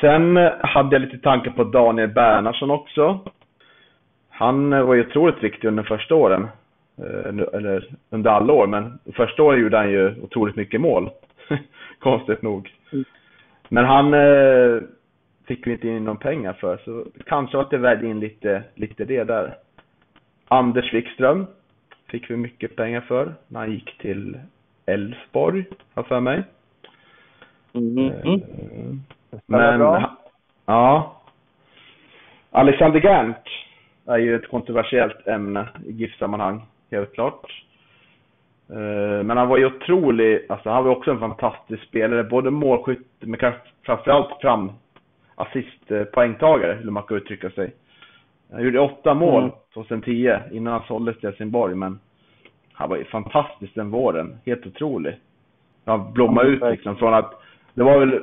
Sen 0.00 0.36
hade 0.60 0.94
jag 0.94 1.02
lite 1.02 1.18
tankar 1.18 1.50
på 1.50 1.64
Daniel 1.64 2.08
Bernhardsson 2.08 2.70
också. 2.70 3.20
Han 4.28 4.70
var 4.70 4.94
ju 4.94 5.06
otroligt 5.06 5.42
viktig 5.42 5.68
under 5.68 5.82
första 5.82 6.14
åren. 6.14 6.48
Eh, 6.98 7.56
eller 7.58 7.88
under 8.10 8.30
alla 8.30 8.52
år, 8.52 8.66
men 8.66 8.98
första 9.16 9.42
året 9.42 9.60
gjorde 9.60 9.76
han 9.76 9.90
ju 9.90 10.22
otroligt 10.22 10.56
mycket 10.56 10.80
mål. 10.80 11.10
Konstigt 11.98 12.42
nog. 12.42 12.74
Mm. 12.92 13.04
Men 13.68 13.84
han 13.84 14.14
eh, 14.14 14.82
fick 15.46 15.66
vi 15.66 15.72
inte 15.72 15.88
in 15.88 16.04
någon 16.04 16.16
pengar 16.16 16.52
för, 16.52 16.76
så 16.84 17.06
kanske 17.26 17.58
att 17.58 17.70
det 17.70 17.78
vägde 17.78 18.06
in 18.06 18.20
lite, 18.20 18.62
lite 18.74 19.04
det 19.04 19.24
där. 19.24 19.54
Anders 20.48 20.94
Wikström 20.94 21.46
fick 22.08 22.30
vi 22.30 22.36
mycket 22.36 22.76
pengar 22.76 23.00
för 23.00 23.34
när 23.48 23.60
han 23.60 23.72
gick 23.72 23.98
till 23.98 24.38
Elfsborg, 24.86 25.64
har 25.94 26.02
för 26.02 26.20
mig. 26.20 26.42
Mm. 27.74 29.00
Men, 29.46 29.80
ja. 30.66 31.16
Alexander 32.50 33.00
Gant 33.00 33.36
är 34.06 34.18
ju 34.18 34.36
ett 34.36 34.50
kontroversiellt 34.50 35.26
ämne 35.26 35.68
i 35.86 35.92
GIF-sammanhang, 35.92 36.62
helt 36.90 37.14
klart. 37.14 37.64
Eh, 38.70 39.22
men 39.24 39.36
han 39.36 39.48
var 39.48 39.58
ju 39.58 39.66
otrolig, 39.66 40.46
alltså 40.48 40.70
han 40.70 40.84
var 40.84 40.90
också 40.90 41.10
en 41.10 41.20
fantastisk 41.20 41.84
spelare, 41.84 42.24
både 42.24 42.50
målskytt, 42.50 43.08
men 43.20 43.38
kanske 43.38 43.60
framförallt 43.82 44.40
fram 44.40 44.72
assist 45.34 46.12
poängtagare, 46.12 46.78
hur 46.82 46.90
man 46.90 47.02
kan 47.02 47.16
uttrycka 47.16 47.50
sig. 47.50 47.72
Han 48.52 48.62
gjorde 48.62 48.80
åtta 48.80 49.14
mål 49.14 49.42
mm. 49.42 49.54
2010 49.74 50.36
innan 50.50 50.72
han 50.72 50.82
såldes 50.86 51.18
till 51.18 51.28
Helsingborg, 51.28 51.74
men 51.74 52.00
han 52.72 52.88
var 52.88 52.96
ju 52.96 53.04
fantastisk 53.04 53.74
den 53.74 53.90
våren. 53.90 54.38
Helt 54.46 54.66
otrolig. 54.66 55.18
Han 55.84 56.12
blommade 56.12 56.48
ut 56.48 56.62
liksom 56.62 56.96
från 56.96 57.14
att, 57.14 57.32
det 57.74 57.82
var 57.82 57.98
väl 57.98 58.22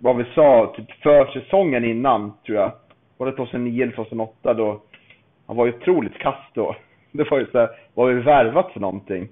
vad 0.00 0.16
vi 0.16 0.24
sa, 0.34 0.74
typ 0.76 0.90
försäsongen 1.02 1.84
innan, 1.84 2.32
tror 2.46 2.58
jag. 2.58 2.72
Var 3.16 3.26
det 3.26 3.36
2009 3.36 3.82
eller 3.82 3.92
2008 3.92 4.54
då? 4.54 4.82
Han 5.46 5.56
var 5.56 5.66
ju 5.66 5.72
otroligt 5.72 6.18
kass 6.18 6.44
då. 6.54 6.76
Det 7.12 7.30
var 7.30 7.38
ju 7.38 7.46
såhär, 7.46 7.68
vad 7.94 8.06
har 8.06 8.14
vi 8.14 8.20
värvat 8.20 8.72
för 8.72 8.80
någonting? 8.80 9.28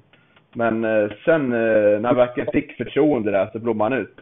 Men 0.52 0.84
eh, 0.84 1.10
sen 1.24 1.52
eh, 1.52 2.00
när 2.00 2.04
han 2.04 2.16
verkligen 2.16 2.52
fick 2.52 2.76
förtroende 2.76 3.30
där 3.30 3.50
så 3.52 3.58
blommade 3.58 3.94
han 3.94 4.02
ut. 4.02 4.16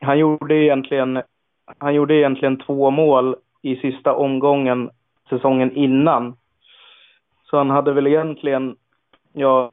Han 0.00 0.18
gjorde 0.18 0.54
egentligen, 0.54 1.22
han 1.78 1.94
gjorde 1.94 2.14
egentligen 2.14 2.58
två 2.58 2.90
mål 2.90 3.36
i 3.62 3.76
sista 3.76 4.14
omgången 4.14 4.90
säsongen 5.28 5.72
innan. 5.76 6.36
Så 7.44 7.56
han 7.56 7.70
hade 7.70 7.92
väl 7.92 8.06
egentligen, 8.06 8.76
ja, 9.32 9.72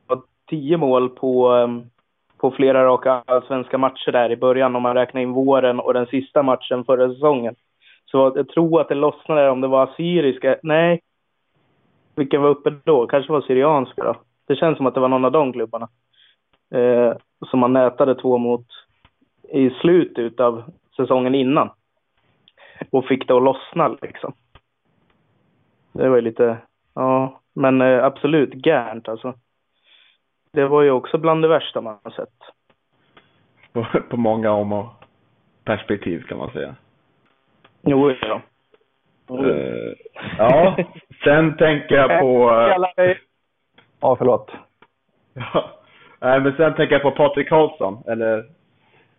tio 0.50 0.78
mål 0.78 1.10
på 1.10 1.52
ehm, 1.52 1.84
på 2.40 2.52
flera 2.52 2.86
raka 2.86 3.24
svenska 3.48 3.78
matcher 3.78 4.12
där 4.12 4.32
i 4.32 4.38
början 4.38 4.76
om 4.76 4.84
man 4.84 4.96
räknar 4.96 5.22
in 5.22 5.32
våren 5.32 5.80
och 5.80 5.94
den 5.94 6.06
sista 6.06 6.44
matchen 6.44 6.86
förra 6.86 7.14
säsongen. 7.14 7.56
Så 8.06 8.34
jag 8.36 8.48
tror 8.48 8.82
att 8.82 8.90
det 8.90 8.96
lossnade 8.96 9.50
om 9.50 9.62
det 9.62 9.68
var 9.68 9.84
assyriska. 9.84 10.58
Nej. 10.64 11.02
Vilken 12.16 12.42
var 12.42 12.50
uppe 12.50 12.74
då? 12.84 13.08
Kanske 13.08 13.32
var 13.32 13.42
syrianska 13.42 14.04
då. 14.04 14.16
Det 14.48 14.56
känns 14.56 14.78
som 14.78 14.86
att 14.86 14.94
det 14.94 15.00
var 15.00 15.08
någon 15.08 15.26
av 15.26 15.32
de 15.32 15.54
klubbarna. 15.54 15.88
Eh, 16.72 17.14
som 17.50 17.60
man 17.60 17.74
nätade 17.74 18.16
två 18.16 18.38
mot 18.38 18.66
i 19.50 19.70
slutet 19.70 20.40
av 20.40 20.64
säsongen 20.96 21.36
innan. 21.36 21.70
Och 22.90 23.06
fick 23.06 23.28
det 23.28 23.36
att 23.36 23.44
lossna 23.44 23.88
liksom. 24.02 24.34
Det 25.94 26.10
var 26.10 26.16
ju 26.16 26.22
lite, 26.22 26.58
ja, 26.94 27.40
men 27.54 27.82
eh, 27.82 28.04
absolut 28.04 28.66
Gärnt 28.66 29.08
alltså. 29.08 29.34
Det 30.54 30.68
var 30.68 30.82
ju 30.82 30.92
också 30.92 31.18
bland 31.18 31.42
det 31.42 31.48
värsta 31.48 31.82
man 31.82 32.00
har 32.04 32.12
sett. 32.12 32.30
På, 33.74 33.86
på 34.10 34.18
många 34.18 34.52
om 34.52 34.74
och 34.74 34.88
perspektiv 35.64 36.24
kan 36.24 36.38
man 36.38 36.52
säga. 36.52 36.76
Jo, 37.82 38.12
ja. 38.22 38.42
Uh, 39.32 39.94
ja, 40.38 40.78
sen 41.24 41.58
tänker 41.58 41.96
jag 41.96 42.22
på... 42.22 42.50
Uh, 43.00 43.16
ja, 44.00 44.16
förlåt. 44.16 44.52
Ja, 45.34 45.70
nej, 46.20 46.40
men 46.40 46.56
sen 46.56 46.76
tänker 46.76 46.96
jag 46.96 47.02
på 47.02 47.12
Patrik 47.12 47.50
Karlsson, 47.50 48.04
eller 48.08 48.46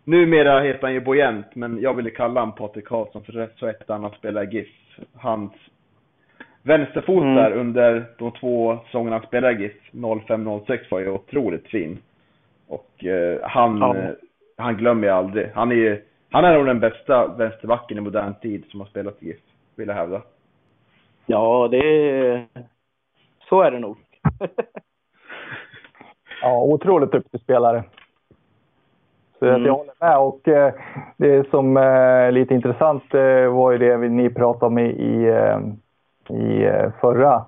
numera 0.03 0.59
heter 0.59 0.81
han 0.81 0.93
ju 0.93 1.01
Bojent, 1.01 1.55
men 1.55 1.81
jag 1.81 1.93
ville 1.93 2.09
kalla 2.09 2.39
honom 2.39 2.55
Patrik 2.55 2.87
Karlsson 2.87 3.23
för 3.23 3.33
rätt 3.33 3.53
så 3.57 3.67
ett 3.67 3.89
annat 3.89 4.13
spelare 4.15 4.45
GIF. 4.45 4.67
Hans 5.13 5.51
Vänsterfot 6.63 7.23
mm. 7.23 7.35
där 7.35 7.51
under 7.51 8.05
de 8.17 8.31
två 8.31 8.77
säsongerna 8.85 9.15
han 9.15 9.27
spelade 9.27 9.61
GIF, 9.61 9.73
05-06 9.91 10.79
var 10.91 10.99
ju 10.99 11.09
otroligt 11.09 11.67
fin. 11.67 11.97
Och 12.67 13.05
eh, 13.05 13.39
han, 13.43 13.77
ja. 13.77 13.97
eh, 13.97 14.09
han 14.57 14.77
glömmer 14.77 15.07
jag 15.07 15.17
aldrig. 15.17 15.51
Han 15.55 15.71
är 15.71 15.75
ju, 15.75 16.01
han 16.31 16.45
är 16.45 16.57
nog 16.57 16.65
den 16.65 16.79
bästa 16.79 17.27
vänsterbacken 17.27 17.97
i 17.97 18.01
modern 18.01 18.33
tid 18.41 18.65
som 18.71 18.79
har 18.79 18.87
spelat 18.87 19.23
i 19.23 19.27
GIF, 19.27 19.39
vill 19.75 19.87
jag 19.87 19.95
hävda. 19.95 20.21
Ja, 21.25 21.67
det 21.71 22.45
Så 23.49 23.61
är 23.61 23.71
det 23.71 23.79
nog. 23.79 23.97
ja, 26.41 26.61
otroligt 26.61 27.11
duktig 27.11 27.41
spelare. 27.41 27.83
Så 29.39 29.45
mm. 29.47 29.65
jag 29.65 29.73
håller 29.73 29.93
med. 29.99 30.17
Och 30.17 30.47
eh, 30.47 30.73
det 31.17 31.49
som 31.49 31.77
är 31.77 32.25
eh, 32.25 32.31
lite 32.31 32.53
intressant 32.53 33.13
eh, 33.13 33.53
var 33.53 33.71
ju 33.71 33.77
det 33.77 33.97
ni 33.97 34.29
pratade 34.29 34.65
om 34.65 34.77
i, 34.77 34.85
i 34.85 35.27
eh, 35.27 35.59
i 36.29 36.63
eh, 36.63 36.91
förra, 37.01 37.45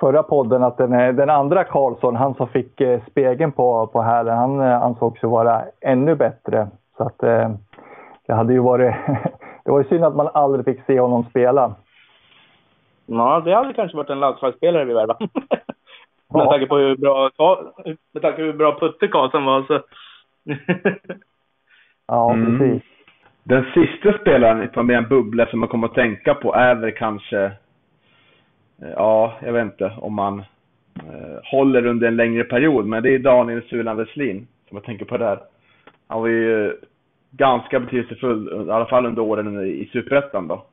förra 0.00 0.22
podden 0.22 0.62
att 0.62 0.76
den, 0.76 1.16
den 1.16 1.30
andra 1.30 1.64
Karlsson, 1.64 2.16
han 2.16 2.34
som 2.34 2.48
fick 2.48 2.80
eh, 2.80 3.00
spegeln 3.10 3.52
på, 3.52 3.86
på 3.86 4.02
hälen, 4.02 4.36
han 4.36 4.60
eh, 4.60 4.82
ansågs 4.82 5.24
ju 5.24 5.28
vara 5.28 5.62
ännu 5.80 6.14
bättre. 6.14 6.68
Så 6.96 7.02
att 7.02 7.18
det 8.26 8.34
hade 8.34 8.52
ju 8.52 8.58
varit... 8.58 8.94
det 9.64 9.70
var 9.70 9.78
ju 9.78 9.88
synd 9.88 10.04
att 10.04 10.16
man 10.16 10.28
aldrig 10.34 10.64
fick 10.64 10.86
se 10.86 11.00
honom 11.00 11.24
spela. 11.30 11.74
Ja, 13.06 13.42
det 13.44 13.54
hade 13.54 13.72
kanske 13.72 13.96
varit 13.96 14.10
en 14.10 14.20
landslagsspelare 14.20 14.84
vi 14.84 14.94
värvade. 14.94 15.28
med 16.34 16.48
tanke 16.48 16.66
på 16.66 16.76
hur 16.76 16.96
bra, 16.96 17.30
med 18.12 18.22
tanke 18.22 18.36
på 18.36 18.42
hur 18.42 18.52
bra 18.52 18.78
Putte 18.80 19.08
Karlsson 19.08 19.44
var 19.44 19.62
så... 19.62 19.80
ja, 22.06 22.32
mm. 22.32 22.58
precis. 22.58 22.82
Den 23.42 23.64
sista 23.74 24.18
spelaren 24.18 24.68
på 24.68 24.82
med 24.82 24.96
en 24.96 25.08
bubbla 25.08 25.46
som 25.46 25.60
man 25.60 25.68
kommer 25.68 25.88
att 25.88 25.94
tänka 25.94 26.34
på 26.34 26.54
är 26.54 26.74
väl 26.74 26.92
kanske 26.92 27.44
Eh, 27.46 27.50
ja, 28.80 29.38
jag 29.44 29.52
vet 29.52 29.64
inte 29.64 29.92
om 29.98 30.14
man 30.14 30.38
eh, 30.98 31.38
håller 31.42 31.86
under 31.86 32.08
en 32.08 32.16
längre 32.16 32.44
period, 32.44 32.86
men 32.86 33.02
det 33.02 33.14
är 33.14 33.18
Daniel 33.18 33.62
Sulan 33.62 33.96
Westlin 33.96 34.46
som 34.68 34.76
jag 34.76 34.84
tänker 34.84 35.04
på 35.04 35.16
där. 35.16 35.38
Han 36.08 36.20
var 36.20 36.28
ju 36.28 36.76
ganska 37.30 37.80
betydelsefull, 37.80 38.66
i 38.68 38.70
alla 38.70 38.86
fall 38.86 39.06
under 39.06 39.22
åren 39.22 39.66
i 39.66 39.88
Superettan 39.92 40.48
då. 40.48 40.66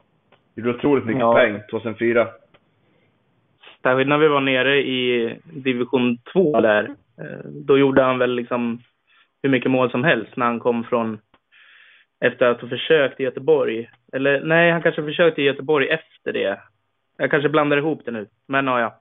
Gjorde 0.56 0.70
otroligt 0.70 1.06
mycket 1.06 1.20
ja. 1.20 1.34
poäng 1.34 1.62
2004. 1.72 2.28
Särskilt 3.84 4.10
när 4.10 4.18
vi 4.18 4.28
var 4.28 4.42
nere 4.42 4.78
i 4.78 5.36
division 5.44 6.18
2 6.34 6.62
där. 6.62 6.84
Eh, 7.22 7.46
då 7.46 7.78
gjorde 7.78 8.04
han 8.04 8.20
väl 8.20 8.36
liksom 8.36 8.82
hur 9.44 9.50
mycket 9.50 9.72
mål 9.72 9.92
som 9.92 10.04
helst 10.04 10.36
när 10.36 10.46
han 10.46 10.60
kom 10.60 10.84
från 10.84 11.20
efter 12.26 12.46
att 12.46 12.62
ha 12.62 12.70
försökt 12.70 13.20
i 13.20 13.24
Göteborg. 13.24 13.90
Eller 14.14 14.42
nej, 14.42 14.72
han 14.72 14.82
kanske 14.82 15.04
försökte 15.04 15.42
i 15.42 15.46
Göteborg 15.46 15.90
efter 15.90 16.34
det. 16.34 16.60
Jag 17.22 17.32
kanske 17.32 17.50
blandar 17.50 17.78
ihop 17.78 18.02
det 18.06 18.12
nu, 18.12 18.28
men 18.48 18.68
ja. 18.68 18.94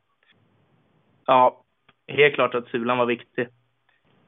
Ja, 1.27 1.57
helt 2.09 2.35
klart 2.35 2.55
att 2.55 2.67
Sulan 2.67 2.99
var 2.99 3.07
viktig. 3.07 3.49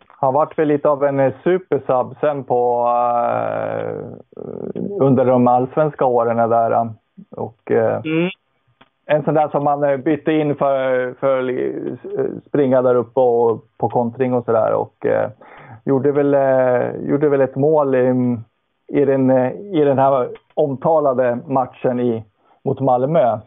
Han 0.06 0.34
vart 0.34 0.58
väl 0.58 0.68
lite 0.68 0.88
av 0.88 1.04
en 1.04 1.32
supersub 1.44 2.16
sen 2.20 2.44
på 2.44 2.84
uh, 2.84 4.12
under 5.00 5.24
de 5.24 5.48
allsvenska 5.48 6.04
åren 6.04 6.50
där. 6.50 6.94
Och, 7.30 7.70
eh, 7.70 8.00
Mm. 8.04 8.30
En 9.06 9.24
sån 9.24 9.34
där 9.34 9.48
som 9.48 9.64
man 9.64 9.84
eh, 9.84 9.96
bytte 9.96 10.32
in 10.32 10.54
för, 10.54 11.14
för 11.20 11.38
att 11.38 12.44
springa 12.46 12.82
där 12.82 12.94
uppe 12.94 13.20
och 13.20 13.64
på 13.78 13.88
kontring 13.88 14.34
och 14.34 14.44
sådär. 14.44 14.72
Och 14.72 15.06
eh, 15.06 15.30
gjorde, 15.84 16.12
väl, 16.12 16.34
eh, 16.34 17.08
gjorde 17.08 17.28
väl 17.28 17.40
ett 17.40 17.56
mål 17.56 17.94
i, 17.94 18.36
i, 18.88 19.04
den, 19.04 19.30
eh, 19.30 19.52
i 19.52 19.84
den 19.84 19.98
här 19.98 20.28
omtalade 20.54 21.38
matchen 21.46 22.00
i, 22.00 22.24
mot 22.64 22.80
Malmö. 22.80 23.38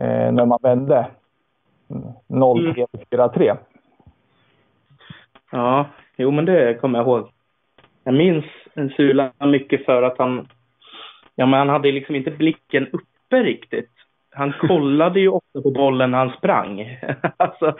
Eh, 0.00 0.32
när 0.32 0.46
man 0.46 0.58
vände. 0.62 1.06
0-3-4-3. 2.28 3.56
Ja, 5.52 5.86
jo 6.16 6.30
men 6.30 6.44
det 6.44 6.80
kommer 6.80 6.98
jag 6.98 7.06
ihåg. 7.06 7.28
Jag 8.04 8.14
minns 8.14 8.44
Sula 8.96 9.32
mycket 9.38 9.84
för 9.84 10.02
att 10.02 10.18
han, 10.18 10.48
ja 11.34 11.46
men 11.46 11.58
han 11.58 11.68
hade 11.68 11.92
liksom 11.92 12.14
inte 12.14 12.30
blicken 12.30 12.86
uppe 12.86 13.42
riktigt. 13.42 13.90
Han 14.30 14.52
kollade 14.60 15.20
ju 15.20 15.28
ofta 15.28 15.62
på 15.62 15.70
bollen 15.70 16.10
när 16.10 16.18
han 16.18 16.36
sprang. 16.38 16.98
alltså, 17.36 17.74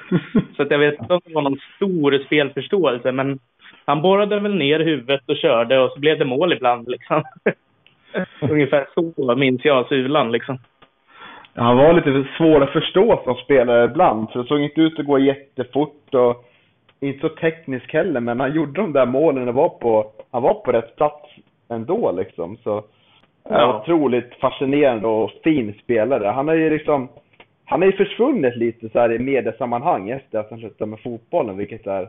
så 0.56 0.62
att 0.62 0.70
jag 0.70 0.78
vet 0.78 1.00
inte 1.00 1.14
om 1.14 1.20
det 1.24 1.34
var 1.34 1.42
någon 1.42 1.58
stor 1.76 2.24
spelförståelse, 2.26 3.12
men 3.12 3.38
han 3.84 4.02
borrade 4.02 4.40
väl 4.40 4.54
ner 4.54 4.80
huvudet 4.80 5.28
och 5.28 5.36
körde 5.36 5.78
och 5.78 5.92
så 5.92 6.00
blev 6.00 6.18
det 6.18 6.24
mål 6.24 6.52
ibland 6.52 6.88
liksom. 6.88 7.24
Ungefär 8.40 8.86
så 8.94 9.34
minns 9.36 9.64
jag 9.64 9.88
Sulan 9.88 10.32
liksom. 10.32 10.58
Han 11.56 11.76
var 11.76 11.92
lite 11.92 12.28
svår 12.36 12.62
att 12.62 12.72
förstå 12.72 13.20
som 13.24 13.34
spelare 13.34 13.84
ibland, 13.84 14.30
för 14.30 14.38
det 14.42 14.48
såg 14.48 14.60
inte 14.60 14.80
ut 14.80 14.98
att 14.98 15.06
gå 15.06 15.18
jättefort 15.18 16.14
och 16.14 16.44
inte 17.00 17.20
så 17.20 17.28
teknisk 17.28 17.92
heller, 17.92 18.20
men 18.20 18.40
han 18.40 18.54
gjorde 18.54 18.80
de 18.80 18.92
där 18.92 19.06
målen 19.06 19.48
och 19.48 19.54
var 19.54 19.68
på, 19.68 20.10
han 20.30 20.42
var 20.42 20.54
på 20.54 20.72
rätt 20.72 20.96
plats 20.96 21.30
ändå 21.68 22.12
liksom. 22.12 22.56
Så 22.56 22.70
ja. 22.70 22.82
Ja. 23.60 23.80
otroligt 23.80 24.34
fascinerande 24.40 25.06
och 25.08 25.30
fin 25.44 25.74
spelare. 25.82 26.26
Han 26.26 26.48
har 26.48 26.54
ju 26.54 26.70
liksom, 26.70 27.08
han 27.64 27.82
har 27.82 27.86
ju 27.86 27.96
försvunnit 27.96 28.56
lite 28.56 28.88
så 28.88 28.98
här 28.98 29.12
i 29.12 29.18
mediesammanhang 29.18 30.10
efter 30.10 30.38
att 30.38 30.50
han 30.50 30.58
slutade 30.58 30.90
med 30.90 31.00
fotbollen, 31.00 31.56
vilket 31.56 31.86
är 31.86 32.08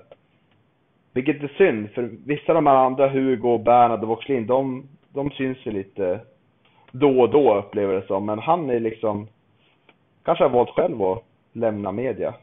vilket 1.14 1.44
är 1.44 1.52
synd, 1.58 1.90
för 1.90 2.10
vissa 2.26 2.52
av 2.52 2.56
de 2.56 2.68
här 2.68 2.76
andra, 2.76 3.10
Hugo, 3.10 3.58
Bernhard 3.58 4.02
och 4.02 4.08
Voxlin, 4.08 4.48
de, 4.48 4.88
de 5.14 5.32
syns 5.32 5.58
ju 5.64 5.72
lite 5.72 6.20
då 6.92 7.22
och 7.22 7.30
då 7.30 7.56
upplever 7.58 7.94
det 7.94 8.08
som. 8.08 8.26
Men 8.26 8.40
han 8.40 8.70
är 8.70 8.80
liksom, 8.80 9.28
kanske 10.28 10.44
har 10.44 10.50
valt 10.50 10.70
själv 10.70 11.02
att 11.02 11.24
lämna 11.54 11.92
media. 11.92 12.34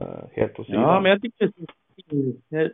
eh, 0.00 0.06
helt 0.32 0.54
på 0.54 0.64
sidan. 0.64 0.82
Ja, 0.82 1.00
men 1.00 1.10
jag 1.10 1.22
tycker, 1.22 1.50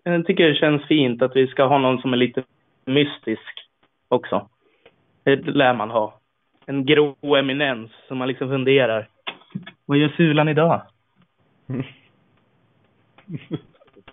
jag- 0.05 0.27
tycker 0.27 0.49
det 0.49 0.55
känns 0.55 0.87
fint 0.87 1.23
att 1.23 1.37
vi 1.37 1.47
ska 1.47 1.65
ha 1.65 1.79
någon 1.79 1.99
som 1.99 2.13
är 2.13 2.17
lite 2.17 2.43
mystisk 2.85 3.69
också. 4.09 4.49
Det 5.25 5.37
lär 5.37 5.75
man 5.75 5.91
ha. 5.91 6.15
En 6.67 6.85
grå 6.85 7.15
eminens 7.37 7.91
som 8.09 8.19
man 8.19 8.29
liksom 8.29 8.49
funderar. 8.49 9.09
Vad 9.87 9.99
gör 9.99 10.09
Sulan 10.09 10.49
idag? 10.49 10.81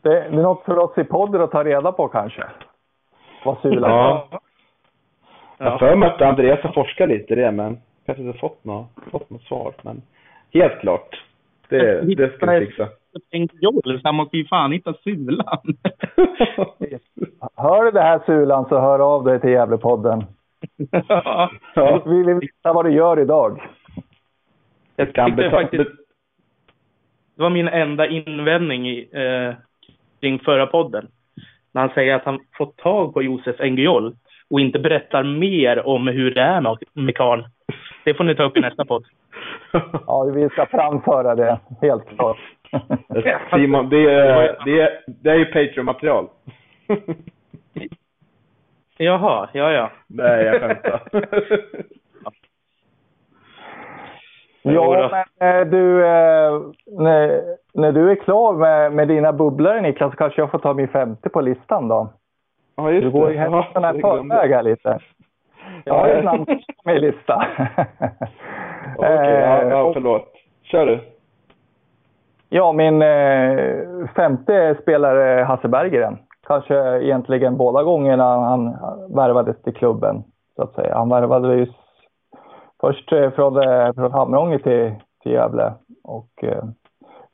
Det, 0.01 0.19
är 0.23 0.31
något 0.31 0.65
för 0.65 0.77
oss 0.77 0.97
i 0.97 1.03
podden 1.03 1.41
att 1.41 1.51
ta 1.51 1.63
reda 1.63 1.91
på 1.91 2.07
kanske. 2.07 2.43
Vad 3.45 3.57
Sula 3.61 3.89
Ja. 3.89 4.39
Jag 5.57 5.71
har 5.71 5.77
för 5.77 5.95
mig 5.95 6.09
att 6.09 6.21
Andreas 6.21 6.59
har 6.59 6.71
forskat 6.71 7.09
lite 7.09 7.33
i 7.33 7.35
det, 7.35 7.51
men 7.51 7.77
kanske 8.05 8.23
inte 8.23 8.39
fått 8.39 8.65
något, 8.65 8.87
fått 9.11 9.29
något 9.29 9.43
svar. 9.43 9.73
Men 9.81 10.01
helt 10.53 10.79
klart. 10.79 11.21
Det, 11.69 12.15
det 12.15 12.35
ska 12.35 12.51
vi 12.51 12.65
fixa. 12.65 12.87
Så 13.83 13.99
han 14.03 14.15
måste 14.15 14.37
ju 14.37 14.45
fan 14.45 14.71
hitta 14.71 14.93
Sulan. 14.93 15.59
Hör 17.55 17.85
du 17.85 17.91
det 17.91 18.01
här 18.01 18.21
Sulan 18.25 18.65
så 18.69 18.79
hör 18.79 18.99
av 18.99 19.23
dig 19.23 19.39
till 19.39 19.49
Gävlepodden. 19.49 20.23
ja. 21.07 21.51
ja. 21.75 22.03
Vi 22.05 22.23
vill 22.23 22.35
veta 22.35 22.73
vad 22.73 22.85
du 22.85 22.91
gör 22.91 23.19
idag. 23.19 23.61
Jag 24.95 25.13
Kan 25.13 25.35
betala, 25.35 25.51
faktiskt, 25.51 25.91
det 27.35 27.43
var 27.43 27.49
min 27.49 27.67
enda 27.67 28.07
invändning 28.07 28.89
i, 28.89 29.09
eh, 29.11 29.55
kring 30.21 30.39
förra 30.39 30.67
podden. 30.67 31.07
När 31.71 31.81
han 31.81 31.89
säger 31.93 32.15
att 32.15 32.25
han 32.25 32.39
fått 32.57 32.77
tag 32.77 33.13
på 33.13 33.23
Josef 33.23 33.59
Engiol 33.59 34.15
och 34.49 34.59
inte 34.59 34.79
berättar 34.79 35.23
mer 35.23 35.87
om 35.87 36.07
hur 36.07 36.33
det 36.33 36.41
är 36.41 36.61
med, 36.61 36.77
med 36.93 37.15
karln. 37.15 37.43
Det 38.03 38.13
får 38.13 38.23
ni 38.23 38.35
ta 38.35 38.43
upp 38.43 38.57
i 38.57 38.61
nästa 38.61 38.85
podd. 38.85 39.05
Ja, 40.07 40.23
vi 40.23 40.49
ska 40.49 40.65
framföra 40.65 41.35
det, 41.35 41.59
helt 41.81 42.09
klart. 42.09 42.37
Simon, 43.53 43.89
det 43.89 44.13
är, 44.13 44.57
det 44.65 44.81
är, 44.81 44.89
det 45.07 45.29
är 45.29 45.35
ju 45.35 45.45
Patreon-material. 45.45 46.27
Jaha, 48.97 49.49
ja 49.53 49.71
ja. 49.71 49.91
Nej, 50.07 50.45
jag 50.45 50.61
skämtar. 50.61 51.01
Ja, 54.67 55.09
men 55.39 55.59
eh, 55.59 55.65
du, 55.67 56.05
eh, 56.05 56.61
när, 56.85 57.41
när 57.73 57.91
du 57.91 58.11
är 58.11 58.15
klar 58.15 58.53
med, 58.53 58.91
med 58.91 59.07
dina 59.07 59.33
bubblor 59.33 59.81
Niklas, 59.81 60.11
så 60.11 60.17
kanske 60.17 60.41
jag 60.41 60.51
får 60.51 60.59
ta 60.59 60.73
min 60.73 60.87
femte 60.87 61.29
på 61.29 61.41
listan 61.41 61.87
då. 61.87 62.13
Ja, 62.75 62.91
just 62.91 63.03
Du 63.03 63.11
går 63.11 63.31
ju 63.31 63.37
händelserna 63.37 63.95
i 63.95 64.01
förväg 64.01 64.51
här 64.51 64.63
lite. 64.63 64.99
Jag 65.83 65.93
har 65.93 66.07
ju 66.07 66.13
ett 66.13 66.23
namn 66.23 66.45
på 66.45 66.55
min 66.85 67.01
lista. 67.01 67.47
Okej, 68.97 69.11
ja, 69.19 69.61
Eh, 69.61 69.67
ja, 69.69 69.91
förlåt. 69.93 70.25
Kör 70.63 70.85
du. 70.85 70.99
Ja, 72.49 72.71
min 72.71 73.01
eh, 73.01 74.07
femte 74.15 74.77
spelare 74.81 75.43
Hasse 75.43 75.67
Berggren. 75.67 76.17
Kanske 76.47 77.01
egentligen 77.03 77.57
båda 77.57 77.83
gångerna 77.83 78.23
han 78.39 78.75
värvades 79.15 79.61
till 79.61 79.73
klubben, 79.73 80.23
så 80.55 80.61
att 80.63 80.73
säga. 80.73 80.95
Han 80.97 81.09
värvade 81.09 81.55
ju 81.55 81.63
s- 81.63 81.69
först 82.81 83.11
eh, 83.11 83.29
från, 83.29 83.53
från 83.95 84.11
Hamrånge 84.11 84.59
till, 84.59 84.91
till 85.23 85.31
Gävle 85.31 85.73
och 86.03 86.43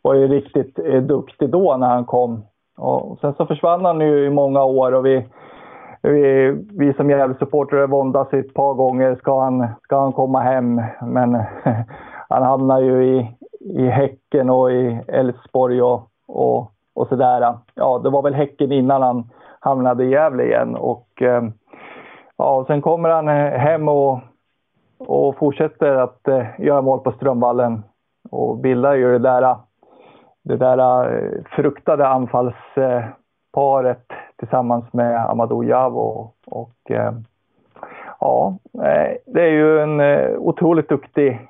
var 0.01 0.13
ju 0.13 0.27
riktigt 0.27 0.75
duktig 1.07 1.49
då 1.49 1.77
när 1.77 1.87
han 1.87 2.05
kom. 2.05 2.45
Och 2.77 3.17
sen 3.21 3.33
så 3.33 3.45
försvann 3.45 3.85
han 3.85 4.01
ju 4.01 4.25
i 4.25 4.29
många 4.29 4.63
år 4.63 4.91
och 4.91 5.05
vi, 5.05 5.25
vi, 6.01 6.51
vi 6.69 6.93
som 6.93 7.09
Gävle-supportrar 7.09 7.87
våndas 7.87 8.33
ett 8.33 8.53
par 8.53 8.73
gånger. 8.73 9.15
Ska 9.15 9.41
han, 9.41 9.67
ska 9.83 9.99
han 9.99 10.11
komma 10.11 10.39
hem? 10.39 10.81
Men 11.01 11.33
han 12.29 12.43
hamnar 12.43 12.81
ju 12.81 13.05
i, 13.05 13.37
i 13.59 13.87
Häcken 13.87 14.49
och 14.49 14.71
i 14.71 15.01
Elfsborg 15.07 15.81
och, 15.81 16.07
och, 16.27 16.71
och 16.95 17.07
sådär. 17.07 17.57
Ja, 17.75 17.99
det 18.03 18.09
var 18.09 18.21
väl 18.21 18.33
Häcken 18.33 18.71
innan 18.71 19.01
han 19.01 19.29
hamnade 19.59 20.03
i 20.03 20.09
Gävle 20.09 20.43
igen. 20.43 20.75
Och, 20.75 21.21
eh, 21.21 21.43
ja, 22.37 22.55
och 22.55 22.67
sen 22.67 22.81
kommer 22.81 23.09
han 23.09 23.27
hem 23.59 23.89
och, 23.89 24.19
och 24.97 25.37
fortsätter 25.37 25.95
att 25.95 26.27
eh, 26.27 26.45
göra 26.59 26.81
mål 26.81 26.99
på 26.99 27.11
Strömvallen 27.11 27.83
och 28.31 28.57
bildar 28.57 28.95
ju 28.95 29.11
det 29.11 29.19
där, 29.19 29.55
det 30.43 30.57
där 30.57 31.07
eh, 31.15 31.43
fruktade 31.55 32.07
anfallsparet 32.07 34.05
tillsammans 34.41 34.93
med 34.93 35.29
Amadou 35.29 35.63
Javo. 35.63 36.31
Och, 36.45 36.91
eh, 36.91 37.13
ja, 38.19 38.57
eh, 38.73 39.17
det 39.25 39.41
är 39.41 39.51
ju 39.51 39.79
en 39.79 39.99
eh, 39.99 40.29
otroligt 40.37 40.89
duktig 40.89 41.47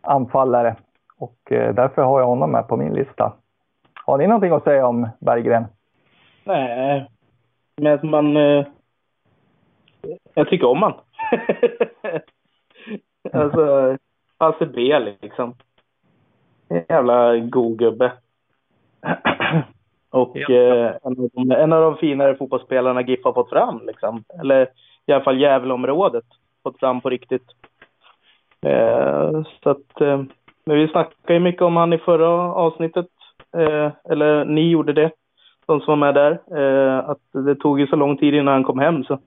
anfallare 0.00 0.76
och 1.18 1.52
eh, 1.52 1.74
därför 1.74 2.02
har 2.02 2.20
jag 2.20 2.26
honom 2.26 2.52
med 2.52 2.68
på 2.68 2.76
min 2.76 2.94
lista. 2.94 3.32
Har 4.04 4.18
ni 4.18 4.26
någonting 4.26 4.52
att 4.52 4.64
säga 4.64 4.86
om 4.86 5.08
Berggren? 5.18 5.64
Nej, 6.44 6.96
eh, 6.96 7.02
men 7.76 8.10
man... 8.10 8.36
Eh, 8.36 8.66
jag 10.34 10.48
tycker 10.48 10.66
om 10.66 10.82
han. 10.82 10.94
alltså, 13.32 13.96
Hasse 14.38 14.66
B 14.66 14.98
liksom. 15.20 15.54
En 16.68 16.84
jävla 16.88 17.36
god 17.36 17.78
gubbe. 17.78 18.12
Och 20.10 20.50
eh, 20.50 20.96
en, 21.02 21.20
av 21.20 21.28
de, 21.34 21.50
en 21.50 21.72
av 21.72 21.82
de 21.82 21.96
finare 21.96 22.36
fotbollsspelarna 22.36 23.02
GIF 23.02 23.24
har 23.24 23.32
fått 23.32 23.50
fram 23.50 23.80
liksom. 23.86 24.24
Eller 24.40 24.68
i 25.06 25.12
alla 25.12 25.24
fall 25.24 25.40
Gävleområdet 25.40 26.24
fått 26.62 26.78
fram 26.78 27.00
på 27.00 27.10
riktigt. 27.10 27.46
Eh, 28.66 29.42
så 29.62 29.70
att, 29.70 30.00
eh, 30.00 30.22
men 30.64 30.76
vi 30.76 30.88
snackade 30.88 31.34
ju 31.34 31.40
mycket 31.40 31.62
om 31.62 31.76
han 31.76 31.92
i 31.92 31.98
förra 31.98 32.28
avsnittet. 32.54 33.06
Eh, 33.56 33.90
eller 34.10 34.44
ni 34.44 34.70
gjorde 34.70 34.92
det 34.92 35.10
de 35.66 35.80
som 35.80 35.86
var 35.86 35.96
med 35.96 36.14
där, 36.14 36.32
eh, 36.56 37.08
att 37.08 37.44
det 37.44 37.54
tog 37.54 37.80
ju 37.80 37.86
så 37.86 37.96
lång 37.96 38.16
tid 38.16 38.34
innan 38.34 38.54
han 38.54 38.64
kom 38.64 38.78
hem. 38.78 39.04
Så. 39.04 39.18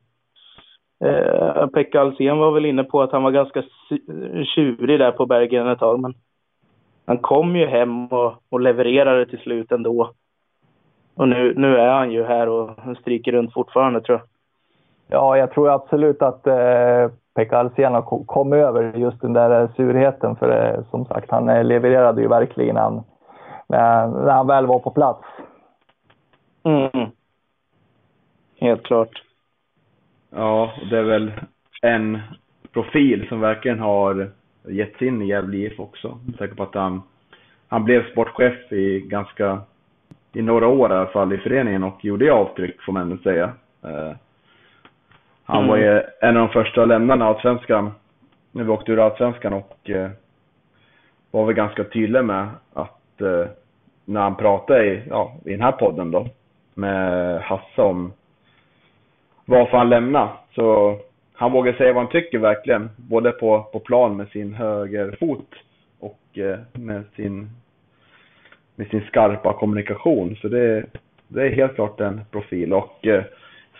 Eh, 1.05 1.67
Pekka 1.67 2.01
Alsen 2.01 2.37
var 2.37 2.51
väl 2.51 2.65
inne 2.65 2.83
på 2.83 3.01
att 3.01 3.11
han 3.11 3.23
var 3.23 3.31
ganska 3.31 3.63
tjurig 4.55 4.99
där 4.99 5.11
på 5.11 5.25
Bergen 5.25 5.67
ett 5.67 5.79
tag, 5.79 5.99
men 5.99 6.13
han 7.05 7.17
kom 7.17 7.55
ju 7.55 7.65
hem 7.65 8.07
och, 8.07 8.33
och 8.49 8.59
levererade 8.59 9.25
till 9.25 9.39
slut 9.39 9.71
ändå. 9.71 10.11
Och 11.21 11.29
nu, 11.29 11.53
nu 11.57 11.77
är 11.77 11.87
han 11.87 12.11
ju 12.11 12.23
här 12.23 12.49
och 12.49 12.69
han 12.77 12.95
stryker 12.95 13.31
runt 13.31 13.53
fortfarande 13.53 14.01
tror 14.01 14.17
jag. 14.17 14.27
Ja, 15.07 15.37
jag 15.37 15.51
tror 15.51 15.69
absolut 15.69 16.21
att 16.21 16.47
eh, 16.47 17.11
Pekka 17.35 18.01
ko- 18.01 18.23
kommit 18.23 18.57
över 18.57 18.93
just 18.93 19.21
den 19.21 19.33
där 19.33 19.67
surheten. 19.75 20.35
För 20.35 20.49
eh, 20.49 20.83
som 20.89 21.05
sagt, 21.05 21.31
han 21.31 21.49
eh, 21.49 21.63
levererade 21.63 22.21
ju 22.21 22.27
verkligen 22.27 22.75
han, 22.75 23.03
när, 23.67 24.07
när 24.07 24.31
han 24.31 24.47
väl 24.47 24.65
var 24.65 24.79
på 24.79 24.91
plats. 24.91 25.23
Mm. 26.63 27.09
Helt 28.59 28.83
klart. 28.83 29.23
Ja, 30.29 30.73
och 30.81 30.87
det 30.87 30.97
är 30.97 31.03
väl 31.03 31.31
en 31.81 32.19
profil 32.73 33.25
som 33.29 33.39
verkligen 33.39 33.79
har 33.79 34.31
gett 34.67 34.97
sig 34.97 35.07
in 35.07 35.21
i 35.21 35.27
Gävle 35.27 35.57
IF 35.57 35.79
också. 35.79 36.19
Jag 36.25 36.33
är 36.33 36.37
säker 36.37 36.55
på 36.55 36.63
att 36.63 36.75
han, 36.75 37.01
han 37.67 37.83
blev 37.83 38.11
sportchef 38.11 38.71
i 38.71 38.99
ganska, 38.99 39.61
i 40.33 40.41
några 40.41 40.67
år 40.67 40.91
i 40.91 40.95
alla 40.95 41.07
fall 41.07 41.33
i 41.33 41.37
föreningen 41.37 41.83
och 41.83 42.05
gjorde 42.05 42.33
avtryck 42.33 42.81
får 42.81 42.93
man 42.93 43.01
ändå 43.01 43.17
säga. 43.17 43.45
Uh, 43.85 44.15
han 45.43 45.57
mm. 45.57 45.67
var 45.67 45.77
ju 45.77 46.01
en 46.21 46.37
av 46.37 46.47
de 46.47 46.49
första 46.49 46.85
lämnarna 46.85 47.27
av 47.27 47.35
Allsvenskan 47.35 47.91
när 48.51 48.63
vi 48.63 48.69
åkte 48.69 48.91
ur 48.91 49.05
Allsvenskan 49.05 49.53
och 49.53 49.89
uh, 49.89 50.09
var 51.31 51.45
väl 51.45 51.55
ganska 51.55 51.83
tydlig 51.83 52.25
med 52.25 52.49
att 52.73 53.21
uh, 53.21 53.45
när 54.05 54.21
han 54.21 54.35
pratade 54.35 54.85
i, 54.85 55.03
ja, 55.09 55.35
i 55.45 55.51
den 55.51 55.61
här 55.61 55.71
podden 55.71 56.11
då 56.11 56.27
med 56.73 57.41
Hasse 57.41 57.81
om 57.81 58.13
varför 59.45 59.77
han 59.77 59.89
lämnade. 59.89 60.29
Så 60.55 60.97
han 61.33 61.51
vågar 61.51 61.73
säga 61.73 61.93
vad 61.93 62.03
han 62.03 62.11
tycker 62.11 62.39
verkligen. 62.39 62.89
Både 62.97 63.31
på, 63.31 63.63
på 63.63 63.79
plan 63.79 64.17
med 64.17 64.27
sin 64.27 64.53
högerfot 64.53 65.47
och 65.99 66.37
eh, 66.37 66.59
med, 66.73 67.03
sin, 67.15 67.49
med 68.81 68.89
sin 68.89 69.01
skarpa 69.01 69.53
kommunikation. 69.53 70.35
Så 70.35 70.47
det, 70.47 70.85
det 71.27 71.41
är 71.41 71.49
helt 71.49 71.75
klart 71.75 71.99
en 71.99 72.21
profil. 72.31 72.73
Och 72.73 73.07
eh, 73.07 73.23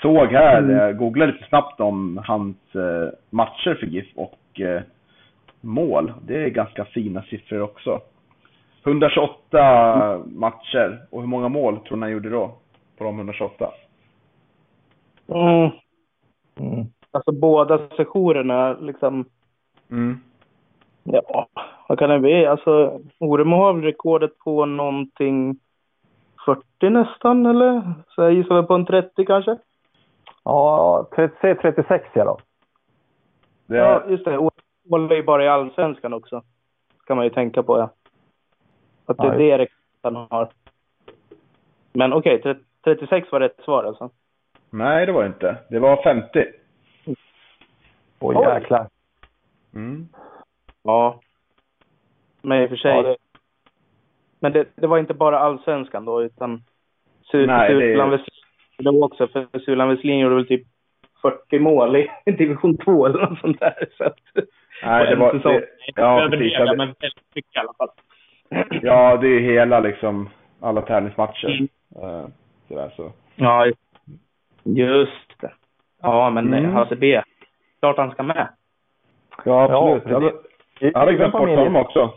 såg 0.02 0.28
här, 0.28 0.58
mm. 0.58 0.76
jag 0.76 0.98
googlade 0.98 1.32
lite 1.32 1.48
snabbt 1.48 1.80
om 1.80 2.22
hans 2.26 2.76
eh, 2.76 3.10
matcher 3.30 3.78
för 3.80 3.88
GIF 3.88 4.08
och 4.16 4.62
eh, 4.62 4.82
mål. 5.62 6.14
Det 6.28 6.44
är 6.44 6.50
ganska 6.50 6.86
fina 6.86 7.22
siffror 7.22 7.62
också. 7.62 8.00
128 8.86 9.60
mm. 9.94 10.40
matcher. 10.40 11.06
Och 11.10 11.22
hur 11.22 11.28
många 11.28 11.50
mål 11.50 11.80
tror 11.80 11.98
ni 11.98 12.02
han 12.02 12.12
gjorde 12.12 12.30
då? 12.30 12.52
På 12.98 13.04
de 13.04 13.16
128? 13.16 13.72
Mm. 15.28 15.70
Mm. 16.60 16.86
Alltså 17.12 17.32
båda 17.32 17.80
sessionerna 17.98 18.74
liksom. 18.74 19.26
Mm. 19.92 20.18
Ja, 21.04 21.48
vad 21.92 22.00
kan 22.00 22.10
det 22.10 22.20
bli? 22.20 22.46
Alltså 22.46 23.00
Oremo 23.20 23.56
har 23.56 23.74
väl 23.74 23.84
rekordet 23.84 24.38
på 24.38 24.66
någonting 24.66 25.60
40 26.46 26.90
nästan 26.90 27.46
eller? 27.46 27.94
Så 28.08 28.22
jag 28.22 28.34
gissar 28.34 28.56
väl 28.56 28.64
på 28.64 28.74
en 28.74 28.86
30 28.86 29.26
kanske? 29.26 29.58
Ja, 30.44 31.08
30, 31.16 31.56
36 31.62 32.06
ja 32.14 32.26
då. 32.26 32.38
Det... 33.66 33.78
Ja, 33.78 34.04
just 34.08 34.26
det. 34.26 34.50
Håller 34.90 35.16
ju 35.16 35.24
bara 35.24 35.46
i 35.46 35.48
allsvenskan 35.48 36.14
också. 36.14 36.44
Kan 37.06 37.18
man 37.18 37.26
ju 37.26 37.30
tänka 37.30 37.64
på 37.64 37.78
ja. 37.78 37.90
Att 39.06 39.18
det 39.18 39.28
är 39.28 39.50
ja, 39.50 39.58
det 39.58 39.68
han 40.02 40.16
har. 40.16 40.50
Men 41.94 42.14
okej, 42.14 42.40
okay, 42.40 42.56
36 42.84 43.32
var 43.32 43.40
rätt 43.40 43.60
svar 43.64 43.84
alltså? 43.84 44.10
Nej, 44.70 45.06
det 45.06 45.12
var 45.12 45.22
det 45.22 45.28
inte. 45.28 45.58
Det 45.70 45.80
var 45.80 46.04
50. 46.04 46.46
Åh 48.20 48.38
oh, 48.38 48.54
jäklar. 48.54 48.88
Mm. 49.74 50.08
Ja. 50.84 51.20
Men 52.42 52.62
i 52.62 52.66
och 52.66 52.70
för 52.70 52.76
sig. 52.76 52.92
Ja, 52.92 53.02
det... 53.02 53.16
Men 54.40 54.52
det, 54.52 54.68
det, 54.76 54.88
var 54.88 54.98
inte 54.98 55.14
bara 55.14 55.40
allsvenskan 55.40 56.06
då, 56.06 56.24
utan 56.24 56.64
Su 57.32 57.46
Nej, 57.46 57.70
Sulan 57.70 58.10
det... 58.10 58.24
det 58.78 58.92
var 58.92 59.04
också, 59.04 59.28
för 59.28 59.60
Sulan 59.60 59.90
Westlin 59.90 60.20
gjorde 60.20 60.36
väl 60.36 60.48
typ 60.48 60.68
40 61.22 61.60
mål 61.60 61.96
i 61.96 62.10
division 62.32 62.78
2 62.78 63.06
eller 63.06 63.20
något 63.20 63.40
sånt 63.40 63.60
där. 63.60 63.88
Så 63.98 64.04
att, 64.04 64.18
Nej, 64.84 65.10
det 65.10 65.16
var... 65.16 65.34
Det, 65.34 65.68
ja, 65.96 66.28
precis. 66.32 66.58
men 66.60 66.78
väldigt 66.78 67.36
mycket 67.36 67.56
i 67.56 67.60
alla 67.60 67.74
fall. 67.78 67.90
Ja, 68.82 69.18
det 69.18 69.28
är 69.28 69.40
hela 69.40 69.80
liksom, 69.80 70.30
alla 70.60 70.82
tävlingsmatcher. 70.82 71.48
Mm. 71.48 71.68
Uh, 72.04 72.28
sådär, 72.68 72.94
så. 72.96 73.12
Ja, 73.36 73.66
just 74.64 75.42
det. 75.42 75.52
Ja, 76.02 76.30
men 76.30 76.54
mm. 76.54 76.74
Hasse 76.74 76.96
B. 76.96 77.22
Klart 77.80 77.98
han 77.98 78.12
ska 78.12 78.24
med. 78.24 78.48
Ja, 79.46 79.96
absolut. 79.96 80.34
Ja, 80.80 80.90
jag 80.90 81.00
hade 81.00 81.14
glömt 81.14 81.32
bort 81.32 81.50
honom 81.50 81.76
också. 81.76 82.14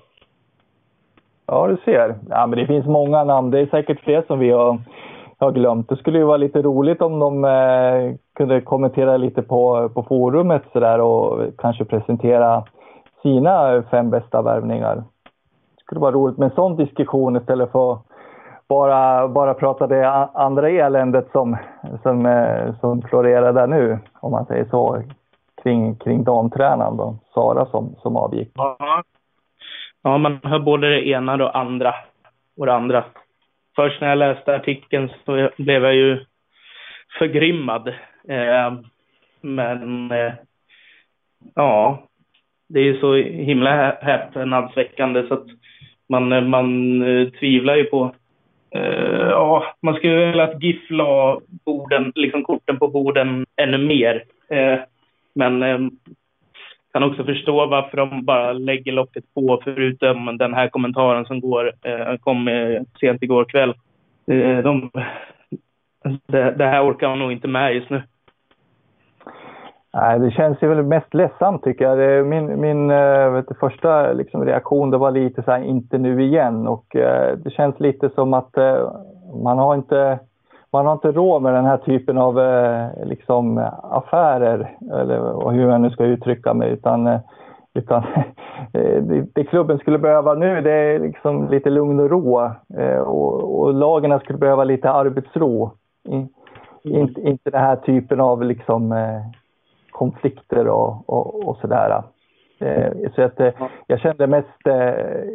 Ja, 1.47 1.66
du 1.66 1.76
ser. 1.84 2.14
Ja, 2.30 2.47
men 2.47 2.59
det 2.59 2.66
finns 2.66 2.86
många 2.86 3.24
namn. 3.24 3.51
Det 3.51 3.61
är 3.61 3.66
säkert 3.66 4.01
fler 4.01 4.24
som 4.26 4.38
vi 4.38 4.51
har, 4.51 4.78
har 5.38 5.53
glömt. 5.53 5.88
Det 5.88 5.97
skulle 5.97 6.18
ju 6.18 6.24
vara 6.24 6.36
lite 6.36 6.62
roligt 6.62 7.03
om 7.03 7.18
de 7.18 7.45
eh, 7.45 8.14
kunde 8.34 8.61
kommentera 8.61 9.16
lite 9.16 9.42
på, 9.42 9.88
på 9.88 10.03
forumet 10.03 10.62
så 10.72 10.80
där 10.80 11.01
och 11.01 11.40
kanske 11.59 11.84
presentera 11.84 12.64
sina 13.22 13.82
fem 13.90 14.11
bästa 14.11 14.42
värvningar. 14.42 14.97
Det 15.76 15.80
skulle 15.80 16.01
vara 16.01 16.12
roligt 16.12 16.38
med 16.38 16.47
en 16.47 16.55
sån 16.55 16.76
diskussion 16.76 17.36
istället 17.36 17.72
för 17.72 17.92
att 17.92 18.03
bara, 18.68 19.28
bara 19.28 19.55
prata 19.55 19.86
det 19.86 20.09
andra 20.34 20.70
eländet 20.70 21.28
som, 21.32 21.57
som, 22.03 22.26
eh, 22.26 22.74
som 22.80 23.03
florerar 23.03 23.53
där 23.53 23.66
nu, 23.66 23.99
om 24.20 24.32
man 24.32 24.47
säger 24.47 24.64
så, 24.70 25.03
kring, 25.62 25.95
kring 25.97 26.24
damtränaren 26.24 26.97
då, 26.97 27.16
Sara 27.34 27.66
som, 27.66 27.95
som 28.03 28.16
avgick. 28.16 28.53
Ja 28.55 28.76
ja, 30.05 30.18
man 30.18 30.40
hör 30.42 30.59
både 30.59 30.90
det 30.90 31.09
ena 31.09 31.32
och 31.32 31.38
det 31.38 31.50
andra 31.50 31.94
och 32.57 32.66
det 32.66 32.74
andra. 32.74 33.05
Först 33.76 34.00
när 34.00 34.09
jag 34.09 34.18
läste 34.18 34.55
artikeln 34.55 35.09
så 35.24 35.50
blev 35.57 35.84
jag 35.84 35.94
ju 35.94 36.24
förgrymmad. 37.18 37.88
Eh, 38.28 38.74
men 39.40 40.11
eh, 40.11 40.32
ja, 41.55 42.02
det 42.68 42.80
är 42.80 42.84
ju 42.84 43.00
så 43.00 43.14
himla 43.14 43.96
häpnadsväckande 44.00 45.26
så 45.28 45.34
att 45.34 45.46
man, 46.09 46.32
eh, 46.32 46.40
man 46.40 47.02
eh, 47.02 47.28
tvivlar 47.28 47.76
ju 47.76 47.84
på 47.84 48.14
Uh, 48.76 49.28
ja, 49.30 49.74
man 49.82 49.94
skulle 49.94 50.26
vilja 50.26 50.44
att 50.44 50.62
GIF 50.62 50.90
la 50.90 51.40
borden, 51.64 52.12
liksom 52.14 52.42
korten 52.42 52.78
på 52.78 52.88
borden 52.88 53.46
ännu 53.57 53.78
mer. 53.78 54.24
Uh, 54.52 54.80
men 55.34 55.62
um, 55.62 55.98
kan 56.95 57.03
också 57.03 57.24
förstå 57.24 57.66
varför 57.66 57.97
de 57.97 58.24
bara 58.24 58.53
lägger 58.53 58.92
locket 58.92 59.24
på 59.34 59.61
förutom 59.64 60.38
den 60.38 60.55
här 60.55 60.68
kommentaren 60.68 61.24
som 61.24 61.40
går, 61.40 61.72
eh, 61.82 62.16
kom 62.20 62.49
uh, 62.49 62.82
sent 63.01 63.22
igår 63.22 63.45
kväll. 63.45 63.74
Eh, 64.26 64.59
de, 64.59 64.90
det, 66.26 66.51
det, 66.51 66.66
här 66.66 66.90
orkar 66.90 67.09
man 67.09 67.18
nog 67.18 67.32
inte 67.32 67.49
med 67.49 67.74
just 67.74 67.90
nu. 67.90 68.03
Nej, 69.95 70.18
det 70.18 70.30
känns 70.30 70.62
ju 70.62 70.68
väl 70.68 70.82
mest 70.82 71.14
ledsamt 71.14 71.64
tycker 71.64 71.84
jag. 71.84 72.26
Min, 72.26 72.61
min 72.61 72.88
vet 73.32 73.49
du, 73.49 73.55
första 73.55 74.12
liksom, 74.12 74.45
reaktion 74.45 74.90
det 74.90 74.99
var 74.99 75.11
lite 75.11 75.42
så 75.42 75.51
här, 75.51 75.62
inte 75.62 75.99
nu 75.99 76.22
igen. 76.22 76.66
Och 76.66 76.86
det 77.36 77.53
känns 77.57 77.80
lite 77.80 78.11
som 78.11 78.34
att 78.34 78.57
man 79.45 79.59
har 79.59 79.74
inte 79.74 80.18
man 80.75 80.87
har 80.87 80.93
inte 80.93 81.12
råd 81.12 81.43
med 81.43 81.55
den 81.55 81.64
här 81.64 81.77
typen 81.77 82.18
av 82.18 82.41
eh, 82.41 82.89
liksom, 83.05 83.70
affärer, 83.83 84.77
eller 84.93 85.51
hur 85.51 85.70
jag 85.70 85.81
nu 85.81 85.91
ska 85.91 86.05
uttrycka 86.05 86.55
mig. 86.55 86.70
Utan, 86.70 87.07
eh, 87.07 87.20
utan 87.75 88.03
det, 88.72 89.25
det, 89.35 89.45
klubben 89.45 89.79
skulle 89.79 89.99
behöva 89.99 90.35
nu 90.35 90.61
det 90.61 90.72
är 90.72 90.99
liksom 90.99 91.49
lite 91.49 91.70
lugn 91.70 92.01
och 92.01 92.11
ro. 92.11 92.41
Eh, 92.79 92.99
och, 92.99 93.61
och 93.61 93.75
lagen 93.75 94.20
skulle 94.20 94.39
behöva 94.39 94.64
lite 94.64 94.91
arbetsro. 94.91 95.70
In, 96.09 96.29
inte, 96.83 97.20
inte 97.20 97.51
den 97.51 97.61
här 97.61 97.77
typen 97.77 98.20
av 98.20 98.43
liksom, 98.43 98.95
konflikter 99.91 100.68
och, 100.68 101.11
och, 101.11 101.49
och 101.49 101.57
sådär. 101.57 102.03
Så 103.14 103.22
att, 103.22 103.41
jag, 103.87 104.01
kände 104.01 104.27
mest, 104.27 104.61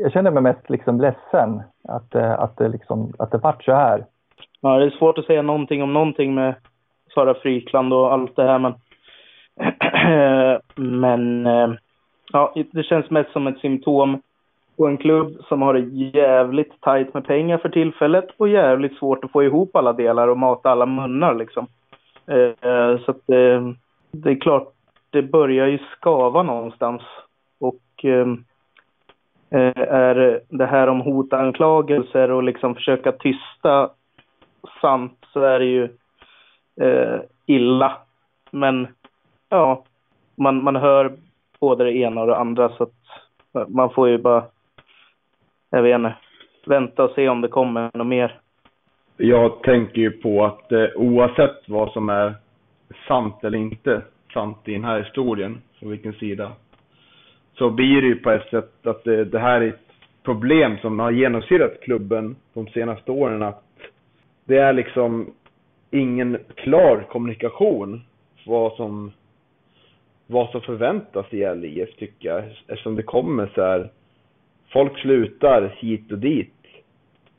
jag 0.01 0.11
kände 0.11 0.31
mig 0.31 0.43
mest 0.43 0.69
liksom 0.69 1.01
ledsen 1.01 1.61
att, 1.87 2.15
att, 2.15 2.59
liksom, 2.59 3.13
att 3.19 3.31
det 3.31 3.37
vart 3.37 3.63
så 3.63 3.73
här. 3.73 4.05
Ja, 4.61 4.79
det 4.79 4.85
är 4.85 4.89
svårt 4.89 5.17
att 5.17 5.25
säga 5.25 5.41
någonting 5.41 5.83
om 5.83 5.93
någonting 5.93 6.35
med 6.35 6.55
Sara 7.13 7.33
Frykland 7.33 7.93
och 7.93 8.13
allt 8.13 8.35
det 8.35 8.43
här, 8.43 8.59
men... 8.59 8.73
men... 11.01 11.45
Eh, 11.45 11.73
ja, 12.33 12.53
det 12.71 12.83
känns 12.83 13.09
mest 13.09 13.31
som 13.31 13.47
ett 13.47 13.59
symptom 13.59 14.21
på 14.77 14.87
en 14.87 14.97
klubb 14.97 15.37
som 15.47 15.61
har 15.61 15.73
det 15.73 16.19
jävligt 16.19 16.81
tajt 16.81 17.13
med 17.13 17.27
pengar 17.27 17.57
för 17.57 17.69
tillfället 17.69 18.25
och 18.37 18.49
jävligt 18.49 18.97
svårt 18.97 19.23
att 19.23 19.31
få 19.31 19.43
ihop 19.43 19.75
alla 19.75 19.93
delar 19.93 20.27
och 20.27 20.37
mata 20.37 20.69
alla 20.69 20.85
munnar 20.85 21.35
liksom. 21.35 21.67
Eh, 22.27 22.99
så 23.05 23.11
att 23.11 23.21
det, 23.25 23.73
det 24.11 24.29
är 24.29 24.41
klart, 24.41 24.67
det 25.09 25.21
börjar 25.21 25.67
ju 25.67 25.79
skava 25.97 26.43
någonstans. 26.43 27.01
Och 27.59 28.03
ehm, 28.03 28.43
är 29.51 30.41
det 30.49 30.65
här 30.65 30.87
om 30.87 31.01
hotanklagelser 31.01 32.31
och 32.31 32.43
liksom 32.43 32.75
försöka 32.75 33.11
tysta 33.11 33.89
sant 34.81 35.25
så 35.33 35.41
är 35.41 35.59
det 35.59 35.65
ju 35.65 35.83
eh, 36.81 37.19
illa. 37.45 37.97
Men 38.51 38.87
ja, 39.49 39.83
man, 40.35 40.63
man 40.63 40.75
hör 40.75 41.11
både 41.59 41.83
det 41.83 41.93
ena 41.93 42.21
och 42.21 42.27
det 42.27 42.37
andra 42.37 42.69
så 42.69 42.83
att 42.83 42.93
eh, 43.55 43.67
man 43.67 43.89
får 43.89 44.09
ju 44.09 44.17
bara, 44.17 44.43
jag 45.69 45.81
vet 45.81 45.95
inte, 45.95 46.13
vänta 46.65 47.03
och 47.03 47.11
se 47.11 47.29
om 47.29 47.41
det 47.41 47.47
kommer 47.47 47.91
något 47.93 48.07
mer. 48.07 48.39
Jag 49.17 49.63
tänker 49.63 50.01
ju 50.01 50.11
på 50.11 50.45
att 50.45 50.71
eh, 50.71 50.85
oavsett 50.95 51.69
vad 51.69 51.91
som 51.91 52.09
är 52.09 52.33
sant 53.07 53.43
eller 53.43 53.57
inte 53.57 54.01
sant 54.33 54.57
i 54.65 54.73
den 54.73 54.83
här 54.83 55.03
historien, 55.03 55.61
från 55.79 55.89
vilken 55.89 56.13
sida, 56.13 56.51
så 57.53 57.69
blir 57.69 58.01
det 58.01 58.07
ju 58.07 58.15
på 58.15 58.31
ett 58.31 58.49
sätt 58.49 58.87
att 58.87 59.03
det, 59.03 59.25
det 59.25 59.39
här 59.39 59.61
är 59.61 59.67
ett 59.67 59.89
problem 60.23 60.77
som 60.81 60.99
har 60.99 61.11
genomsyrat 61.11 61.81
klubben 61.81 62.35
de 62.53 62.67
senaste 62.67 63.11
åren. 63.11 63.43
Att 63.43 63.63
det 64.49 64.57
är 64.57 64.73
liksom 64.73 65.33
ingen 65.91 66.37
klar 66.55 67.05
kommunikation 67.09 68.01
vad 68.45 68.73
som 68.73 69.11
vad 70.27 70.49
som 70.49 70.61
förväntas 70.61 71.25
i 71.29 71.37
Gävle 71.37 71.67
IF 71.67 71.95
tycker 71.95 72.29
jag. 72.29 72.43
Eftersom 72.67 72.95
det 72.95 73.03
kommer 73.03 73.51
så 73.55 73.61
här, 73.61 73.89
folk 74.73 74.97
slutar 74.99 75.75
hit 75.77 76.11
och 76.11 76.17
dit. 76.17 76.53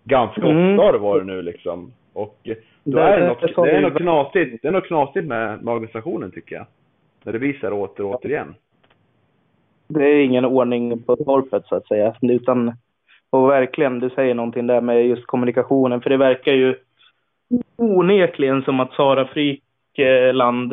Ganska 0.05 0.41
Mm. 0.43 0.73
ofta 0.73 0.83
har 0.87 0.93
det 0.93 0.99
varit 0.99 1.27
nu 1.27 1.43
liksom. 1.43 1.93
Och 2.13 2.39
då 2.45 2.55
Det- 2.85 3.03
är 3.03 3.21
det, 3.21 3.27
något, 3.29 3.41
det 3.57 3.71
är 3.71 3.81
något 3.81 3.97
knasigt, 3.97 4.63
det 4.63 4.69
är 4.69 4.73
något 4.73 4.87
knasigt 4.87 5.27
med, 5.27 5.63
med 5.63 5.75
organisationen 5.75 6.31
tycker 6.31 6.57
jag. 6.57 6.67
När 7.25 7.33
det 7.33 7.39
blir 7.39 7.53
så 7.53 7.67
här 7.67 7.73
åter 7.73 8.05
och 8.07 8.15
återigen. 8.25 8.55
Det 9.89 10.05
är 10.05 10.25
ingen 10.25 10.45
ordning 10.45 11.03
på 11.03 11.17
torpet 11.17 11.67
så 11.67 11.75
att 11.75 11.87
säga. 11.87 12.15
Utan, 12.23 12.73
och 13.31 13.51
verkligen, 13.51 13.99
du 14.01 14.11
säger 14.11 14.35
någonting 14.35 14.67
där 14.67 14.81
med 14.81 15.07
just 15.07 15.27
kommunikationen. 15.27 16.01
För 16.01 16.11
det 16.11 16.17
verkar 16.17 16.53
ju 16.53 16.75
onekligen 17.77 18.63
som 18.63 18.81
att 18.81 18.93
Sara 18.93 19.27
Frykland 19.27 20.73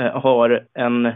eh, 0.00 0.20
har 0.20 0.66
en, 0.74 1.12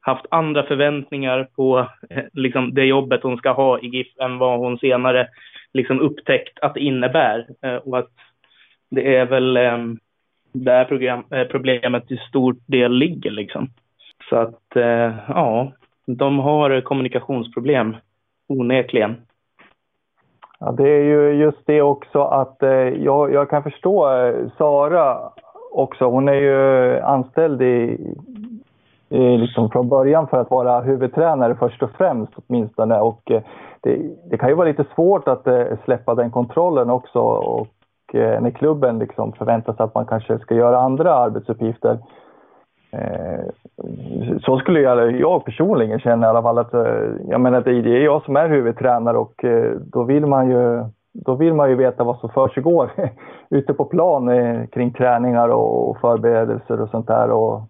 haft 0.00 0.26
andra 0.30 0.62
förväntningar 0.62 1.48
på 1.56 1.88
eh, 2.10 2.24
liksom, 2.32 2.74
det 2.74 2.84
jobbet 2.84 3.22
hon 3.22 3.36
ska 3.36 3.52
ha 3.52 3.80
i 3.80 3.86
GIF 3.86 4.18
än 4.20 4.38
vad 4.38 4.58
hon 4.58 4.78
senare 4.78 5.28
liksom, 5.72 6.00
upptäckt 6.00 6.58
att 6.58 6.74
det 6.74 6.80
innebär. 6.80 7.46
Eh, 7.62 7.76
och 7.76 7.98
att 7.98 8.10
det 8.90 9.16
är 9.16 9.26
väl 9.26 9.58
där 10.52 10.84
program, 10.84 11.24
problemet 11.50 12.08
till 12.08 12.18
stor 12.28 12.56
del 12.66 12.92
ligger. 12.92 13.30
Liksom. 13.30 13.70
Så 14.30 14.36
att, 14.36 14.62
ja, 15.28 15.72
de 16.06 16.38
har 16.38 16.80
kommunikationsproblem, 16.80 17.96
onekligen. 18.48 19.16
Ja, 20.64 20.72
det 20.72 20.88
är 20.88 21.02
ju 21.02 21.32
just 21.32 21.66
det 21.66 21.82
också 21.82 22.22
att 22.22 22.62
eh, 22.62 22.70
jag, 22.70 23.32
jag 23.32 23.50
kan 23.50 23.62
förstå 23.62 24.10
eh, 24.10 24.34
Sara 24.58 25.18
också. 25.72 26.04
Hon 26.04 26.28
är 26.28 26.34
ju 26.34 27.00
anställd 27.00 27.62
i, 27.62 27.98
i, 29.08 29.36
liksom 29.36 29.70
från 29.70 29.88
början 29.88 30.28
för 30.28 30.36
att 30.36 30.50
vara 30.50 30.80
huvudtränare 30.80 31.54
först 31.54 31.82
och 31.82 31.90
främst 31.90 32.32
åtminstone. 32.36 33.00
Och 33.00 33.30
eh, 33.30 33.42
det, 33.80 33.98
det 34.30 34.38
kan 34.38 34.48
ju 34.48 34.54
vara 34.54 34.68
lite 34.68 34.84
svårt 34.94 35.28
att 35.28 35.46
eh, 35.46 35.64
släppa 35.84 36.14
den 36.14 36.30
kontrollen 36.30 36.90
också. 36.90 37.18
Och 37.20 38.14
eh, 38.14 38.40
när 38.40 38.50
klubben 38.50 38.98
liksom 38.98 39.32
förväntar 39.32 39.72
sig 39.72 39.84
att 39.84 39.94
man 39.94 40.06
kanske 40.06 40.38
ska 40.38 40.54
göra 40.54 40.78
andra 40.78 41.14
arbetsuppgifter. 41.14 41.98
Eh, 42.92 43.44
så 44.42 44.58
skulle 44.58 44.80
jag, 44.80 45.20
jag 45.20 45.44
personligen 45.44 46.00
känna 46.00 46.26
i 46.26 46.30
alla 46.30 46.42
fall 46.42 46.58
att 46.58 46.74
eh, 46.74 47.10
jag 47.28 47.40
menar, 47.40 47.60
det 47.60 47.82
det 47.82 47.96
är 47.96 48.04
jag 48.04 48.24
som 48.24 48.36
är 48.36 48.48
huvudtränare 48.48 49.18
och 49.18 49.44
eh, 49.44 49.72
då 49.80 50.02
vill 50.02 50.26
man 50.26 50.50
ju, 50.50 50.84
då 51.12 51.34
vill 51.34 51.54
man 51.54 51.70
ju 51.70 51.76
veta 51.76 52.04
vad 52.04 52.18
som 52.18 52.28
försiggår 52.28 52.90
ute 53.50 53.74
på 53.74 53.84
plan 53.84 54.30
kring 54.66 54.92
träningar 54.92 55.48
och 55.48 56.00
förberedelser 56.00 56.80
och 56.80 56.88
sånt 56.88 57.06
där. 57.06 57.30
Och, 57.30 57.62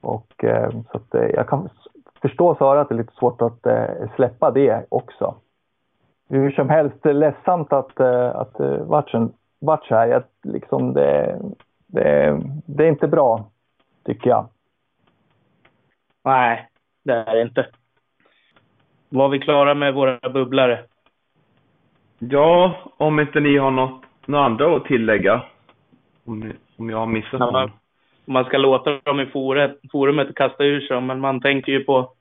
och, 0.00 0.44
så 0.92 0.96
att, 0.96 1.30
jag 1.34 1.48
kan 1.48 1.68
förstå 2.22 2.54
Sara 2.54 2.80
att 2.80 2.88
det 2.88 2.94
är 2.94 2.98
lite 2.98 3.14
svårt 3.14 3.42
att 3.42 3.66
släppa 4.16 4.50
det 4.50 4.84
också. 4.88 5.34
Hur 6.28 6.50
som 6.50 6.68
helst, 6.68 6.96
det 7.02 7.10
är 7.10 7.14
ledsamt 7.14 7.72
att, 7.72 7.96
det 7.96 8.32
att 8.32 8.58
matchen 8.88 9.32
vart 9.60 9.84
så 9.84 9.94
här. 9.94 10.06
Jag, 10.06 10.22
liksom 10.42 10.92
det, 10.92 11.38
det, 11.86 12.40
det 12.66 12.84
är 12.84 12.88
inte 12.88 13.08
bra, 13.08 13.44
tycker 14.04 14.30
jag. 14.30 14.48
Nej, 16.24 16.68
det 17.04 17.12
är 17.12 17.34
det 17.34 17.42
inte. 17.42 17.66
Var 19.08 19.28
vi 19.28 19.38
klara 19.38 19.74
med 19.74 19.94
våra 19.94 20.30
bubblare? 20.30 20.84
Ja, 22.18 22.76
om 22.96 23.20
inte 23.20 23.40
ni 23.40 23.56
har 23.56 23.70
något, 23.70 24.02
något 24.26 24.44
andra 24.44 24.76
att 24.76 24.84
tillägga. 24.84 25.42
Om, 26.24 26.40
ni, 26.40 26.52
om 26.76 26.90
jag 26.90 26.98
har 26.98 27.06
missat 27.06 27.40
Ja, 27.40 27.50
någon. 27.50 27.70
Man 28.24 28.44
ska 28.44 28.58
låta 28.58 28.98
dem 28.98 29.20
i 29.20 29.26
forumet, 29.26 29.78
forumet 29.92 30.34
kasta 30.34 30.64
ur 30.64 30.80
sig, 30.80 31.00
men 31.00 31.20
man 31.20 31.40
tänker 31.40 31.72
ju 31.72 31.84
på 31.84 32.12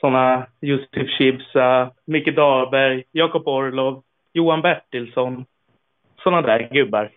sådana 0.00 0.46
Josef 0.60 1.08
Schibsa, 1.18 1.90
Micke 2.04 2.36
Dahlberg, 2.36 3.04
Jakob 3.12 3.48
Orlov, 3.48 4.02
Johan 4.32 4.62
Bertilsson. 4.62 5.44
Sådana 6.22 6.42
där 6.42 6.68
gubbar. 6.72 7.10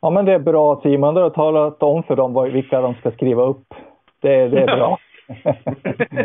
Ja, 0.00 0.10
men 0.10 0.24
det 0.24 0.32
är 0.32 0.38
bra 0.38 0.80
Simon. 0.82 1.14
Du 1.14 1.20
har 1.20 1.30
talat 1.30 1.82
om 1.82 2.02
för 2.02 2.16
dem 2.16 2.32
vad- 2.32 2.50
vilka 2.52 2.80
de 2.80 2.94
ska 2.94 3.10
skriva 3.10 3.42
upp. 3.42 3.74
Det, 4.20 4.48
det 4.48 4.60
är 4.62 4.66
bra. 4.76 4.98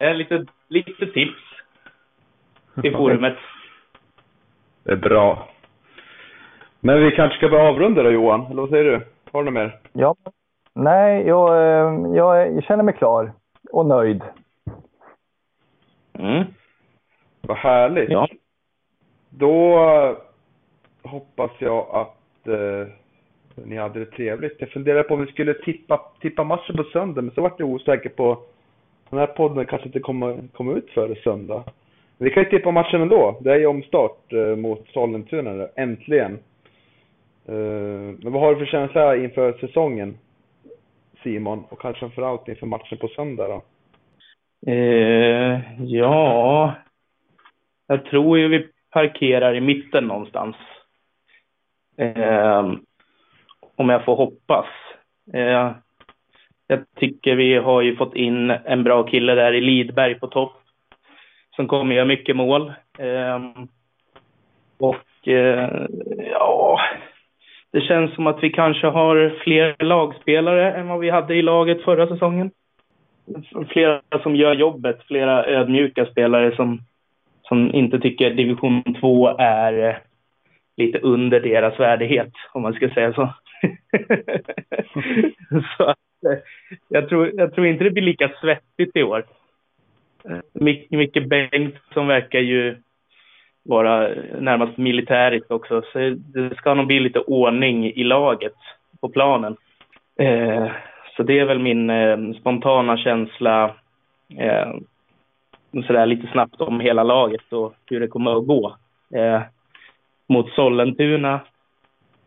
Eh, 0.00 0.14
lite, 0.14 0.46
lite 0.68 1.06
tips 1.06 1.40
i 2.82 2.90
forumet. 2.90 3.36
Det 4.82 4.92
är 4.92 4.96
bra. 4.96 5.48
Men 6.80 7.02
vi 7.04 7.10
kanske 7.10 7.36
ska 7.38 7.48
börja 7.48 7.68
avrunda 7.68 8.02
då 8.02 8.10
Johan, 8.10 8.46
eller 8.46 8.60
vad 8.62 8.70
säger 8.70 8.84
du? 8.84 9.06
Har 9.32 9.44
du 9.44 9.50
något 9.50 9.54
mer? 9.54 9.78
ja. 9.92 10.14
Nej, 10.74 11.26
jag, 11.26 11.48
eh, 11.56 12.16
jag 12.16 12.64
känner 12.64 12.82
mig 12.84 12.94
klar 12.94 13.32
och 13.72 13.86
nöjd. 13.86 14.22
Mm. 16.18 16.44
Vad 17.40 17.56
härligt. 17.56 18.10
Ja. 18.10 18.28
Då 19.30 19.78
eh, 19.84 20.16
hoppas 21.10 21.50
jag 21.58 21.86
att 21.92 22.17
eh, 22.46 22.86
ni 23.64 23.76
hade 23.76 23.98
det 23.98 24.10
trevligt. 24.10 24.56
Jag 24.58 24.70
funderade 24.70 25.02
på 25.02 25.14
om 25.14 25.24
vi 25.24 25.32
skulle 25.32 25.54
tippa, 25.54 26.00
tippa 26.20 26.44
matchen 26.44 26.76
på 26.76 26.84
söndag, 26.84 27.22
men 27.22 27.34
så 27.34 27.40
vart 27.40 27.60
jag 27.60 27.68
osäker 27.68 28.08
på 28.08 28.38
den 29.10 29.18
här 29.18 29.26
podden 29.26 29.66
kanske 29.66 29.86
inte 29.86 30.00
kommer 30.00 30.48
kommer 30.52 30.76
ut 30.76 30.90
före 30.90 31.14
söndag. 31.14 31.64
Men 32.18 32.28
vi 32.28 32.34
kan 32.34 32.42
ju 32.42 32.50
tippa 32.50 32.70
matchen 32.70 33.02
ändå. 33.02 33.38
Det 33.40 33.52
är 33.52 33.58
ju 33.58 33.66
omstart 33.66 34.32
eh, 34.32 34.56
mot 34.56 34.88
Sollentuna 34.88 35.52
nu, 35.52 35.68
äntligen. 35.76 36.38
Eh, 37.48 38.14
men 38.18 38.32
vad 38.32 38.42
har 38.42 38.54
du 38.54 38.58
för 38.58 38.66
känsla 38.66 39.16
inför 39.16 39.52
säsongen, 39.52 40.18
Simon? 41.22 41.64
Och 41.68 41.80
kanske 41.80 42.00
framförallt 42.00 42.48
inför 42.48 42.66
matchen 42.66 42.98
på 42.98 43.08
söndag 43.08 43.48
då? 43.48 43.62
Eh, 44.72 45.60
ja, 45.78 46.74
jag 47.86 48.04
tror 48.04 48.38
ju 48.38 48.48
vi 48.48 48.66
parkerar 48.90 49.54
i 49.54 49.60
mitten 49.60 50.04
någonstans. 50.04 50.56
Eh, 51.98 52.72
om 53.76 53.88
jag 53.88 54.04
får 54.04 54.16
hoppas. 54.16 54.66
Eh, 55.32 55.72
jag 56.66 56.84
tycker 56.96 57.34
vi 57.36 57.54
har 57.54 57.82
ju 57.82 57.96
fått 57.96 58.14
in 58.14 58.50
en 58.50 58.84
bra 58.84 59.02
kille 59.02 59.34
där 59.34 59.52
i 59.52 59.60
Lidberg 59.60 60.14
på 60.14 60.26
topp. 60.26 60.52
Som 61.56 61.68
kommer 61.68 61.94
göra 61.94 62.04
mycket 62.04 62.36
mål. 62.36 62.72
Eh, 62.98 63.40
och 64.78 65.28
eh, 65.28 65.86
ja, 66.30 66.80
det 67.72 67.80
känns 67.80 68.14
som 68.14 68.26
att 68.26 68.42
vi 68.42 68.50
kanske 68.50 68.86
har 68.86 69.38
fler 69.44 69.84
lagspelare 69.84 70.72
än 70.72 70.88
vad 70.88 71.00
vi 71.00 71.10
hade 71.10 71.34
i 71.34 71.42
laget 71.42 71.84
förra 71.84 72.06
säsongen 72.06 72.50
flera 73.68 74.00
som 74.22 74.36
gör 74.36 74.54
jobbet, 74.54 75.02
flera 75.06 75.46
ödmjuka 75.46 76.06
spelare 76.06 76.56
som, 76.56 76.80
som 77.42 77.74
inte 77.74 77.98
tycker 78.00 78.30
division 78.30 78.82
2 79.00 79.28
är 79.38 79.88
eh, 79.88 79.96
lite 80.78 80.98
under 80.98 81.40
deras 81.40 81.80
värdighet, 81.80 82.32
om 82.52 82.62
man 82.62 82.72
ska 82.72 82.88
säga 82.88 83.12
så. 83.12 83.34
så 85.76 85.88
eh, 86.28 86.38
jag, 86.88 87.08
tror, 87.08 87.32
jag 87.34 87.54
tror 87.54 87.66
inte 87.66 87.84
det 87.84 87.90
blir 87.90 88.02
lika 88.02 88.30
svettigt 88.40 88.96
i 88.96 89.02
år. 89.02 89.24
Eh, 90.24 90.38
Mic- 90.52 90.86
Micke 90.90 91.28
Bengtsson 91.28 92.06
verkar 92.06 92.38
ju 92.38 92.76
vara 93.62 94.08
närmast 94.40 94.78
militäriskt 94.78 95.50
också, 95.50 95.82
så 95.92 95.98
det 96.16 96.56
ska 96.56 96.74
nog 96.74 96.86
bli 96.86 97.00
lite 97.00 97.20
ordning 97.20 97.86
i 97.86 98.04
laget 98.04 98.54
på 99.00 99.08
planen. 99.08 99.56
Eh, 100.18 100.70
så 101.16 101.22
det 101.22 101.38
är 101.38 101.44
väl 101.44 101.58
min 101.58 101.90
eh, 101.90 102.18
spontana 102.40 102.96
känsla 102.96 103.74
eh, 104.38 104.72
sådär 105.86 106.06
lite 106.06 106.26
snabbt 106.32 106.60
om 106.60 106.80
hela 106.80 107.02
laget 107.02 107.52
och 107.52 107.74
hur 107.86 108.00
det 108.00 108.08
kommer 108.08 108.38
att 108.38 108.46
gå. 108.46 108.76
Eh, 109.14 109.42
mot 110.28 110.50
Sollentuna, 110.52 111.40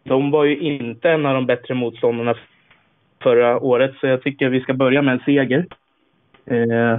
de 0.03 0.31
var 0.31 0.43
ju 0.43 0.57
inte 0.59 1.09
en 1.11 1.25
av 1.25 1.33
de 1.33 1.45
bättre 1.45 1.73
motståndarna 1.73 2.35
förra 3.23 3.59
året, 3.59 3.95
så 3.99 4.07
jag 4.07 4.23
tycker 4.23 4.49
vi 4.49 4.61
ska 4.61 4.73
börja 4.73 5.01
med 5.01 5.13
en 5.13 5.19
seger. 5.25 5.65
Eh, 6.45 6.97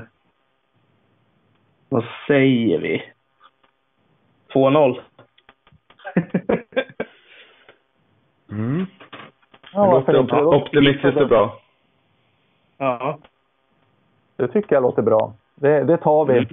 vad 1.88 2.04
säger 2.26 2.78
vi? 2.78 3.02
2-0. 4.54 5.00
Mm. 8.50 8.86
Ja, 9.72 9.84
det 9.86 9.92
låter 9.92 10.20
inte? 10.20 10.34
op- 10.36 10.54
optimistiskt 10.62 11.20
och 11.20 11.28
bra. 11.28 11.60
ja. 12.78 13.18
Det 14.36 14.48
tycker 14.48 14.76
jag 14.76 14.82
låter 14.82 15.02
bra. 15.02 15.34
Det, 15.54 15.84
det 15.84 15.96
tar 15.96 16.24
vi. 16.24 16.32
Mm. 16.32 16.48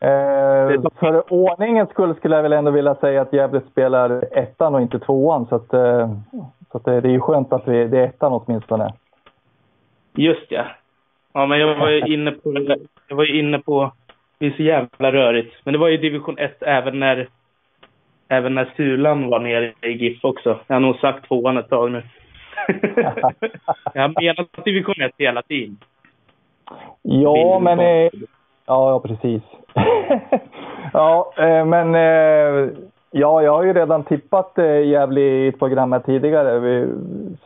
Eh, 0.00 0.82
för 1.00 1.32
ordningens 1.32 1.90
skull 1.90 2.14
skulle 2.14 2.36
jag 2.36 2.42
väl 2.42 2.52
ändå 2.52 2.70
vilja 2.70 2.94
säga 2.94 3.22
att 3.22 3.32
Gävle 3.32 3.60
spelar 3.70 4.38
ettan 4.38 4.74
och 4.74 4.80
inte 4.80 4.98
tvåan. 4.98 5.46
Så, 5.46 5.54
att, 5.54 5.74
eh, 5.74 6.10
så 6.72 6.78
det, 6.78 7.00
det 7.00 7.08
är 7.08 7.12
ju 7.12 7.20
skönt 7.20 7.52
att 7.52 7.68
vi, 7.68 7.84
det 7.84 7.98
är 7.98 8.04
ettan 8.04 8.32
åtminstone. 8.32 8.92
Just 10.14 10.46
ja. 10.50 10.64
Ja, 11.32 11.46
men 11.46 11.58
jag 11.58 11.76
var 11.76 11.90
ju 11.90 12.14
inne 12.14 12.30
på. 12.30 12.76
Jag 13.08 13.16
var 13.16 13.24
ju 13.24 13.38
inne 13.38 13.58
på... 13.58 13.92
Det 14.38 14.46
är 14.46 14.50
så 14.50 14.62
jävla 14.62 15.12
rörigt. 15.12 15.54
Men 15.64 15.72
det 15.72 15.78
var 15.78 15.88
ju 15.88 15.96
division 15.96 16.38
1 16.38 16.62
även 16.62 17.00
när... 17.00 17.28
Även 18.28 18.54
när 18.54 18.72
Sulan 18.76 19.30
var 19.30 19.38
nere 19.38 19.72
i 19.80 19.88
GIF 19.88 20.24
också. 20.24 20.60
Jag 20.66 20.74
har 20.74 20.80
nog 20.80 20.96
sagt 20.96 21.28
tvåan 21.28 21.56
ett 21.56 21.68
tag 21.68 21.92
nu. 21.92 22.02
jag 23.94 24.02
har 24.02 24.22
menat 24.22 24.64
division 24.64 25.02
1 25.02 25.12
hela 25.18 25.42
tiden. 25.42 25.78
Ja, 27.02 27.58
men... 27.58 27.78
Eh, 27.78 28.10
ja, 28.68 28.90
ja, 28.90 29.00
precis. 29.00 29.42
ja, 30.92 31.32
eh, 31.36 31.64
men... 31.64 31.94
Eh, 31.94 32.70
ja, 33.10 33.42
jag 33.42 33.52
har 33.52 33.62
ju 33.62 33.72
redan 33.72 34.04
tippat 34.04 34.58
eh, 34.58 34.86
Gävle 34.86 35.20
i 35.20 35.48
ett 35.48 35.58
program 35.58 35.92
här 35.92 36.00
tidigare 36.00 36.58
vi, 36.58 36.88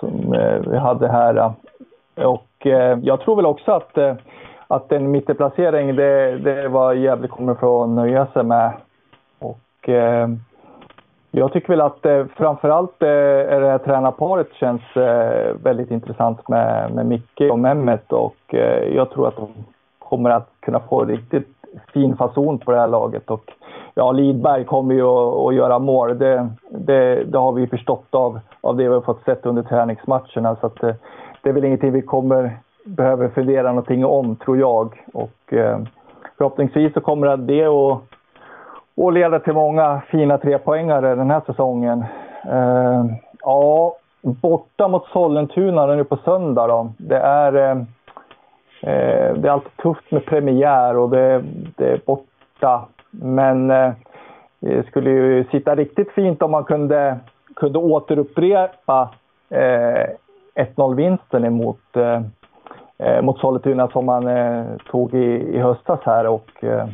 som 0.01 0.37
vi 0.71 0.77
hade 0.77 1.09
här. 1.09 1.53
Och 2.17 2.67
jag 3.03 3.21
tror 3.21 3.37
väl 3.37 3.47
också 3.47 3.73
att, 3.73 3.99
att 4.67 4.93
en 4.93 5.11
mittenplacering, 5.11 5.97
det, 5.97 6.39
det 6.39 6.63
är 6.63 6.69
vad 6.69 6.97
Gävle 6.97 7.29
kommer 7.29 7.55
få 7.55 7.87
nöja 7.87 8.27
sig 8.27 8.45
med. 8.45 8.73
Och 9.39 9.89
jag 11.31 11.53
tycker 11.53 11.69
väl 11.69 11.81
att 11.81 12.07
framförallt 12.37 13.03
är 13.03 13.61
det 13.61 13.71
här 13.71 13.79
tränarparet 13.79 14.49
känns 14.55 14.83
väldigt 15.63 15.91
intressant 15.91 16.49
med, 16.49 16.95
med 16.95 17.07
Micke 17.07 17.51
och 17.51 17.59
Mehmet 17.59 18.13
och 18.13 18.55
jag 18.95 19.11
tror 19.11 19.29
att 19.29 19.37
de 19.37 19.49
kommer 20.13 20.31
att 20.31 20.49
kunna 20.61 20.81
få 20.81 21.05
riktigt 21.05 21.49
fin 21.93 22.17
fason 22.17 22.59
på 22.59 22.73
det 22.73 22.79
här 22.79 22.89
laget. 22.89 23.31
Och 23.31 23.53
ja, 23.95 24.13
Lidberg 24.13 24.65
kommer 24.65 24.95
ju 24.95 25.03
att, 25.03 25.47
att 25.47 25.55
göra 25.55 25.79
mål. 25.79 26.19
Det, 26.19 26.49
det, 26.71 27.25
det, 27.25 27.39
har 27.39 27.53
vi 27.53 27.67
förstått 27.67 28.07
av, 28.11 28.41
av 28.61 28.77
det 28.77 28.89
vi 28.89 28.95
har 28.95 29.01
fått 29.01 29.25
sett 29.25 29.47
under 29.47 29.63
träningsmatcherna. 29.63 30.57
Så 30.57 30.67
att, 30.67 30.83
eh, 30.83 30.95
det 31.43 31.49
är 31.49 31.53
väl 31.53 31.65
ingenting 31.65 31.93
vi 31.93 32.03
kommer 32.03 32.59
behöver 32.85 33.29
fundera 33.29 33.69
någonting 33.69 34.05
om, 34.05 34.37
tror 34.37 34.59
jag. 34.59 35.05
Och 35.13 35.53
eh, 35.53 35.79
förhoppningsvis 36.39 36.95
så 36.95 37.01
kommer 37.01 37.27
det 37.27 37.33
att 37.33 38.03
och 38.95 39.13
leda 39.13 39.41
till 39.41 39.53
många 39.53 40.03
fina 40.09 40.39
trepoängare 40.39 41.15
den 41.15 41.31
här 41.31 41.43
säsongen. 41.47 42.05
Eh, 42.51 43.05
ja, 43.41 43.97
borta 44.23 44.89
mot 44.89 45.07
Sollentuna 45.07 45.87
nu 45.87 46.05
på 46.05 46.17
söndag 46.17 46.67
då. 46.67 46.93
Det 46.99 47.19
är, 47.19 47.71
eh, 47.71 47.83
eh, 48.83 49.35
det 49.35 49.49
är 49.49 49.53
alltid 49.53 49.77
tufft 49.77 50.11
med 50.11 50.27
premiär 50.27 50.97
och 50.97 51.11
det, 51.11 51.45
det 51.77 51.87
är 51.87 52.01
borta. 52.07 52.87
Men 53.11 53.71
eh, 53.71 53.93
det 54.61 54.87
skulle 54.87 55.11
ju 55.11 55.45
sitta 55.45 55.75
riktigt 55.75 56.11
fint 56.13 56.43
om 56.43 56.51
man 56.51 56.65
kunde, 56.65 57.19
kunde 57.57 57.79
återupprepa 57.79 59.11
eh, 59.51 60.07
1-0-vinsten 60.55 61.45
emot 61.45 61.97
eh, 61.97 62.23
eh, 62.99 63.23
mot 63.23 63.39
Sollentuna 63.39 63.89
som 63.89 64.07
man 64.07 64.27
eh, 64.27 64.65
tog 64.91 65.15
i, 65.15 65.57
i 65.57 65.59
höstas 65.59 66.01
här. 66.05 66.27
Och, 66.27 66.65
eh, 66.65 66.87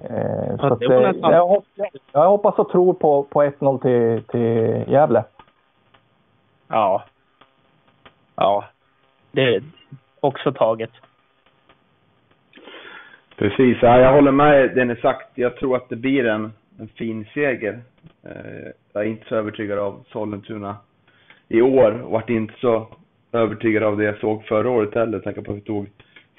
Eh, 0.00 0.56
så 0.56 0.66
att, 0.66 0.82
eh, 0.82 0.88
jag, 1.20 1.46
hoppas, 1.46 1.88
jag 2.12 2.28
hoppas 2.28 2.58
och 2.58 2.70
tror 2.70 2.94
på, 2.94 3.22
på 3.22 3.42
1-0 3.42 3.82
till, 3.82 4.24
till 4.24 4.92
Gävle. 4.92 5.24
Ja. 6.68 7.02
Ja. 8.36 8.64
Det 9.32 9.42
är 9.42 9.62
också 10.22 10.52
taget. 10.52 10.90
Precis, 13.36 13.78
ja, 13.82 14.00
jag 14.00 14.12
håller 14.12 14.32
med 14.32 14.74
det 14.74 14.84
ni 14.84 14.96
sagt. 14.96 15.28
Jag 15.34 15.56
tror 15.56 15.76
att 15.76 15.88
det 15.88 15.96
blir 15.96 16.26
en, 16.26 16.52
en 16.78 16.88
fin 16.88 17.26
seger. 17.34 17.80
Eh, 18.24 18.70
jag 18.92 19.02
är 19.02 19.08
inte 19.08 19.28
så 19.28 19.34
övertygad 19.34 19.78
av 19.78 20.04
Sollentuna 20.08 20.76
i 21.48 21.62
år 21.62 22.02
och 22.02 22.10
vart 22.10 22.30
inte 22.30 22.54
så 22.60 22.86
övertygad 23.32 23.82
av 23.82 23.96
det 23.96 24.04
jag 24.04 24.18
såg 24.18 24.44
förra 24.44 24.70
året 24.70 24.94
heller. 24.94 25.22
Jag 25.24 25.44
på 25.44 25.52
att 25.52 25.56
vi 25.56 25.60
tog 25.60 25.86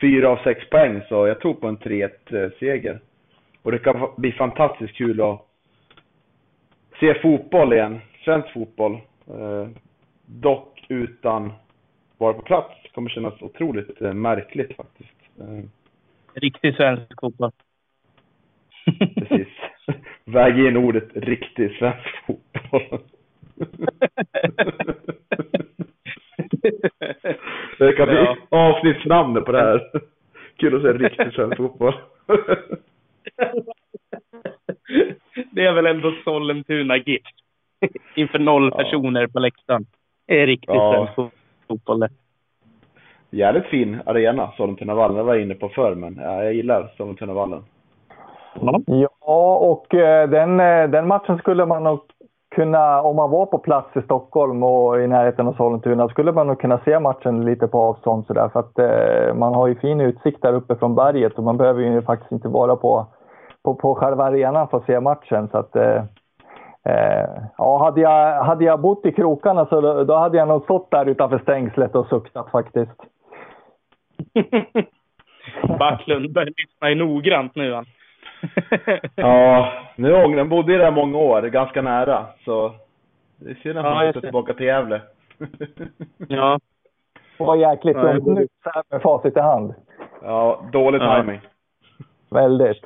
fyra 0.02 0.30
av 0.30 0.38
sex 0.44 0.70
poäng, 0.70 1.02
så 1.10 1.28
jag 1.28 1.40
tror 1.40 1.54
på 1.54 1.68
en 1.68 1.78
3-1-seger. 1.78 2.94
Eh, 2.94 3.00
och 3.62 3.72
det 3.72 3.80
kan 3.80 4.10
bli 4.18 4.32
fantastiskt 4.32 4.96
kul 4.96 5.22
att 5.22 5.48
se 7.00 7.22
fotboll 7.22 7.74
igen, 7.74 8.00
svensk 8.26 8.54
fotboll. 8.54 8.94
Eh, 9.28 9.68
dock 10.26 10.86
utan 10.88 11.54
vara 12.24 12.34
på 12.34 12.42
plats. 12.42 12.74
Det 12.84 12.90
kommer 12.90 13.10
kännas 13.10 13.42
otroligt 13.42 14.02
eh, 14.02 14.14
märkligt 14.14 14.76
faktiskt. 14.76 15.16
Eh. 15.40 15.64
Riktig 16.34 16.76
svensk 16.76 17.20
fotboll. 17.22 17.52
Precis. 19.16 19.48
Väg 20.26 20.60
in 20.60 20.78
ordet 20.78 21.10
riktig 21.14 21.72
svensk 21.78 22.26
fotboll. 22.26 23.00
det 27.78 27.94
kan 27.94 28.08
bli 28.08 28.16
ja. 28.16 28.38
avsnittsnamnet 28.50 29.46
på 29.46 29.52
det 29.52 29.62
här. 29.62 29.92
Kul 30.58 30.76
att 30.76 30.82
se 30.82 30.88
riktig 30.88 31.34
svensk 31.34 31.58
fotboll. 31.58 31.94
det 35.52 35.66
är 35.66 35.74
väl 35.74 35.86
ändå 35.86 36.16
Sollentuna 36.24 36.98
gift. 36.98 37.36
Inför 38.16 38.40
noll 38.40 38.70
ja. 38.72 38.78
personer 38.78 39.28
på 39.28 39.40
läktaren. 39.40 39.86
Det 40.28 40.42
är 40.42 40.48
riktigt 40.48 40.70
ja. 40.70 40.94
svensk 40.94 41.16
fotboll 41.16 41.43
Jävligt 43.30 43.66
fin 43.66 44.02
arena, 44.06 44.52
Sollentunavallen. 44.58 45.18
Jag 45.18 45.24
var 45.24 45.36
inne 45.36 45.56
på 45.56 45.70
förr, 45.70 45.96
men 45.96 46.16
ja, 46.22 46.44
jag 46.44 46.54
gillar 46.54 46.92
Sollentunavallen. 46.98 47.64
Ja, 48.86 49.56
och 49.56 49.96
eh, 49.96 50.30
den, 50.30 50.60
eh, 50.60 50.90
den 50.90 51.08
matchen 51.08 51.38
skulle 51.38 51.66
man 51.66 51.84
nog 51.84 52.00
kunna, 52.56 53.02
om 53.02 53.16
man 53.16 53.30
var 53.30 53.46
på 53.46 53.58
plats 53.58 53.98
i 53.98 54.02
Stockholm 54.02 54.64
och 54.64 55.02
i 55.02 55.08
närheten 55.08 55.48
av 55.48 55.54
Sollentuna, 55.54 56.10
skulle 56.10 56.32
man 56.32 56.48
nog 56.48 56.60
kunna 56.60 56.80
se 56.86 57.00
matchen 57.00 57.46
lite 57.46 57.68
på 57.68 57.84
avstånd 57.84 58.26
sådär. 58.26 58.50
För 58.54 58.60
att 58.60 58.80
eh, 58.80 59.36
man 59.36 59.54
har 59.54 59.68
ju 59.68 59.76
fin 59.76 60.02
utsikt 60.02 60.42
där 60.42 60.54
uppe 60.54 60.76
från 60.76 60.96
berget 60.96 61.34
och 61.34 61.44
man 61.44 61.58
behöver 61.58 61.82
ju 61.82 62.02
faktiskt 62.02 62.32
inte 62.32 62.48
vara 62.48 62.76
på 62.76 63.08
på, 63.64 63.76
på 63.76 63.96
själva 63.96 64.24
arenan 64.24 64.68
för 64.68 64.78
att 64.78 64.86
se 64.86 65.00
matchen. 65.00 65.48
Så 65.52 65.58
att, 65.58 65.76
eh, 65.76 66.04
eh, 66.86 67.30
ja, 67.58 67.84
hade, 67.84 68.02
jag, 68.02 68.44
hade 68.44 68.66
jag 68.66 68.82
bott 68.82 69.06
i 69.06 69.12
krokarna 69.12 69.66
så 69.66 69.82
då, 69.82 70.04
då, 70.04 70.16
hade 70.16 70.38
jag 70.38 70.48
nog 70.48 70.64
stått 70.64 70.92
där 70.92 71.06
utanför 71.06 71.40
stängslet 71.40 71.96
och 71.96 72.08
suktat 72.08 72.52
faktiskt. 72.52 73.02
Backlund 75.80 76.34
börjar 76.34 76.54
lyssna 76.58 77.06
noggrant 77.06 77.56
nu. 77.56 77.74
Han. 77.74 77.86
ja, 79.16 79.74
nu 79.96 80.14
ångrar 80.14 80.38
han 80.38 80.50
bodde 80.50 80.72
ju 80.72 80.78
där 80.78 80.92
många 80.92 81.18
år, 81.18 81.42
ganska 81.42 81.82
nära. 81.82 82.26
Så 82.46 82.72
det 83.38 83.50
är 83.52 83.56
synd 83.56 83.78
att 83.78 83.86
man 83.86 84.06
ja, 84.06 84.14
tillbaka 84.14 84.54
till 84.54 84.66
Gävle. 84.66 85.02
ja. 86.28 86.60
Det 87.38 87.44
var 87.44 87.56
jäkligt 87.56 87.98
ja, 87.98 88.14
dumt 88.14 88.34
nu 88.34 88.48
så 88.64 88.70
här 88.74 88.84
med 88.90 89.02
facit 89.02 89.38
i 89.38 89.40
hand. 89.40 89.74
Ja, 90.22 90.66
dålig 90.72 91.02
ja. 91.02 91.16
timing. 91.16 91.42
Väldigt. 92.30 92.86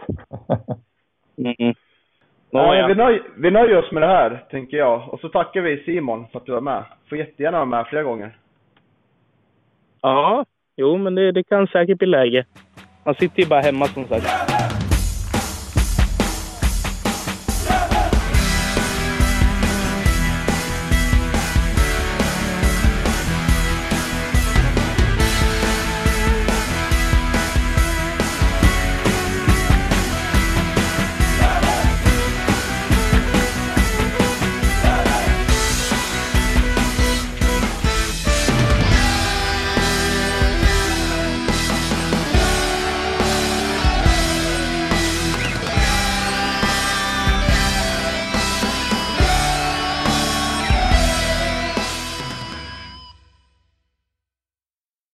mm. 1.37 1.73
Ja, 2.51 2.75
ja. 2.75 2.87
Vi, 2.87 2.95
nöj, 2.95 3.21
vi 3.37 3.51
nöjer 3.51 3.77
oss 3.77 3.91
med 3.91 4.03
det 4.03 4.07
här, 4.07 4.43
tänker 4.51 4.77
jag. 4.77 5.13
Och 5.13 5.19
så 5.19 5.29
tackar 5.29 5.61
vi 5.61 5.83
Simon 5.83 6.27
för 6.31 6.39
att 6.39 6.45
du 6.45 6.51
var 6.51 6.61
med. 6.61 6.83
Får 7.09 7.17
jättegärna 7.17 7.57
vara 7.57 7.65
med 7.65 7.87
flera 7.87 8.03
gånger. 8.03 8.37
Ja, 10.01 10.45
jo, 10.77 10.97
men 10.97 11.15
det, 11.15 11.31
det 11.31 11.43
kan 11.43 11.67
säkert 11.67 11.97
bli 11.97 12.07
läge. 12.07 12.45
Man 13.03 13.15
sitter 13.15 13.41
ju 13.41 13.49
bara 13.49 13.61
hemma 13.61 13.85
som 13.85 14.05
sagt. 14.05 14.56